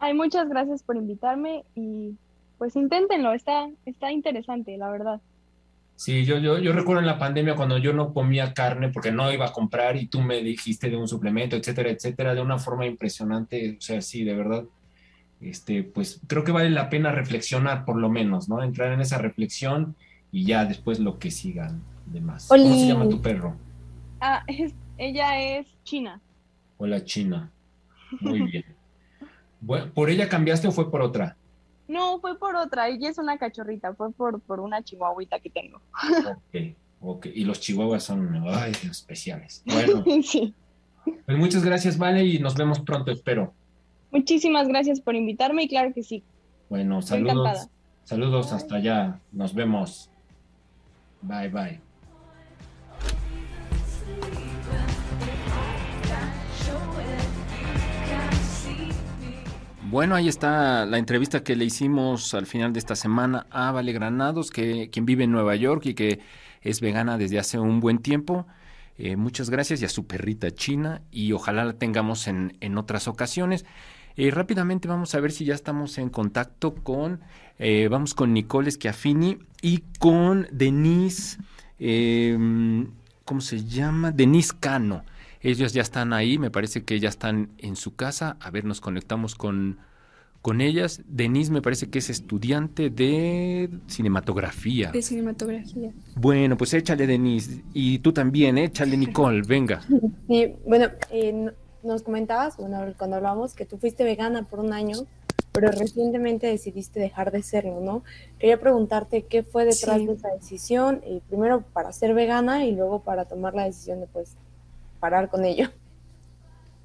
Ay, 0.00 0.14
muchas 0.14 0.48
gracias 0.48 0.82
por 0.82 0.96
invitarme 0.96 1.64
y 1.74 2.14
pues 2.56 2.76
inténtenlo, 2.76 3.32
está, 3.32 3.68
está 3.84 4.12
interesante, 4.12 4.76
la 4.76 4.90
verdad. 4.90 5.20
Sí, 5.96 6.24
yo, 6.24 6.38
yo, 6.38 6.58
yo 6.58 6.72
recuerdo 6.72 7.00
en 7.00 7.06
la 7.06 7.18
pandemia 7.18 7.56
cuando 7.56 7.76
yo 7.78 7.92
no 7.92 8.14
comía 8.14 8.54
carne 8.54 8.90
porque 8.90 9.10
no 9.10 9.32
iba 9.32 9.46
a 9.46 9.52
comprar 9.52 9.96
y 9.96 10.06
tú 10.06 10.20
me 10.20 10.40
dijiste 10.42 10.90
de 10.90 10.96
un 10.96 11.08
suplemento, 11.08 11.56
etcétera, 11.56 11.90
etcétera, 11.90 12.34
de 12.36 12.40
una 12.40 12.58
forma 12.58 12.86
impresionante. 12.86 13.76
O 13.76 13.80
sea, 13.80 14.00
sí, 14.00 14.22
de 14.22 14.34
verdad. 14.34 14.64
Este, 15.40 15.82
pues 15.82 16.20
creo 16.28 16.44
que 16.44 16.52
vale 16.52 16.70
la 16.70 16.88
pena 16.88 17.10
reflexionar 17.10 17.84
por 17.84 17.96
lo 17.96 18.08
menos, 18.08 18.48
¿no? 18.48 18.62
Entrar 18.62 18.92
en 18.92 19.00
esa 19.00 19.18
reflexión 19.18 19.96
y 20.32 20.44
ya 20.44 20.64
después 20.64 20.98
lo 21.00 21.18
que 21.18 21.30
sigan 21.30 21.82
demás. 22.06 22.46
¿Cómo 22.48 22.62
se 22.64 22.70
Oli. 22.70 22.88
llama 22.88 23.08
tu 23.08 23.20
perro? 23.20 23.54
Ah, 24.20 24.42
es- 24.46 24.74
ella 24.96 25.40
es 25.40 25.66
china. 25.84 26.20
Hola, 26.78 27.04
China. 27.04 27.50
Muy 28.20 28.42
bien. 28.42 28.64
Bueno, 29.60 29.92
¿por 29.92 30.10
ella 30.10 30.28
cambiaste 30.28 30.68
o 30.68 30.72
fue 30.72 30.90
por 30.90 31.02
otra? 31.02 31.36
No, 31.88 32.20
fue 32.20 32.38
por 32.38 32.54
otra, 32.56 32.88
ella 32.88 33.08
es 33.08 33.18
una 33.18 33.38
cachorrita, 33.38 33.94
fue 33.94 34.12
por, 34.12 34.40
por 34.40 34.60
una 34.60 34.82
chihuahuita 34.82 35.40
que 35.40 35.50
tengo. 35.50 35.80
Ok, 36.28 36.74
ok. 37.00 37.26
Y 37.34 37.44
los 37.44 37.60
chihuahuas 37.60 38.02
son 38.04 38.42
ay, 38.48 38.72
especiales. 38.90 39.62
Bueno, 39.66 40.04
Sí. 40.22 40.54
pues 41.24 41.38
muchas 41.38 41.64
gracias, 41.64 41.96
Vale, 41.98 42.24
y 42.24 42.38
nos 42.38 42.54
vemos 42.54 42.80
pronto, 42.80 43.10
espero. 43.10 43.54
Muchísimas 44.10 44.68
gracias 44.68 45.00
por 45.00 45.14
invitarme 45.16 45.64
y 45.64 45.68
claro 45.68 45.92
que 45.94 46.02
sí. 46.02 46.22
Bueno, 46.68 46.98
Estoy 47.00 47.18
saludos. 47.18 47.36
encantada. 47.46 47.68
Saludos 48.04 48.52
hasta 48.52 48.76
allá. 48.76 49.20
Nos 49.32 49.54
vemos. 49.54 50.10
Bye, 51.22 51.48
bye. 51.48 51.80
Bueno, 59.90 60.14
ahí 60.14 60.28
está 60.28 60.84
la 60.84 60.98
entrevista 60.98 61.42
que 61.42 61.56
le 61.56 61.64
hicimos 61.64 62.34
al 62.34 62.44
final 62.44 62.74
de 62.74 62.78
esta 62.78 62.94
semana 62.94 63.46
a 63.50 63.72
Vale 63.72 63.92
Granados, 63.92 64.50
que 64.50 64.90
quien 64.90 65.06
vive 65.06 65.24
en 65.24 65.32
Nueva 65.32 65.56
York 65.56 65.86
y 65.86 65.94
que 65.94 66.20
es 66.60 66.82
vegana 66.82 67.16
desde 67.16 67.38
hace 67.38 67.58
un 67.58 67.80
buen 67.80 67.98
tiempo. 67.98 68.46
Eh, 68.98 69.16
muchas 69.16 69.48
gracias 69.48 69.80
y 69.80 69.86
a 69.86 69.88
su 69.88 70.06
perrita 70.06 70.50
china 70.50 71.00
y 71.10 71.32
ojalá 71.32 71.64
la 71.64 71.72
tengamos 71.72 72.28
en, 72.28 72.58
en 72.60 72.76
otras 72.76 73.08
ocasiones. 73.08 73.64
Eh, 74.18 74.32
rápidamente 74.32 74.88
vamos 74.88 75.14
a 75.14 75.20
ver 75.20 75.30
si 75.30 75.44
ya 75.44 75.54
estamos 75.54 75.96
en 75.96 76.08
contacto 76.08 76.74
con, 76.74 77.20
eh, 77.60 77.86
vamos 77.88 78.14
con 78.14 78.34
Nicole 78.34 78.68
Schiaffini 78.68 79.38
y 79.62 79.84
con 80.00 80.48
Denise, 80.50 81.38
em, 81.78 82.88
¿cómo 83.24 83.40
se 83.40 83.64
llama? 83.64 84.10
Denise 84.10 84.54
Cano. 84.58 85.04
Ellos 85.40 85.72
ya 85.72 85.82
están 85.82 86.12
ahí, 86.12 86.36
me 86.36 86.50
parece 86.50 86.82
que 86.82 86.98
ya 86.98 87.08
están 87.08 87.50
en 87.58 87.76
su 87.76 87.94
casa. 87.94 88.36
A 88.40 88.50
ver, 88.50 88.64
nos 88.64 88.80
conectamos 88.80 89.36
con, 89.36 89.78
con 90.42 90.60
ellas. 90.62 91.00
Denise 91.06 91.52
me 91.52 91.62
parece 91.62 91.88
que 91.88 92.00
es 92.00 92.10
estudiante 92.10 92.90
de 92.90 93.70
cinematografía. 93.86 94.90
De 94.90 95.00
cinematografía. 95.00 95.92
Bueno, 96.16 96.56
pues 96.56 96.74
échale 96.74 97.06
Denise. 97.06 97.62
Y 97.72 98.00
tú 98.00 98.12
también, 98.12 98.58
échale 98.58 98.96
Nicole, 98.96 99.42
venga. 99.42 99.80
Sí, 100.26 100.56
bueno, 100.66 100.88
eh, 101.12 101.52
nos 101.88 102.02
comentabas, 102.02 102.56
bueno, 102.56 102.80
cuando 102.96 103.16
hablábamos, 103.16 103.54
que 103.54 103.64
tú 103.64 103.78
fuiste 103.78 104.04
vegana 104.04 104.44
por 104.44 104.60
un 104.60 104.72
año, 104.72 104.98
pero 105.52 105.70
recientemente 105.72 106.46
decidiste 106.46 107.00
dejar 107.00 107.32
de 107.32 107.42
serlo, 107.42 107.80
¿no? 107.80 108.04
Quería 108.38 108.60
preguntarte 108.60 109.24
qué 109.24 109.42
fue 109.42 109.64
detrás 109.64 109.98
de 110.06 110.12
esa 110.12 110.28
decisión, 110.28 111.02
y 111.06 111.20
primero 111.20 111.62
para 111.72 111.92
ser 111.92 112.14
vegana 112.14 112.64
y 112.64 112.72
luego 112.72 113.00
para 113.00 113.24
tomar 113.24 113.54
la 113.54 113.64
decisión 113.64 114.00
de 114.00 114.06
pues 114.06 114.36
parar 115.00 115.28
con 115.28 115.44
ello. 115.44 115.70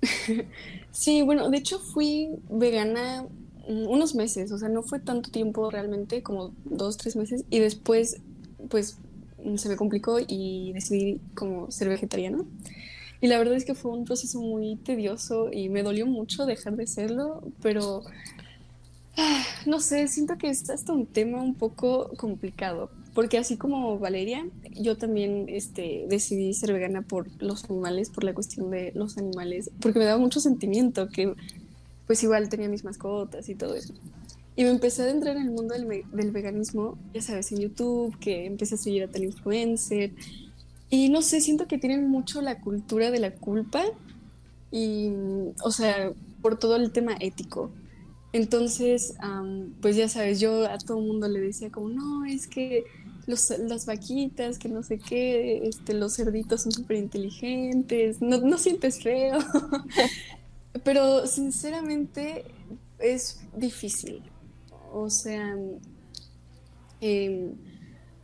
Sí, 0.92 1.24
bueno, 1.24 1.50
de 1.50 1.58
hecho 1.58 1.80
fui 1.80 2.30
vegana 2.52 3.26
unos 3.68 4.14
meses, 4.14 4.52
o 4.52 4.60
sea, 4.60 4.70
no 4.70 4.84
fue 4.84 5.00
tanto 5.00 5.32
tiempo 5.32 5.72
realmente, 5.72 6.22
como 6.22 6.52
dos, 6.66 6.98
tres 6.98 7.16
meses, 7.16 7.46
y 7.50 7.58
después, 7.58 8.22
pues, 8.70 8.98
se 9.56 9.70
me 9.70 9.76
complicó 9.76 10.20
y 10.20 10.72
decidí 10.74 11.20
como 11.34 11.72
ser 11.72 11.90
vegetariano. 11.90 12.46
Y 13.24 13.28
la 13.28 13.38
verdad 13.38 13.56
es 13.56 13.64
que 13.64 13.74
fue 13.74 13.92
un 13.92 14.04
proceso 14.04 14.42
muy 14.42 14.76
tedioso 14.76 15.50
y 15.50 15.70
me 15.70 15.82
dolió 15.82 16.06
mucho 16.06 16.46
dejar 16.46 16.76
de 16.76 16.86
serlo, 16.88 17.42
pero 17.62 18.04
ah, 19.16 19.44
no 19.66 19.80
sé, 19.80 20.10
siento 20.10 20.38
que 20.38 20.50
es 20.50 20.70
hasta 20.70 20.92
un 20.92 21.06
tema 21.06 21.42
un 21.42 21.56
poco 21.56 22.12
complicado, 22.18 22.92
porque 23.14 23.38
así 23.38 23.56
como 23.56 23.98
Valeria, 23.98 24.46
yo 24.72 24.98
también 24.98 25.46
este, 25.48 26.06
decidí 26.10 26.54
ser 26.54 26.74
vegana 26.74 27.02
por 27.02 27.30
los 27.42 27.64
animales, 27.64 28.10
por 28.10 28.26
la 28.26 28.34
cuestión 28.34 28.70
de 28.72 28.92
los 28.94 29.18
animales, 29.18 29.72
porque 29.80 30.00
me 30.00 30.06
daba 30.06 30.20
mucho 30.20 30.42
sentimiento 30.42 31.08
que 31.08 31.34
pues 32.06 32.22
igual 32.24 32.50
tenía 32.50 32.68
mis 32.68 32.84
mascotas 32.84 33.48
y 33.48 33.56
todo 33.56 33.76
eso. 33.76 33.94
Y 34.58 34.66
me 34.66 34.70
empecé 34.70 35.04
a 35.04 35.10
entrar 35.10 35.38
en 35.38 35.44
el 35.44 35.52
mundo 35.52 35.76
del, 35.76 35.88
del 36.12 36.32
veganismo, 36.32 36.98
ya 37.14 37.22
sabes, 37.22 37.54
en 37.54 37.60
YouTube, 37.60 38.20
que 38.20 38.46
empecé 38.46 38.76
a 38.76 38.78
seguir 38.78 39.04
a 39.04 39.08
tal 39.08 39.24
influencer 39.24 40.12
y 40.94 41.10
no 41.10 41.24
sé, 41.24 41.42
siento 41.42 41.68
que 41.68 41.80
tienen 41.80 42.08
mucho 42.08 42.40
la 42.40 42.62
cultura 42.62 43.10
de 43.10 43.18
la 43.18 43.32
culpa 43.32 43.84
y, 44.70 45.10
o 45.64 45.72
sea, 45.72 46.14
por 46.40 46.60
todo 46.60 46.76
el 46.76 46.92
tema 46.92 47.16
ético. 47.20 47.72
Entonces, 48.32 49.16
pues 49.82 49.96
ya 49.96 50.08
sabes, 50.08 50.40
yo 50.40 50.70
a 50.70 50.78
todo 50.78 51.00
el 51.00 51.08
mundo 51.08 51.28
le 51.28 51.40
decía 51.40 51.72
como, 51.72 51.90
no, 51.90 52.26
es 52.26 52.46
que 52.46 52.84
los, 53.26 53.50
las 53.58 53.88
vaquitas, 53.88 54.60
que 54.60 54.70
no 54.70 54.84
sé 54.84 55.00
qué, 55.00 55.68
este, 55.68 55.96
los 55.96 56.16
cerditos 56.16 56.62
son 56.62 56.72
súper 56.72 56.98
inteligentes, 56.98 58.22
no, 58.22 58.38
no 58.42 58.60
sientes 58.60 59.02
feo. 59.02 59.40
Pero 60.84 61.26
sinceramente 61.26 62.46
es 63.00 63.42
difícil. 63.58 64.22
O 64.92 65.10
sea, 65.10 65.58
eh, 67.02 67.52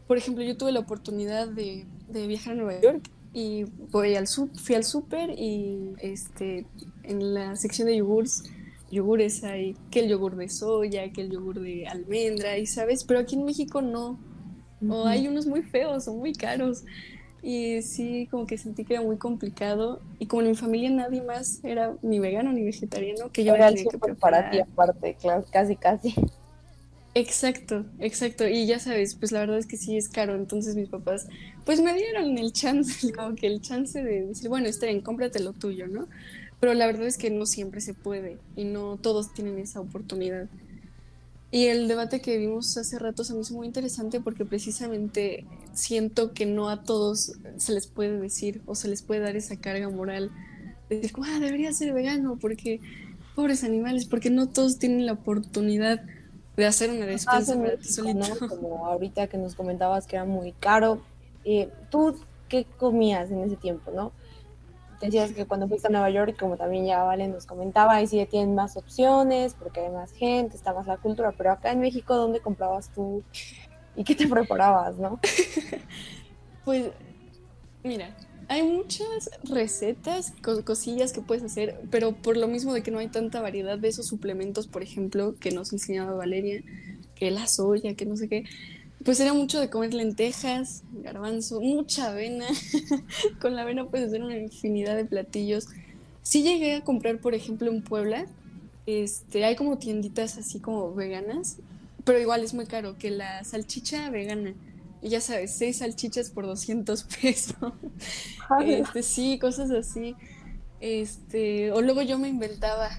por 0.06 0.18
ejemplo, 0.18 0.44
yo 0.44 0.56
tuve 0.56 0.72
la 0.72 0.82
oportunidad 0.82 1.48
de, 1.48 1.88
viajar 2.10 2.54
a 2.54 2.56
Nueva 2.58 2.82
York 2.82 3.10
y 3.34 3.66
voy 3.92 4.16
al 4.16 4.28
fui 4.28 4.76
al 4.76 4.84
súper 4.84 5.32
y 5.32 5.94
este, 6.02 6.66
en 7.04 7.34
la 7.34 7.56
sección 7.56 7.88
de 7.88 7.98
yogures, 7.98 8.44
yogures 8.92 9.44
hay 9.44 9.76
que 9.92 10.00
el 10.00 10.10
yogur 10.10 10.36
de 10.36 10.50
soya, 10.50 11.12
que 11.12 11.22
el 11.22 11.30
yogur 11.30 11.60
de 11.60 11.88
almendra, 11.88 12.58
y 12.58 12.66
sabes, 12.66 13.04
pero 13.04 13.20
aquí 13.20 13.36
en 13.36 13.46
México 13.46 13.82
no. 13.82 14.18
O 14.88 15.06
hay 15.06 15.28
unos 15.28 15.46
muy 15.46 15.62
feos, 15.62 16.06
son 16.06 16.20
muy 16.20 16.34
caros. 16.34 16.86
Y 17.42 17.82
sí, 17.82 18.28
como 18.32 18.46
que 18.46 18.58
sentí 18.58 18.86
que 18.86 18.96
era 18.96 19.04
muy 19.04 19.18
complicado. 19.18 20.02
Y 20.20 20.26
como 20.26 20.42
en 20.42 20.50
mi 20.50 20.56
familia 20.56 20.90
nadie 20.90 21.22
más 21.22 21.64
era 21.64 21.96
ni 22.02 22.20
vegano 22.20 22.54
ni 22.54 22.64
vegetariano, 22.64 23.30
que 23.32 23.44
yo 23.44 23.56
era 23.56 23.68
tenía 23.70 23.84
que 23.84 24.16
para 24.16 24.50
ti 24.50 24.60
aparte, 24.60 25.16
claro, 25.20 25.46
casi, 25.52 25.76
casi. 25.76 26.16
Exacto, 27.20 27.86
exacto. 28.00 28.48
Y 28.48 28.66
ya 28.66 28.80
sabes, 28.80 29.16
pues 29.16 29.34
la 29.34 29.42
verdad 29.42 29.58
es 29.58 29.66
que 29.66 29.76
sí 29.76 29.98
es 29.98 30.08
caro. 30.08 30.36
Entonces 30.36 30.76
mis 30.76 30.88
papás, 30.88 31.28
pues 31.66 31.82
me 31.82 31.94
dieron 31.94 32.38
el 32.38 32.54
chance, 32.54 33.12
como 33.14 33.36
que 33.36 33.48
el 33.48 33.62
chance 33.62 34.02
de 34.02 34.26
decir, 34.28 34.48
bueno, 34.48 34.68
está 34.68 34.86
bien, 34.86 35.02
cómprate 35.02 35.42
lo 35.42 35.52
tuyo, 35.52 35.88
¿no? 35.88 36.08
Pero 36.62 36.74
la 36.74 36.86
verdad 36.86 37.08
es 37.08 37.18
que 37.18 37.30
no 37.30 37.46
siempre 37.46 37.82
se 37.82 37.94
puede 37.94 38.38
y 38.56 38.64
no 38.64 38.98
todos 38.98 39.34
tienen 39.34 39.60
esa 39.60 39.82
oportunidad. 39.82 40.48
Y 41.52 41.66
el 41.66 41.88
debate 41.90 42.22
que 42.22 42.38
vimos 42.38 42.78
hace 42.78 43.00
rato 43.00 43.24
se 43.26 43.34
me 43.34 43.42
hizo 43.42 43.54
muy 43.56 43.68
interesante 43.68 44.22
porque 44.22 44.46
precisamente 44.46 45.46
siento 45.74 46.34
que 46.34 46.46
no 46.46 46.70
a 46.70 46.84
todos 46.84 47.34
se 47.58 47.74
les 47.74 47.88
puede 47.88 48.18
decir 48.20 48.62
o 48.66 48.76
se 48.76 48.88
les 48.88 49.02
puede 49.02 49.22
dar 49.22 49.36
esa 49.36 49.58
carga 49.58 49.90
moral 49.90 50.32
de 50.90 50.98
decir, 50.98 51.18
ah, 51.24 51.40
debería 51.40 51.74
ser 51.74 51.92
vegano 51.92 52.38
porque 52.40 52.80
pobres 53.36 53.64
animales, 53.64 54.06
porque 54.06 54.30
no 54.30 54.48
todos 54.48 54.80
tienen 54.80 55.06
la 55.06 55.14
oportunidad 55.14 56.02
de 56.60 56.66
hacer 56.66 56.92
una 56.92 57.06
despensa 57.06 57.56
Como 58.48 58.86
ahorita 58.86 59.28
que 59.28 59.38
nos 59.38 59.56
comentabas 59.56 60.06
que 60.06 60.18
era 60.18 60.26
muy 60.26 60.52
caro. 60.52 61.02
Eh, 61.46 61.72
¿Tú 61.90 62.20
qué 62.50 62.66
comías 62.78 63.32
en 63.32 63.40
ese 63.44 63.56
tiempo, 63.56 63.92
no? 63.92 64.12
Decías 65.00 65.32
que 65.32 65.46
cuando 65.46 65.70
fuiste 65.70 65.88
a 65.88 65.92
Nueva 65.92 66.10
York, 66.10 66.36
como 66.38 66.58
también 66.58 66.86
ya 66.86 67.04
Valen 67.04 67.32
nos 67.32 67.46
comentaba, 67.46 67.96
ahí 67.96 68.08
sí 68.08 68.24
tienen 68.30 68.54
más 68.54 68.76
opciones 68.76 69.54
porque 69.54 69.80
hay 69.80 69.90
más 69.90 70.12
gente, 70.12 70.58
está 70.58 70.74
más 70.74 70.86
la 70.86 70.98
cultura, 70.98 71.32
pero 71.32 71.54
acá 71.54 71.72
en 71.72 71.80
México, 71.80 72.16
¿dónde 72.16 72.42
comprabas 72.42 72.92
tú 72.94 73.24
y 73.96 74.04
qué 74.04 74.14
te 74.14 74.28
preparabas, 74.28 74.98
no? 74.98 75.18
pues, 76.66 76.92
mira, 77.84 78.14
hay 78.50 78.64
muchas 78.64 79.30
recetas, 79.44 80.34
cosillas 80.66 81.14
que 81.14 81.22
puedes 81.22 81.44
hacer, 81.44 81.80
pero 81.92 82.14
por 82.14 82.36
lo 82.36 82.48
mismo 82.48 82.74
de 82.74 82.82
que 82.82 82.90
no 82.90 82.98
hay 82.98 83.08
tanta 83.08 83.42
variedad 83.42 83.78
de 83.78 83.88
esos 83.88 84.08
suplementos, 84.08 84.68
por 84.68 84.82
ejemplo, 84.82 85.36
que 85.40 85.52
nos 85.52 85.72
enseñaba 85.72 86.14
Valeria, 86.16 86.64
que 87.16 87.30
la 87.30 87.46
soya, 87.46 87.94
que 87.94 88.06
no 88.06 88.18
sé 88.18 88.28
qué, 88.28 88.46
pues 89.06 89.20
era 89.20 89.34
mucho 89.34 89.60
de 89.60 89.70
comer 89.70 89.94
lentejas, 89.94 90.84
garbanzo, 90.92 91.62
mucha 91.62 92.10
avena. 92.10 92.48
Con 93.40 93.56
la 93.56 93.62
avena 93.62 93.86
puedes 93.86 94.08
hacer 94.08 94.24
una 94.24 94.38
infinidad 94.38 94.96
de 94.96 95.06
platillos. 95.06 95.68
Sí 96.24 96.42
llegué 96.42 96.74
a 96.74 96.84
comprar, 96.84 97.20
por 97.20 97.36
ejemplo, 97.36 97.72
en 97.72 97.84
Puebla, 97.84 98.26
este, 98.88 99.46
hay 99.46 99.56
como 99.56 99.78
tienditas 99.78 100.40
así 100.40 100.60
como 100.60 100.96
veganas, 100.96 101.58
pero 102.04 102.20
igual 102.20 102.44
es 102.44 102.56
muy 102.56 102.66
caro 102.66 102.98
que 102.98 103.12
la 103.12 103.44
salchicha 103.44 104.10
vegana 104.10 104.56
y 105.02 105.10
ya 105.10 105.22
sabes, 105.22 105.52
seis 105.52 105.78
salchichas 105.78 106.30
por 106.30 106.46
200 106.46 107.04
pesos. 107.22 107.56
Este, 108.66 109.04
sí, 109.04 109.38
cosas 109.38 109.70
así. 109.70 110.16
Este, 110.82 111.72
o 111.72 111.82
luego 111.82 112.02
yo 112.02 112.18
me 112.18 112.30
inventaba 112.30 112.90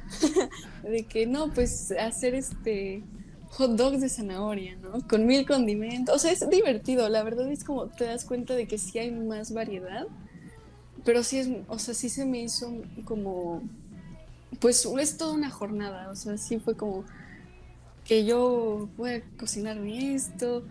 de 0.84 1.02
que 1.06 1.26
no, 1.26 1.52
pues 1.52 1.92
hacer 1.98 2.36
este 2.36 3.02
hot 3.50 3.72
dogs 3.72 4.00
de 4.00 4.08
zanahoria, 4.08 4.76
¿no? 4.76 5.06
Con 5.08 5.26
mil 5.26 5.46
condimentos. 5.46 6.14
O 6.14 6.18
sea, 6.18 6.30
es 6.30 6.48
divertido, 6.48 7.08
la 7.08 7.22
verdad 7.22 7.50
es 7.50 7.64
como 7.64 7.88
te 7.88 8.04
das 8.04 8.24
cuenta 8.24 8.54
de 8.54 8.68
que 8.68 8.78
sí 8.78 8.98
hay 8.98 9.10
más 9.10 9.52
variedad, 9.52 10.06
pero 11.04 11.24
sí 11.24 11.38
es, 11.38 11.48
o 11.68 11.78
sea, 11.78 11.94
sí 11.94 12.08
se 12.08 12.24
me 12.24 12.42
hizo 12.42 12.72
como, 13.04 13.62
pues 14.60 14.86
es 15.00 15.16
toda 15.16 15.32
una 15.32 15.50
jornada, 15.50 16.10
o 16.10 16.16
sea, 16.16 16.36
sí 16.36 16.58
fue 16.58 16.76
como 16.76 17.04
que 18.04 18.24
yo 18.24 18.88
voy 18.96 19.10
a 19.14 19.22
cocinarme 19.38 20.14
esto, 20.14 20.64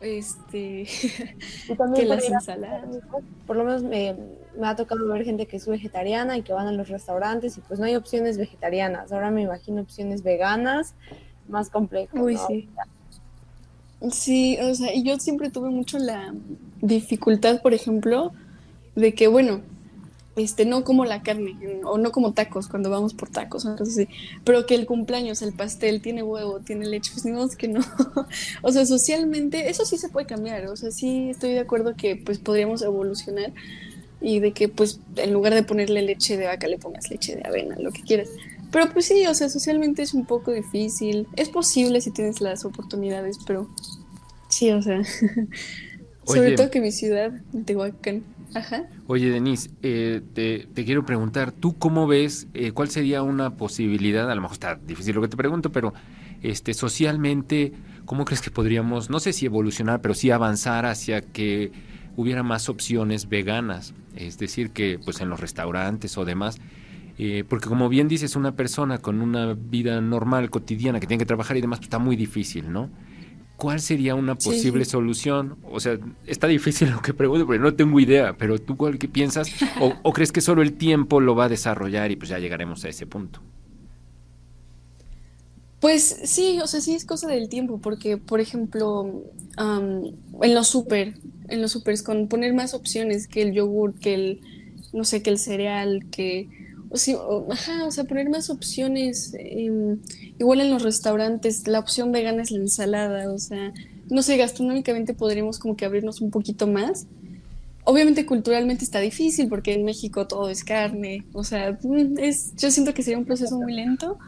este, 0.00 0.86
que 1.94 2.04
las 2.04 2.28
ensaladas. 2.28 2.98
Por 3.46 3.56
lo 3.56 3.64
menos 3.64 3.82
me, 3.82 4.16
ha 4.62 4.76
tocado 4.76 5.06
ver 5.08 5.24
gente 5.24 5.46
que 5.46 5.56
es 5.56 5.66
vegetariana 5.66 6.36
y 6.36 6.42
que 6.42 6.52
van 6.52 6.66
a 6.66 6.72
los 6.72 6.88
restaurantes 6.88 7.56
y 7.58 7.60
pues 7.60 7.78
no 7.80 7.86
hay 7.86 7.96
opciones 7.96 8.38
vegetarianas. 8.38 9.12
Ahora 9.12 9.30
me 9.30 9.42
imagino 9.42 9.82
opciones 9.82 10.22
veganas 10.22 10.94
más 11.48 11.70
complejas. 11.70 12.20
Uy, 12.20 12.36
sí. 12.46 12.68
Sí, 14.10 14.58
o 14.60 14.74
sea, 14.74 14.94
y 14.94 15.02
yo 15.02 15.18
siempre 15.18 15.50
tuve 15.50 15.70
mucho 15.70 15.98
la 15.98 16.34
dificultad, 16.82 17.62
por 17.62 17.72
ejemplo, 17.72 18.32
de 18.94 19.14
que, 19.14 19.26
bueno, 19.26 19.62
este, 20.36 20.66
no 20.66 20.84
como 20.84 21.06
la 21.06 21.22
carne, 21.22 21.56
o 21.84 21.96
no 21.96 22.12
como 22.12 22.34
tacos 22.34 22.68
cuando 22.68 22.90
vamos 22.90 23.14
por 23.14 23.30
tacos, 23.30 23.64
entonces, 23.64 24.06
pero 24.44 24.66
que 24.66 24.74
el 24.74 24.84
cumpleaños, 24.84 25.40
el 25.40 25.54
pastel 25.54 26.02
tiene 26.02 26.22
huevo, 26.22 26.60
tiene 26.60 26.86
leche, 26.86 27.10
pues 27.12 27.24
ni 27.24 27.32
modo 27.32 27.48
que 27.56 27.68
no. 27.68 27.80
o 28.62 28.70
sea, 28.70 28.84
socialmente, 28.84 29.70
eso 29.70 29.86
sí 29.86 29.96
se 29.96 30.10
puede 30.10 30.26
cambiar, 30.26 30.66
o 30.66 30.76
sea, 30.76 30.90
sí 30.90 31.30
estoy 31.30 31.52
de 31.52 31.60
acuerdo 31.60 31.96
que 31.96 32.16
pues 32.16 32.38
podríamos 32.38 32.82
evolucionar 32.82 33.52
y 34.20 34.40
de 34.40 34.52
que 34.52 34.68
pues 34.68 35.00
en 35.16 35.32
lugar 35.32 35.54
de 35.54 35.62
ponerle 35.62 36.02
leche 36.02 36.36
de 36.36 36.46
vaca 36.46 36.68
le 36.68 36.78
pongas 36.78 37.10
leche 37.10 37.36
de 37.36 37.42
avena, 37.46 37.76
lo 37.78 37.90
que 37.90 38.02
quieras. 38.02 38.28
Pero 38.70 38.92
pues 38.92 39.06
sí, 39.06 39.26
o 39.26 39.34
sea, 39.34 39.48
socialmente 39.48 40.02
es 40.02 40.12
un 40.12 40.26
poco 40.26 40.52
difícil. 40.52 41.26
Es 41.36 41.48
posible 41.48 42.00
si 42.00 42.10
tienes 42.10 42.40
las 42.42 42.64
oportunidades, 42.64 43.38
pero 43.46 43.70
sí, 44.48 44.70
o 44.70 44.82
sea, 44.82 45.02
sobre 46.24 46.56
todo 46.56 46.70
que 46.70 46.80
mi 46.80 46.92
ciudad, 46.92 47.32
Tehuacán, 47.64 48.22
Ajá. 48.54 48.84
Oye, 49.06 49.30
Denise, 49.30 49.70
eh, 49.82 50.22
te, 50.34 50.66
te 50.72 50.84
quiero 50.84 51.04
preguntar, 51.04 51.52
¿tú 51.52 51.76
cómo 51.78 52.06
ves 52.06 52.48
eh, 52.54 52.72
cuál 52.72 52.88
sería 52.88 53.22
una 53.22 53.56
posibilidad? 53.56 54.30
A 54.30 54.34
lo 54.34 54.40
mejor 54.42 54.54
está 54.54 54.76
difícil 54.76 55.14
lo 55.14 55.22
que 55.22 55.28
te 55.28 55.36
pregunto, 55.36 55.70
pero 55.70 55.92
este, 56.42 56.74
socialmente, 56.74 57.72
¿cómo 58.04 58.24
crees 58.24 58.40
que 58.40 58.50
podríamos, 58.50 59.10
no 59.10 59.20
sé 59.20 59.32
si 59.32 59.46
evolucionar, 59.46 60.00
pero 60.00 60.14
sí 60.14 60.30
avanzar 60.30 60.86
hacia 60.86 61.20
que 61.20 61.72
hubiera 62.16 62.42
más 62.42 62.68
opciones 62.68 63.28
veganas? 63.28 63.94
Es 64.14 64.38
decir, 64.38 64.70
que 64.70 64.98
pues 64.98 65.20
en 65.20 65.28
los 65.28 65.40
restaurantes 65.40 66.16
o 66.16 66.24
demás, 66.24 66.58
eh, 67.18 67.44
porque 67.48 67.68
como 67.68 67.88
bien 67.88 68.08
dices, 68.08 68.36
una 68.36 68.56
persona 68.56 68.98
con 68.98 69.20
una 69.20 69.54
vida 69.54 70.00
normal, 70.00 70.50
cotidiana, 70.50 71.00
que 71.00 71.06
tiene 71.06 71.18
que 71.18 71.26
trabajar 71.26 71.56
y 71.56 71.60
demás, 71.60 71.78
pues 71.78 71.86
está 71.86 71.98
muy 71.98 72.16
difícil, 72.16 72.72
¿no? 72.72 72.90
¿Cuál 73.56 73.80
sería 73.80 74.14
una 74.14 74.36
Sí. 74.38 74.50
posible 74.50 74.84
solución? 74.84 75.56
O 75.70 75.80
sea, 75.80 75.98
está 76.26 76.46
difícil 76.46 76.90
lo 76.90 77.00
que 77.00 77.14
pregunto 77.14 77.46
porque 77.46 77.58
no 77.58 77.74
tengo 77.74 77.98
idea, 78.00 78.36
pero 78.36 78.58
tú 78.58 78.76
cuál 78.76 78.98
qué 78.98 79.08
piensas 79.08 79.50
o, 79.80 79.94
o 80.02 80.12
crees 80.12 80.30
que 80.32 80.40
solo 80.42 80.62
el 80.62 80.74
tiempo 80.74 81.20
lo 81.20 81.34
va 81.34 81.46
a 81.46 81.48
desarrollar 81.48 82.10
y 82.10 82.16
pues 82.16 82.28
ya 82.30 82.38
llegaremos 82.38 82.84
a 82.84 82.88
ese 82.90 83.06
punto. 83.06 83.40
Pues 85.80 86.02
sí, 86.24 86.58
o 86.62 86.66
sea, 86.66 86.80
sí 86.80 86.94
es 86.94 87.04
cosa 87.04 87.28
del 87.28 87.48
tiempo, 87.48 87.78
porque, 87.80 88.16
por 88.16 88.40
ejemplo, 88.40 89.22
am, 89.56 90.04
en 90.42 90.54
los 90.54 90.68
super, 90.68 91.14
en 91.48 91.60
los 91.62 91.72
supers, 91.72 92.02
con 92.02 92.28
poner 92.28 92.54
más 92.54 92.72
opciones 92.74 93.28
que 93.28 93.42
el 93.42 93.52
yogur, 93.52 93.94
que 93.98 94.14
el, 94.14 94.40
no 94.92 95.04
sé, 95.04 95.22
que 95.22 95.30
el 95.30 95.38
cereal, 95.38 96.06
que, 96.10 96.48
sí, 96.96 97.14
o- 97.14 97.46
ajá, 97.52 97.86
o 97.86 97.90
sea, 97.90 98.04
poner 98.04 98.28
más 98.30 98.50
opciones, 98.50 99.32
em, 99.38 100.00
igual 100.38 100.60
en 100.60 100.70
los 100.70 100.82
restaurantes, 100.82 101.66
la 101.68 101.78
opción 101.80 102.12
vegana 102.12 102.42
es 102.42 102.50
la 102.50 102.58
ensalada, 102.60 103.32
o 103.32 103.38
sea, 103.38 103.72
no 104.08 104.22
sé, 104.22 104.36
gastronómicamente 104.36 105.14
podríamos 105.14 105.58
como 105.58 105.76
que 105.76 105.84
abrirnos 105.84 106.20
un 106.20 106.30
poquito 106.30 106.66
más. 106.66 107.08
Obviamente 107.84 108.26
culturalmente 108.26 108.84
está 108.84 109.00
difícil 109.00 109.48
porque 109.48 109.74
en 109.74 109.84
México 109.84 110.26
todo 110.26 110.50
es 110.50 110.64
carne, 110.64 111.26
o 111.32 111.44
sea, 111.44 111.78
mm, 111.82 112.18
es, 112.18 112.54
yo 112.56 112.70
siento 112.72 112.94
que 112.94 113.02
sería 113.02 113.18
un 113.18 113.26
proceso 113.26 113.58
muy 113.58 113.74
lento, 113.74 114.18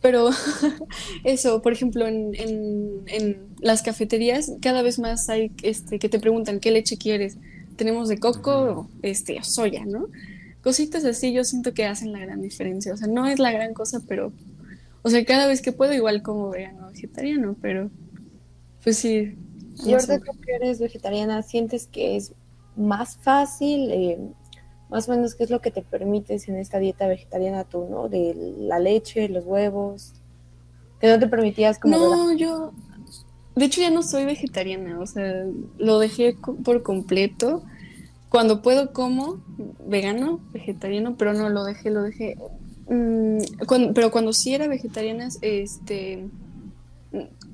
pero 0.00 0.30
eso, 1.24 1.62
por 1.62 1.72
ejemplo, 1.72 2.06
en, 2.08 2.34
en- 2.34 3.04
en 3.08 3.48
las 3.60 3.82
cafeterías 3.82 4.52
cada 4.60 4.82
vez 4.82 4.98
más 4.98 5.28
hay 5.28 5.52
este, 5.62 5.98
que 5.98 6.08
te 6.08 6.20
preguntan 6.20 6.60
qué 6.60 6.70
leche 6.70 6.98
quieres. 6.98 7.38
Tenemos 7.76 8.08
de 8.08 8.18
coco, 8.18 8.90
este, 9.02 9.42
soya, 9.42 9.84
¿no? 9.86 10.08
Cositas 10.64 11.04
así 11.04 11.32
yo 11.32 11.44
siento 11.44 11.74
que 11.74 11.84
hacen 11.84 12.12
la 12.12 12.18
gran 12.18 12.42
diferencia. 12.42 12.92
O 12.92 12.96
sea, 12.96 13.06
no 13.06 13.26
es 13.26 13.38
la 13.38 13.52
gran 13.52 13.74
cosa, 13.74 14.00
pero, 14.08 14.32
o 15.02 15.10
sea, 15.10 15.24
cada 15.24 15.46
vez 15.46 15.62
que 15.62 15.70
puedo, 15.70 15.92
igual 15.92 16.22
como 16.22 16.50
vegano 16.50 16.88
vegetariano, 16.90 17.54
pero 17.60 17.90
pues 18.82 18.96
sí. 18.96 19.36
Y 19.84 19.92
ahorita 19.92 20.18
que 20.20 20.54
eres 20.54 20.80
vegetariana, 20.80 21.42
¿sientes 21.42 21.86
que 21.86 22.16
es 22.16 22.32
más 22.76 23.16
fácil? 23.18 23.90
eh, 23.92 24.18
más 24.90 25.08
o 25.08 25.12
menos, 25.12 25.34
¿qué 25.34 25.44
es 25.44 25.50
lo 25.50 25.60
que 25.60 25.70
te 25.70 25.82
permites 25.82 26.48
en 26.48 26.56
esta 26.56 26.78
dieta 26.78 27.08
vegetariana 27.08 27.64
tú, 27.64 27.86
¿no? 27.90 28.08
De 28.08 28.34
la 28.58 28.78
leche, 28.78 29.28
los 29.28 29.44
huevos, 29.44 30.12
que 31.00 31.08
no 31.08 31.18
te 31.18 31.26
permitías 31.26 31.78
como... 31.78 31.98
No, 31.98 32.32
yo, 32.32 32.72
de 33.56 33.64
hecho 33.64 33.80
ya 33.80 33.90
no 33.90 34.02
soy 34.02 34.24
vegetariana, 34.24 35.00
o 35.00 35.06
sea, 35.06 35.46
lo 35.78 35.98
dejé 35.98 36.36
por 36.64 36.82
completo. 36.82 37.64
Cuando 38.34 38.62
puedo 38.62 38.92
como 38.92 39.44
vegano, 39.86 40.44
vegetariano, 40.52 41.16
pero 41.16 41.34
no 41.34 41.48
lo 41.50 41.64
dejé, 41.64 41.90
lo 41.90 42.02
dejé. 42.02 42.34
mm, 42.88 43.38
pero 43.94 44.10
cuando 44.10 44.32
sí 44.32 44.54
era 44.54 44.66
vegetariana, 44.68 45.28
este, 45.40 46.32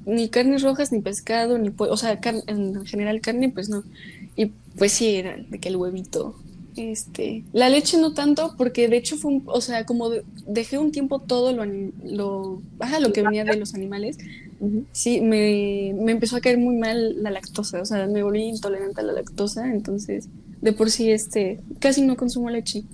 ni 0.04 0.30
carnes 0.30 0.62
rojas, 0.62 0.92
ni 0.92 1.02
pescado, 1.02 1.58
ni 1.58 1.70
pollo, 1.70 1.92
o 1.92 1.96
sea, 1.96 2.18
en 2.46 2.84
general 2.86 3.20
carne, 3.20 3.50
pues 3.52 3.68
no. 3.68 3.84
Y 4.34 4.46
pues 4.76 4.92
sí, 4.92 5.16
era 5.16 5.36
de 5.48 5.60
que 5.60 5.68
el 5.68 5.76
huevito, 5.76 6.36
este, 6.74 7.46
la 7.52 7.68
leche 7.68 7.98
no 7.98 8.14
tanto, 8.14 8.54
porque 8.56 8.88
de 8.88 8.96
hecho 8.96 9.16
fue 9.18 9.32
un, 9.32 9.42
o 9.46 9.60
sea, 9.60 9.84
como 9.86 10.08
de- 10.10 10.24
dejé 10.46 10.78
un 10.78 10.92
tiempo 10.92 11.20
todo 11.22 11.52
lo, 11.52 11.64
lo, 12.02 12.64
ajá, 12.78 13.00
lo 13.00 13.12
que 13.12 13.22
venía 13.22 13.44
de 13.44 13.56
los 13.56 13.74
animales, 13.74 14.16
sí, 14.92 15.20
me, 15.20 15.94
me 15.96 16.12
empezó 16.12 16.36
a 16.36 16.40
caer 16.40 16.58
muy 16.58 16.76
mal 16.76 17.22
la 17.22 17.30
lactosa, 17.30 17.80
o 17.82 17.84
sea, 17.84 18.06
me 18.08 18.22
volví 18.22 18.42
intolerante 18.44 19.00
a 19.00 19.04
la 19.04 19.12
lactosa, 19.14 19.70
entonces, 19.72 20.30
de 20.61 20.72
por 20.72 20.90
sí, 20.90 21.11
este, 21.11 21.61
casi 21.78 22.02
no 22.02 22.16
consumo 22.16 22.50
leche, 22.50 22.84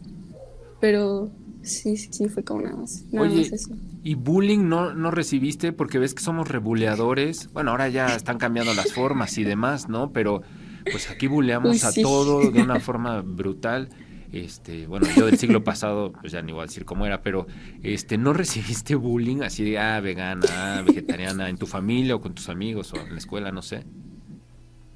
pero 0.80 1.30
sí, 1.62 1.96
sí, 1.96 2.08
sí, 2.12 2.28
fue 2.28 2.44
como 2.44 2.62
nada 2.62 2.76
más, 2.76 3.04
nada 3.10 3.28
Oye, 3.28 3.40
más 3.40 3.52
eso. 3.52 3.70
¿y 4.02 4.14
bullying 4.14 4.68
no, 4.68 4.94
no 4.94 5.10
recibiste 5.10 5.72
porque 5.72 5.98
ves 5.98 6.14
que 6.14 6.22
somos 6.22 6.48
rebuleadores? 6.48 7.52
Bueno, 7.52 7.72
ahora 7.72 7.88
ya 7.88 8.14
están 8.14 8.38
cambiando 8.38 8.72
las 8.74 8.92
formas 8.92 9.36
y 9.38 9.44
demás, 9.44 9.88
¿no? 9.88 10.12
Pero 10.12 10.42
pues 10.90 11.10
aquí 11.10 11.26
buleamos 11.26 11.82
Uy, 11.82 11.88
a 11.88 12.02
todo 12.02 12.50
de 12.50 12.62
una 12.62 12.78
forma 12.80 13.20
brutal. 13.22 13.88
Este, 14.32 14.86
bueno, 14.86 15.06
yo 15.16 15.26
del 15.26 15.38
siglo 15.38 15.64
pasado, 15.64 16.12
pues 16.12 16.32
ya 16.32 16.42
ni 16.42 16.52
voy 16.52 16.62
a 16.62 16.66
decir 16.66 16.84
cómo 16.84 17.06
era, 17.06 17.22
pero 17.22 17.46
este, 17.82 18.18
¿no 18.18 18.32
recibiste 18.32 18.94
bullying 18.94 19.42
así 19.42 19.64
de, 19.64 19.78
ah, 19.78 20.00
vegana, 20.00 20.46
ah, 20.50 20.82
vegetariana, 20.86 21.48
en 21.48 21.56
tu 21.56 21.66
familia 21.66 22.16
o 22.16 22.20
con 22.20 22.34
tus 22.34 22.48
amigos 22.48 22.92
o 22.92 22.96
en 23.00 23.12
la 23.12 23.18
escuela, 23.18 23.50
no 23.50 23.62
sé? 23.62 23.84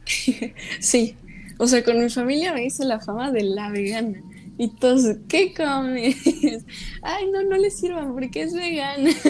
Sí, 0.81 1.16
o 1.61 1.67
sea, 1.67 1.85
con 1.85 2.03
mi 2.03 2.09
familia 2.09 2.55
me 2.55 2.65
hice 2.65 2.87
la 2.87 3.01
fama 3.01 3.31
de 3.31 3.43
la 3.43 3.69
vegana. 3.69 4.23
Y 4.57 4.69
todos, 4.69 5.19
¿qué 5.29 5.53
comes? 5.53 6.17
Ay, 7.03 7.31
no, 7.31 7.43
no 7.43 7.59
le 7.59 7.71
sirvan 7.71 8.15
porque 8.15 8.43
es 8.43 8.55
vegana. 8.55 9.11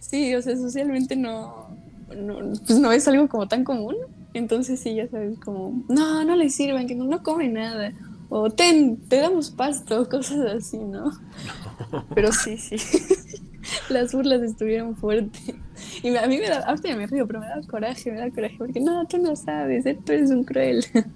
Sí, 0.00 0.34
o 0.34 0.42
sea, 0.42 0.54
socialmente 0.56 1.16
no, 1.16 1.76
no, 2.14 2.38
pues 2.66 2.78
no 2.78 2.92
es 2.92 3.08
algo 3.08 3.26
como 3.26 3.48
tan 3.48 3.64
común. 3.64 3.96
Entonces 4.34 4.78
sí, 4.78 4.94
ya 4.94 5.08
sabes, 5.08 5.38
como, 5.40 5.82
no, 5.88 6.24
no 6.24 6.36
le 6.36 6.50
sirvan, 6.50 6.86
que 6.86 6.94
no, 6.94 7.04
no 7.04 7.22
come 7.22 7.48
nada. 7.48 7.92
O 8.28 8.50
ten, 8.50 8.98
te 9.08 9.16
damos 9.16 9.50
pasto, 9.50 10.08
cosas 10.10 10.38
así, 10.46 10.78
¿no? 10.78 11.10
Pero 12.14 12.32
sí, 12.32 12.58
sí. 12.58 12.76
Las 13.88 14.12
burlas 14.12 14.42
estuvieron 14.42 14.94
fuertes. 14.94 15.54
Y 16.02 16.10
me- 16.10 16.18
a 16.18 16.26
mí 16.26 16.38
me 16.38 16.48
da, 16.48 16.60
ahorita 16.60 16.94
me 16.96 17.06
río, 17.06 17.26
pero 17.26 17.40
me 17.40 17.46
da 17.48 17.60
coraje, 17.68 18.10
me 18.12 18.18
da 18.18 18.30
coraje, 18.30 18.54
porque 18.58 18.80
no, 18.80 19.06
tú 19.06 19.18
no 19.18 19.36
sabes, 19.36 19.86
eh, 19.86 19.98
tú 20.04 20.12
eres 20.12 20.30
un 20.30 20.44
cruel. 20.44 20.84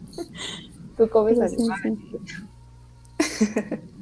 Tú 0.96 1.08
comes 1.08 1.38
Pero 1.38 1.48
sí. 1.48 1.56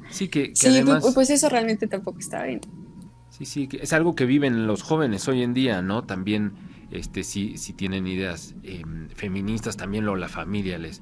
Sí, 0.09 0.29
que, 0.29 0.53
que 0.53 0.67
Sí, 0.67 0.69
además... 0.69 1.03
pues, 1.03 1.13
pues 1.13 1.29
eso 1.29 1.49
realmente 1.49 1.87
tampoco 1.87 2.19
está 2.19 2.43
bien. 2.43 2.61
Sí, 3.29 3.45
sí, 3.45 3.67
que 3.67 3.77
es 3.77 3.93
algo 3.93 4.15
que 4.15 4.25
viven 4.25 4.67
los 4.67 4.81
jóvenes 4.81 5.27
hoy 5.27 5.43
en 5.43 5.53
día, 5.53 5.81
¿no? 5.81 6.03
También, 6.05 6.53
este, 6.91 7.23
si, 7.23 7.57
si 7.57 7.73
tienen 7.73 8.07
ideas 8.07 8.55
eh, 8.63 8.81
feministas, 9.15 9.77
también 9.77 10.05
lo, 10.05 10.15
la 10.15 10.29
familia 10.29 10.77
les, 10.77 11.01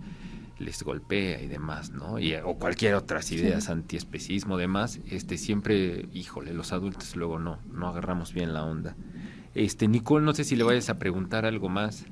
les 0.58 0.84
golpea 0.84 1.42
y 1.42 1.48
demás, 1.48 1.92
¿no? 1.92 2.20
Y, 2.20 2.36
o 2.36 2.56
cualquier 2.58 2.96
otras 2.96 3.32
ideas, 3.32 3.70
antiespecismo, 3.70 4.58
demás, 4.58 5.00
este, 5.10 5.38
siempre, 5.38 6.10
híjole, 6.14 6.54
los 6.54 6.74
adultos 6.74 7.16
luego 7.16 7.40
no, 7.40 7.60
no 7.72 7.88
agarramos 7.90 8.34
bien 8.34 8.54
la 8.54 8.66
onda. 8.66 8.98
Este, 9.56 9.88
Nicole, 9.88 10.26
no 10.26 10.34
sé 10.34 10.44
si 10.44 10.56
le 10.56 10.64
vayas 10.64 10.90
a 10.90 11.00
preguntar 11.00 11.46
algo 11.46 11.70
más. 11.70 12.04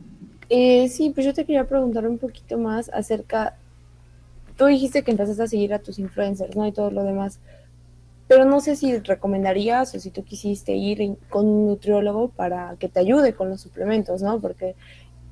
Eh, 0.50 0.88
sí, 0.90 1.12
pues 1.14 1.26
yo 1.26 1.34
te 1.34 1.46
quería 1.46 1.68
preguntar 1.68 2.08
un 2.08 2.18
poquito 2.18 2.58
más 2.58 2.90
acerca, 2.90 3.58
tú 4.58 4.66
dijiste 4.66 5.04
que 5.04 5.12
empezaste 5.12 5.44
a 5.44 5.48
seguir 5.48 5.74
a 5.74 5.80
tus 5.80 6.00
influencers, 6.00 6.56
¿no? 6.56 6.66
Y 6.66 6.72
todo 6.72 6.90
lo 6.90 7.04
demás, 7.04 7.40
pero 8.28 8.46
no 8.46 8.62
sé 8.62 8.76
si 8.76 8.98
recomendarías 8.98 9.94
o 9.94 10.00
si 10.00 10.10
tú 10.10 10.24
quisiste 10.24 10.74
ir 10.74 11.18
con 11.30 11.46
un 11.46 11.68
nutriólogo 11.68 12.30
para 12.30 12.76
que 12.80 12.88
te 12.88 13.00
ayude 13.00 13.34
con 13.34 13.50
los 13.50 13.62
suplementos, 13.62 14.22
¿no? 14.22 14.40
Porque 14.40 14.76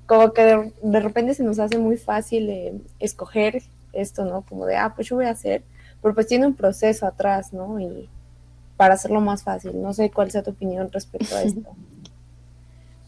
como 0.06 0.34
que 0.34 0.44
de, 0.44 0.74
de 0.84 1.00
repente 1.00 1.34
se 1.34 1.44
nos 1.44 1.60
hace 1.60 1.78
muy 1.78 1.96
fácil 1.96 2.50
eh, 2.50 2.74
escoger 3.00 3.64
esto, 3.94 4.26
¿no? 4.26 4.42
Como 4.42 4.66
de, 4.66 4.76
ah, 4.76 4.94
pues 4.96 5.08
yo 5.08 5.16
voy 5.16 5.26
a 5.26 5.32
hacer, 5.32 5.64
pero 6.02 6.14
pues 6.14 6.28
tiene 6.28 6.46
un 6.46 6.56
proceso 6.56 7.06
atrás, 7.06 7.54
¿no? 7.54 7.80
Y 7.80 8.10
para 8.76 8.96
hacerlo 8.96 9.22
más 9.22 9.44
fácil, 9.44 9.82
no 9.82 9.94
sé 9.94 10.12
cuál 10.12 10.32
sea 10.32 10.44
tu 10.44 10.52
opinión 10.52 10.92
respecto 10.92 11.36
a 11.36 11.44
esto. 11.44 11.76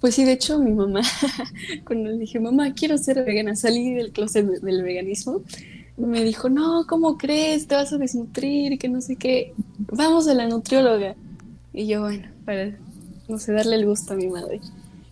Pues 0.04 0.16
sí, 0.16 0.26
de 0.26 0.34
hecho, 0.34 0.60
mi 0.60 0.74
mamá, 0.74 1.00
cuando 1.86 2.10
le 2.10 2.18
dije, 2.18 2.38
mamá, 2.38 2.74
quiero 2.74 2.98
ser 2.98 3.24
vegana, 3.24 3.56
salí 3.56 3.94
del 3.94 4.12
closet 4.12 4.46
de- 4.46 4.60
del 4.60 4.84
veganismo, 4.84 5.44
me 5.96 6.22
dijo, 6.26 6.50
no, 6.50 6.86
¿cómo 6.90 7.18
crees? 7.18 7.68
Te 7.68 7.76
vas 7.76 7.94
a 7.94 7.98
desnutrir, 7.98 8.78
que 8.78 8.90
no 8.90 9.00
sé 9.00 9.16
qué. 9.16 9.54
Vamos 9.94 10.28
a 10.28 10.34
la 10.34 10.46
nutrióloga. 10.46 11.16
Y 11.72 11.88
yo, 11.88 12.02
bueno, 12.02 12.28
para, 12.44 12.78
no 13.30 13.40
sé, 13.40 13.54
darle 13.54 13.78
el 13.78 13.86
gusto 13.86 14.12
a 14.12 14.18
mi 14.18 14.28
madre. 14.28 14.60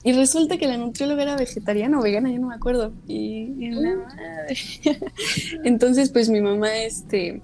Y 0.04 0.12
resulta 0.12 0.58
que 0.58 0.68
la 0.68 0.76
nutrióloga 0.76 1.24
era 1.24 1.38
vegetariana 1.38 1.98
o 1.98 2.04
vegana, 2.04 2.30
yo 2.30 2.40
no 2.40 2.48
me 2.50 2.56
acuerdo. 2.56 2.92
Y, 3.08 3.54
y 3.60 3.72
la 3.72 3.96
madre. 3.96 4.58
Entonces, 5.64 6.10
pues 6.10 6.28
mi 6.28 6.42
mamá, 6.42 6.76
este, 6.80 7.42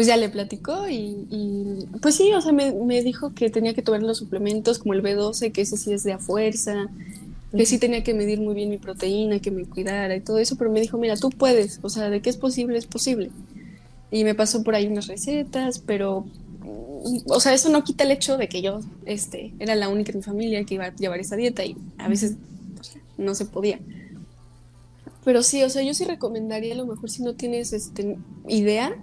pues 0.00 0.06
ya 0.06 0.16
le 0.16 0.30
platicó 0.30 0.88
y, 0.88 1.26
y, 1.28 1.86
pues 2.00 2.14
sí, 2.14 2.32
o 2.32 2.40
sea, 2.40 2.52
me, 2.52 2.72
me 2.72 3.02
dijo 3.02 3.34
que 3.34 3.50
tenía 3.50 3.74
que 3.74 3.82
tomar 3.82 4.02
los 4.02 4.16
suplementos 4.16 4.78
como 4.78 4.94
el 4.94 5.02
B12, 5.02 5.52
que 5.52 5.60
ese 5.60 5.76
sí 5.76 5.92
es 5.92 6.04
de 6.04 6.14
a 6.14 6.18
fuerza, 6.18 6.88
que 7.54 7.66
sí 7.66 7.78
tenía 7.78 8.02
que 8.02 8.14
medir 8.14 8.40
muy 8.40 8.54
bien 8.54 8.70
mi 8.70 8.78
proteína, 8.78 9.40
que 9.40 9.50
me 9.50 9.66
cuidara 9.66 10.16
y 10.16 10.22
todo 10.22 10.38
eso, 10.38 10.56
pero 10.56 10.70
me 10.70 10.80
dijo, 10.80 10.96
mira, 10.96 11.18
tú 11.18 11.28
puedes, 11.28 11.80
o 11.82 11.90
sea, 11.90 12.08
de 12.08 12.22
que 12.22 12.30
es 12.30 12.38
posible, 12.38 12.78
es 12.78 12.86
posible. 12.86 13.30
Y 14.10 14.24
me 14.24 14.34
pasó 14.34 14.62
por 14.64 14.74
ahí 14.74 14.86
unas 14.86 15.06
recetas, 15.06 15.80
pero, 15.80 16.24
mm, 16.62 17.18
o 17.26 17.38
sea, 17.38 17.52
eso 17.52 17.68
no 17.68 17.84
quita 17.84 18.04
el 18.04 18.12
hecho 18.12 18.38
de 18.38 18.48
que 18.48 18.62
yo, 18.62 18.80
este, 19.04 19.52
era 19.58 19.74
la 19.74 19.90
única 19.90 20.12
en 20.12 20.20
mi 20.20 20.22
familia 20.22 20.64
que 20.64 20.76
iba 20.76 20.86
a 20.86 20.96
llevar 20.96 21.20
esa 21.20 21.36
dieta 21.36 21.62
y 21.62 21.76
a 21.98 22.08
veces 22.08 22.36
no 23.18 23.34
se 23.34 23.44
podía. 23.44 23.80
Pero 25.26 25.42
sí, 25.42 25.62
o 25.62 25.68
sea, 25.68 25.82
yo 25.82 25.92
sí 25.92 26.06
recomendaría 26.06 26.72
a 26.72 26.78
lo 26.78 26.86
mejor 26.86 27.10
si 27.10 27.22
no 27.22 27.34
tienes 27.34 27.74
este 27.74 28.16
idea, 28.48 28.96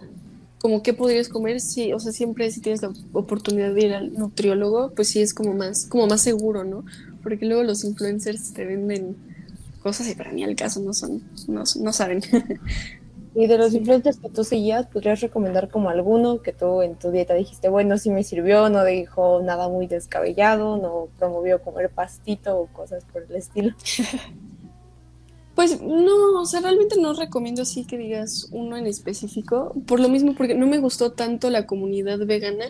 como 0.60 0.82
qué 0.82 0.94
podrías 0.94 1.30
comer, 1.30 1.60
sí, 1.60 1.94
o 1.94 2.00
sea, 2.00 2.12
siempre 2.12 2.50
si 2.52 2.62
tienes 2.62 2.82
la 2.82 2.92
oportunidad 3.14 3.74
de 3.74 3.86
ir 3.86 3.94
al 3.94 4.14
nutriólogo, 4.14 4.92
pues 4.96 5.10
sí 5.10 5.22
es 5.22 5.34
como 5.34 5.54
más, 5.54 5.86
como 5.86 6.08
más 6.08 6.22
seguro, 6.22 6.64
¿no? 6.64 6.84
Porque 7.24 7.46
luego 7.46 7.64
los 7.64 7.84
influencers 7.84 8.54
te 8.54 8.66
venden 8.66 9.16
cosas 9.84 10.08
y 10.10 10.16
para 10.16 10.32
mí 10.32 10.44
al 10.44 10.56
caso 10.56 10.80
no 10.82 10.94
son, 10.94 11.22
no, 11.48 11.64
no 11.80 11.94
saben. 11.94 12.22
Y 13.40 13.46
de 13.46 13.60
los 13.60 13.72
influencers 13.76 14.18
que 14.18 14.30
tú 14.30 14.44
seguías, 14.44 14.88
¿podrías 14.88 15.22
recomendar 15.22 15.70
como 15.70 15.92
alguno 15.92 16.42
que 16.42 16.54
tú 16.54 16.82
en 16.82 16.96
tu 16.96 17.12
dieta 17.12 17.36
dijiste, 17.36 17.70
bueno, 17.70 18.00
sí 18.00 18.10
me 18.10 18.24
sirvió, 18.24 18.68
no 18.70 18.84
dijo 18.84 19.44
nada 19.44 19.70
muy 19.70 19.86
descabellado, 19.86 20.78
no 20.78 21.08
promovió 21.20 21.62
comer 21.62 21.92
pastito 21.92 22.60
o 22.60 22.66
cosas 22.66 23.04
por 23.14 23.22
el 23.30 23.36
estilo? 23.36 23.76
Pues 25.58 25.82
no, 25.82 26.40
o 26.40 26.46
sea, 26.46 26.62
realmente 26.62 27.02
no 27.02 27.14
recomiendo 27.14 27.64
así 27.64 27.84
que 27.84 27.98
digas 27.98 28.48
uno 28.52 28.78
en 28.78 28.86
específico, 28.86 29.74
por 29.88 30.00
lo 30.00 30.08
mismo, 30.08 30.36
porque 30.36 30.54
no 30.54 30.68
me 30.68 30.78
gustó 30.78 31.14
tanto 31.14 31.50
la 31.50 31.66
comunidad 31.66 32.20
vegana, 32.28 32.66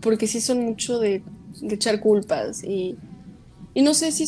porque 0.00 0.26
sí 0.26 0.40
son 0.40 0.64
mucho 0.64 0.98
de, 0.98 1.22
echar 1.62 2.00
culpas 2.00 2.64
y, 2.64 2.96
y 3.72 3.82
no 3.82 3.94
sé 3.94 4.10
si 4.10 4.26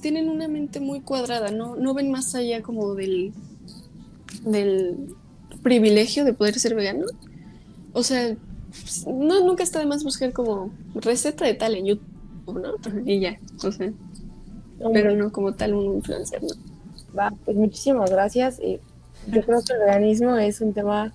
tienen 0.00 0.30
una 0.30 0.48
mente 0.48 0.80
muy 0.80 1.02
cuadrada, 1.02 1.50
¿no? 1.50 1.76
No 1.76 1.92
ven 1.92 2.10
más 2.10 2.34
allá 2.34 2.62
como 2.62 2.94
del, 2.94 3.34
del 4.46 5.14
privilegio 5.62 6.24
de 6.24 6.32
poder 6.32 6.58
ser 6.58 6.74
vegano. 6.74 7.04
O 7.92 8.02
sea, 8.02 8.34
no, 9.06 9.46
nunca 9.46 9.62
está 9.62 9.78
de 9.78 9.84
más 9.84 10.04
buscar 10.04 10.32
como 10.32 10.72
receta 10.94 11.44
de 11.44 11.52
tal 11.52 11.74
en 11.74 11.84
YouTube, 11.84 12.62
¿no? 12.62 12.76
Y 13.04 13.20
ya, 13.20 13.38
o 13.62 13.70
sea, 13.70 13.92
pero 14.94 15.14
no 15.14 15.30
como 15.30 15.52
tal 15.52 15.74
un 15.74 15.96
influencer, 15.96 16.42
¿no? 16.42 16.71
Va, 17.16 17.32
pues 17.44 17.56
muchísimas 17.56 18.10
gracias. 18.10 18.58
y 18.60 18.80
yo 19.28 19.42
creo 19.42 19.62
que 19.62 19.72
el 19.74 19.80
veganismo 19.80 20.36
es 20.36 20.60
un 20.60 20.72
tema 20.72 21.12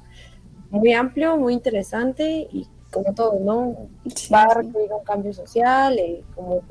muy 0.70 0.94
amplio, 0.94 1.38
muy 1.38 1.54
interesante 1.54 2.48
y 2.52 2.68
como 2.92 3.14
todo, 3.14 3.40
¿no? 3.40 3.90
Va 4.34 4.44
a 4.44 4.54
requerir 4.54 4.92
un 4.92 5.04
cambio 5.04 5.34
social, 5.34 5.98
eh, 6.00 6.24
como 6.36 6.62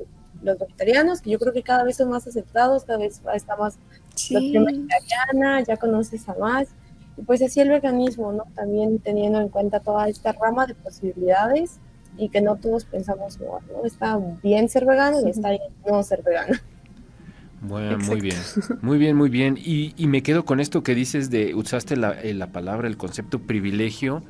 los 0.43 0.59
vegetarianos, 0.59 1.21
que 1.21 1.31
yo 1.31 1.39
creo 1.39 1.53
que 1.53 1.63
cada 1.63 1.85
vez 1.85 1.97
son 1.97 2.11
más 2.11 2.27
aceptados, 2.27 2.85
cada 2.85 2.99
vez 2.99 3.21
está 3.35 3.57
más 3.57 3.79
sí. 4.15 4.57
vegetariana, 4.57 5.63
ya 5.63 5.77
conoces 5.77 6.29
a 6.29 6.35
más. 6.35 6.69
Y 7.17 7.23
pues 7.23 7.43
así 7.43 7.61
el 7.61 7.71
veganismo, 7.71 8.33
¿no? 8.33 8.45
También 8.55 8.99
teniendo 8.99 9.41
en 9.41 9.49
cuenta 9.49 9.81
toda 9.81 10.09
esta 10.09 10.33
rama 10.33 10.67
de 10.67 10.75
posibilidades 10.75 11.79
y 12.19 12.29
que 12.29 12.41
no 12.41 12.57
todos 12.57 12.85
pensamos 12.85 13.39
igual, 13.41 13.63
¿no? 13.73 13.85
Está 13.85 14.19
bien 14.43 14.69
ser 14.69 14.85
vegano 14.85 15.21
y 15.27 15.31
está 15.31 15.51
bien 15.51 15.63
no 15.87 16.03
ser 16.03 16.23
vegano. 16.23 16.55
Bueno, 17.63 17.99
muy 17.99 18.21
bien, 18.21 18.37
muy 18.83 18.99
bien, 18.99 19.17
muy 19.17 19.31
bien. 19.31 19.59
Y, 19.59 19.95
y, 19.97 20.07
me 20.07 20.23
quedo 20.23 20.45
con 20.45 20.61
esto 20.61 20.83
que 20.83 20.95
dices 20.95 21.31
de, 21.31 21.55
usaste 21.55 21.97
la, 21.97 22.13
eh, 22.21 22.35
la, 22.35 22.53
palabra, 22.53 22.89
el 22.89 22.97
concepto 22.97 23.41
privilegio. 23.41 24.23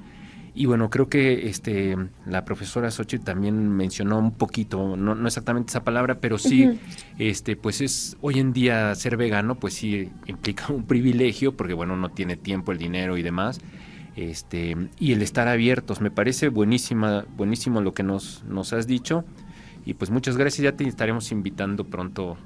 Y 0.54 0.64
bueno, 0.64 0.88
creo 0.88 1.10
que 1.10 1.48
este 1.50 1.96
la 2.24 2.46
profesora 2.46 2.90
Sochi 2.90 3.18
también 3.18 3.68
mencionó 3.68 4.18
un 4.18 4.32
poquito, 4.32 4.96
no, 4.96 5.14
no 5.14 5.26
exactamente 5.26 5.70
esa 5.70 5.84
palabra, 5.84 6.18
pero 6.18 6.38
sí, 6.38 6.80
este, 7.18 7.56
pues 7.56 7.82
es 7.82 8.16
hoy 8.22 8.38
en 8.38 8.54
día 8.54 8.94
ser 8.94 9.18
vegano, 9.18 9.56
pues 9.56 9.74
sí 9.74 10.08
implica 10.26 10.72
un 10.72 10.84
privilegio, 10.84 11.54
porque 11.56 11.74
bueno, 11.74 11.94
no 11.96 12.08
tiene 12.08 12.36
tiempo, 12.36 12.72
el 12.72 12.78
dinero 12.78 13.18
y 13.18 13.22
demás. 13.22 13.60
Este, 14.16 14.76
y 14.98 15.12
el 15.12 15.20
estar 15.20 15.46
abiertos, 15.46 16.00
me 16.00 16.10
parece 16.10 16.48
buenísima, 16.48 17.26
buenísimo 17.36 17.82
lo 17.82 17.92
que 17.92 18.02
nos, 18.02 18.42
nos 18.44 18.72
has 18.72 18.86
dicho. 18.86 19.26
Y 19.84 19.92
pues 19.92 20.10
muchas 20.10 20.38
gracias, 20.38 20.64
ya 20.64 20.72
te 20.72 20.88
estaremos 20.88 21.30
invitando 21.32 21.84
pronto 21.84 22.38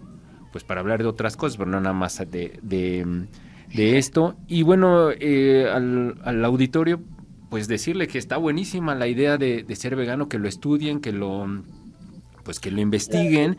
pues 0.53 0.65
para 0.65 0.81
hablar 0.81 1.03
de 1.03 1.09
otras 1.09 1.37
cosas, 1.37 1.57
pero 1.57 1.71
no 1.71 1.81
nada 1.81 1.95
más 1.95 2.19
de, 2.31 2.59
de, 2.63 3.99
esto. 3.99 4.37
Y 4.49 4.63
bueno, 4.63 5.11
eh, 5.11 5.69
al, 5.73 6.17
al, 6.25 6.45
auditorio, 6.45 7.01
pues 7.51 7.69
decirle 7.69 8.09
que 8.09 8.19
está 8.19 8.37
buenísima 8.37 8.95
la 8.95 9.07
idea 9.07 9.39
de, 9.39 9.63
de, 9.63 9.77
ser 9.77 9.97
vegano, 9.97 10.29
que 10.29 10.39
lo 10.39 10.49
estudien, 10.49 11.01
que 11.01 11.13
lo, 11.13 11.47
pues 12.45 12.61
que 12.61 12.71
lo 12.71 12.81
investiguen 12.81 13.57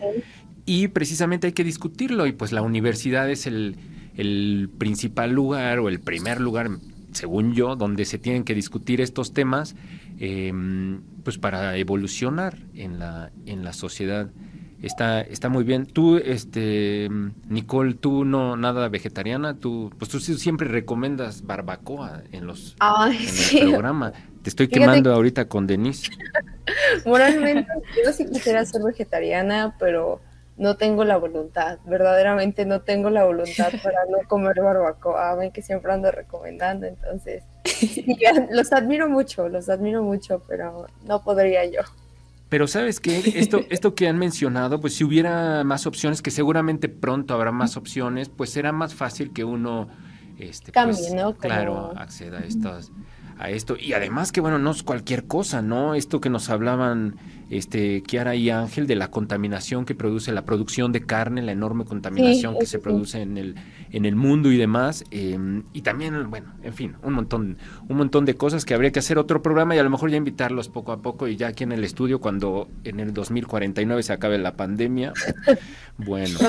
y 0.65 0.87
precisamente 0.89 1.47
hay 1.47 1.53
que 1.53 1.63
discutirlo 1.63 2.27
y 2.27 2.33
pues 2.33 2.51
la 2.51 2.61
universidad 2.61 3.29
es 3.29 3.47
el, 3.47 3.75
el 4.15 4.69
principal 4.77 5.31
lugar 5.31 5.79
o 5.79 5.89
el 5.89 5.99
primer 5.99 6.39
lugar, 6.39 6.69
según 7.11 7.53
yo, 7.53 7.75
donde 7.75 8.05
se 8.05 8.17
tienen 8.17 8.43
que 8.43 8.53
discutir 8.53 9.01
estos 9.01 9.33
temas, 9.33 9.75
eh, 10.19 10.53
pues 11.23 11.37
para 11.37 11.77
evolucionar 11.77 12.57
en 12.75 12.99
la, 12.99 13.31
en 13.45 13.63
la 13.63 13.73
sociedad. 13.73 14.29
Está, 14.81 15.21
está 15.21 15.49
muy 15.49 15.63
bien. 15.63 15.85
Tú, 15.85 16.17
este, 16.17 17.07
Nicole, 17.47 17.93
tú 17.93 18.25
no 18.25 18.55
nada 18.57 18.89
vegetariana, 18.89 19.57
tú, 19.57 19.91
pues 19.97 20.09
tú 20.09 20.19
siempre 20.19 20.67
recomiendas 20.67 21.45
barbacoa 21.45 22.23
en 22.31 22.47
los 22.47 22.75
Ay, 22.79 23.17
en 23.17 23.29
sí. 23.29 23.59
el 23.59 23.69
programa. 23.69 24.11
Te 24.41 24.49
estoy 24.49 24.67
Fíjate 24.67 24.79
quemando 24.79 25.11
que... 25.11 25.15
ahorita 25.15 25.47
con 25.47 25.67
Denise. 25.67 26.09
Moralmente, 27.05 27.71
yo 28.03 28.11
sí 28.11 28.25
quisiera 28.25 28.65
ser 28.65 28.81
vegetariana, 28.81 29.75
pero 29.77 30.19
no 30.57 30.77
tengo 30.77 31.03
la 31.05 31.17
voluntad. 31.17 31.77
Verdaderamente 31.85 32.65
no 32.65 32.81
tengo 32.81 33.11
la 33.11 33.23
voluntad 33.23 33.71
para 33.83 34.05
no 34.09 34.27
comer 34.27 34.61
barbacoa. 34.61 35.35
Ven 35.35 35.51
que 35.51 35.61
siempre 35.61 35.93
ando 35.93 36.11
recomendando, 36.11 36.87
entonces 36.87 37.43
los 38.51 38.73
admiro 38.73 39.09
mucho, 39.09 39.47
los 39.47 39.69
admiro 39.69 40.01
mucho, 40.03 40.43
pero 40.47 40.87
no 41.03 41.23
podría 41.23 41.65
yo. 41.65 41.81
Pero 42.51 42.67
sabes 42.67 42.99
que 42.99 43.17
esto, 43.39 43.61
esto 43.69 43.95
que 43.95 44.09
han 44.09 44.17
mencionado, 44.17 44.81
pues 44.81 44.95
si 44.95 45.05
hubiera 45.05 45.63
más 45.63 45.87
opciones, 45.87 46.21
que 46.21 46.31
seguramente 46.31 46.89
pronto 46.89 47.33
habrá 47.33 47.53
más 47.53 47.77
opciones, 47.77 48.27
pues 48.27 48.49
será 48.49 48.73
más 48.73 48.93
fácil 48.93 49.31
que 49.31 49.45
uno, 49.45 49.87
este, 50.37 50.73
Cambie, 50.73 50.97
pues, 50.97 51.13
¿no? 51.13 51.27
Como... 51.27 51.37
claro, 51.37 51.93
acceda 51.95 52.39
a 52.39 52.41
estas, 52.41 52.91
a 53.39 53.49
esto. 53.49 53.77
Y 53.79 53.93
además 53.93 54.33
que 54.33 54.41
bueno, 54.41 54.59
no 54.59 54.71
es 54.71 54.83
cualquier 54.83 55.27
cosa, 55.27 55.61
¿no? 55.61 55.95
Esto 55.95 56.19
que 56.19 56.29
nos 56.29 56.49
hablaban, 56.49 57.15
este, 57.49 58.03
Kiara 58.03 58.35
y 58.35 58.49
Ángel, 58.49 58.85
de 58.85 58.97
la 58.97 59.09
contaminación 59.11 59.85
que 59.85 59.95
produce 59.95 60.33
la 60.33 60.43
producción 60.43 60.91
de 60.91 61.05
carne, 61.05 61.41
la 61.41 61.53
enorme 61.53 61.85
contaminación 61.85 62.55
sí, 62.55 62.59
que 62.59 62.65
se 62.65 62.79
sí. 62.79 62.83
produce 62.83 63.21
en 63.21 63.37
el, 63.37 63.55
en 63.91 64.05
el 64.05 64.15
mundo 64.15 64.51
y 64.51 64.57
demás. 64.57 65.03
Eh, 65.11 65.37
y 65.73 65.81
también, 65.81 66.29
bueno, 66.29 66.53
en 66.63 66.73
fin, 66.73 66.95
un 67.03 67.13
montón, 67.13 67.57
un 67.87 67.97
montón 67.97 68.25
de 68.25 68.35
cosas 68.35 68.65
que 68.65 68.73
habría 68.73 68.91
que 68.91 68.99
hacer 68.99 69.17
otro 69.17 69.41
programa 69.41 69.75
y 69.75 69.79
a 69.79 69.83
lo 69.83 69.89
mejor 69.89 70.09
ya 70.09 70.17
invitarlos 70.17 70.69
poco 70.69 70.91
a 70.91 71.01
poco 71.01 71.27
y 71.27 71.35
ya 71.35 71.47
aquí 71.47 71.63
en 71.63 71.71
el 71.71 71.83
estudio 71.83 72.19
cuando 72.19 72.67
en 72.83 72.99
el 72.99 73.13
2049 73.13 74.03
se 74.03 74.13
acabe 74.13 74.37
la 74.37 74.55
pandemia. 74.55 75.13
Bueno, 75.97 76.39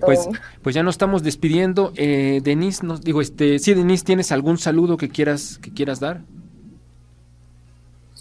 pues, 0.00 0.28
pues 0.60 0.74
ya 0.74 0.82
nos 0.82 0.94
estamos 0.94 1.22
despidiendo. 1.22 1.92
Eh, 1.96 2.42
Denise, 2.44 2.84
nos 2.84 3.00
digo, 3.00 3.22
este, 3.22 3.58
sí, 3.60 3.72
Denise, 3.72 4.04
¿tienes 4.04 4.30
algún 4.30 4.58
saludo 4.58 4.98
que 4.98 5.08
quieras, 5.08 5.58
que 5.62 5.72
quieras 5.72 6.00
dar? 6.00 6.22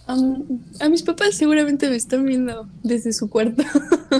Um, 0.07 0.61
a 0.79 0.87
mis 0.87 1.03
papás 1.03 1.35
seguramente 1.35 1.89
me 1.89 1.97
están 1.97 2.25
viendo 2.25 2.69
desde 2.81 3.11
su 3.11 3.29
cuarto. 3.29 3.63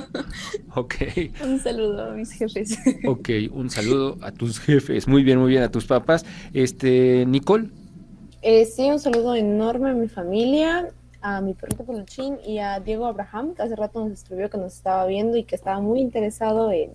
ok. 0.75 0.95
Un 1.43 1.59
saludo 1.59 2.11
a 2.11 2.13
mis 2.13 2.31
jefes. 2.31 2.77
ok, 3.05 3.29
un 3.51 3.69
saludo 3.69 4.17
a 4.21 4.31
tus 4.31 4.59
jefes. 4.59 5.07
Muy 5.07 5.23
bien, 5.23 5.39
muy 5.39 5.49
bien, 5.49 5.63
a 5.63 5.71
tus 5.71 5.85
papás. 5.85 6.25
Este, 6.53 7.25
Nicole. 7.25 7.69
Eh, 8.41 8.65
sí, 8.65 8.89
un 8.89 8.99
saludo 8.99 9.33
enorme 9.35 9.91
a 9.91 9.93
mi 9.93 10.09
familia, 10.09 10.89
a 11.21 11.41
mi 11.41 11.53
perrito 11.53 11.85
Polochín 11.85 12.37
y 12.45 12.59
a 12.59 12.79
Diego 12.81 13.05
Abraham, 13.05 13.55
que 13.55 13.63
hace 13.63 13.75
rato 13.75 14.03
nos 14.03 14.11
escribió 14.11 14.49
que 14.49 14.57
nos 14.57 14.73
estaba 14.73 15.05
viendo 15.05 15.37
y 15.37 15.43
que 15.43 15.55
estaba 15.55 15.79
muy 15.79 16.01
interesado 16.01 16.71
en, 16.71 16.91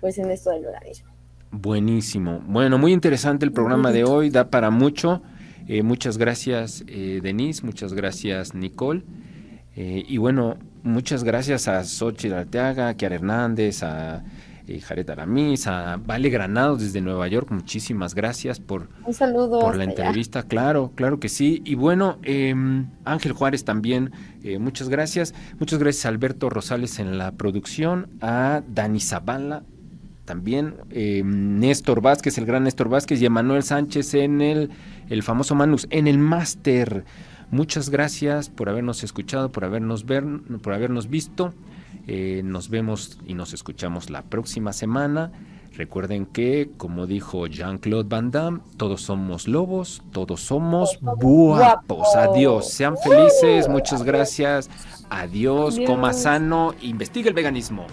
pues, 0.00 0.18
en 0.18 0.30
esto 0.30 0.50
del 0.50 0.64
veganismo. 0.64 1.08
Buenísimo. 1.50 2.40
Bueno, 2.46 2.76
muy 2.76 2.92
interesante 2.92 3.46
el 3.46 3.52
programa 3.52 3.90
de 3.90 4.04
hoy, 4.04 4.28
da 4.28 4.50
para 4.50 4.70
mucho. 4.70 5.22
Eh, 5.68 5.82
muchas 5.82 6.16
gracias, 6.16 6.82
eh, 6.88 7.20
Denise, 7.22 7.64
muchas 7.64 7.92
gracias, 7.92 8.54
Nicole. 8.54 9.04
Eh, 9.76 10.04
y 10.08 10.16
bueno, 10.16 10.56
muchas 10.82 11.22
gracias 11.22 11.68
a 11.68 11.84
Xochitl 11.84 12.34
Arteaga, 12.34 12.88
a 12.88 12.94
Kiara 12.94 13.14
Hernández, 13.14 13.82
a 13.82 14.24
eh, 14.66 14.80
Jared 14.80 15.08
Aramis, 15.08 15.66
a 15.66 15.98
Vale 15.98 16.30
Granados 16.30 16.80
desde 16.80 17.00
Nueva 17.00 17.28
York. 17.28 17.50
Muchísimas 17.50 18.14
gracias 18.14 18.58
por, 18.58 18.88
Un 19.04 19.14
saludo 19.14 19.60
por 19.60 19.76
la 19.76 19.82
allá. 19.84 19.90
entrevista. 19.92 20.42
Claro, 20.42 20.90
claro 20.96 21.20
que 21.20 21.28
sí. 21.28 21.62
Y 21.64 21.74
bueno, 21.74 22.18
eh, 22.24 22.54
Ángel 23.04 23.32
Juárez 23.32 23.64
también, 23.64 24.10
muchas 24.58 24.88
gracias. 24.88 25.32
Muchas 25.60 25.78
gracias 25.78 26.06
a 26.06 26.08
Alberto 26.08 26.50
Rosales 26.50 26.98
en 26.98 27.16
la 27.18 27.32
producción, 27.32 28.08
a 28.20 28.62
Dani 28.66 29.00
Zavala 29.00 29.62
también, 30.28 30.74
eh, 30.90 31.22
Néstor 31.24 32.02
Vázquez, 32.02 32.36
el 32.36 32.44
gran 32.44 32.64
Néstor 32.64 32.90
Vázquez 32.90 33.22
y 33.22 33.24
Emanuel 33.24 33.62
Sánchez 33.62 34.12
en 34.12 34.42
el, 34.42 34.68
el 35.08 35.22
famoso 35.22 35.54
Manus, 35.54 35.86
en 35.88 36.06
el 36.06 36.18
máster. 36.18 37.06
Muchas 37.50 37.88
gracias 37.88 38.50
por 38.50 38.68
habernos 38.68 39.02
escuchado, 39.02 39.50
por 39.50 39.64
habernos, 39.64 40.04
ver, 40.04 40.26
por 40.62 40.74
habernos 40.74 41.08
visto. 41.08 41.54
Eh, 42.06 42.42
nos 42.44 42.68
vemos 42.68 43.18
y 43.26 43.32
nos 43.32 43.54
escuchamos 43.54 44.10
la 44.10 44.20
próxima 44.20 44.74
semana. 44.74 45.32
Recuerden 45.78 46.26
que, 46.26 46.72
como 46.76 47.06
dijo 47.06 47.46
Jean-Claude 47.46 48.08
Van 48.10 48.30
Damme, 48.30 48.60
todos 48.76 49.00
somos 49.00 49.48
lobos, 49.48 50.02
todos 50.12 50.42
somos 50.42 50.98
guapos. 51.00 52.14
Adiós, 52.14 52.70
sean 52.70 52.96
felices, 52.98 53.66
muchas 53.66 54.02
gracias. 54.02 54.68
Adiós, 55.08 55.76
Adiós. 55.76 55.88
coma 55.88 56.12
sano, 56.12 56.74
investigue 56.82 57.30
el 57.30 57.34
veganismo. 57.34 57.86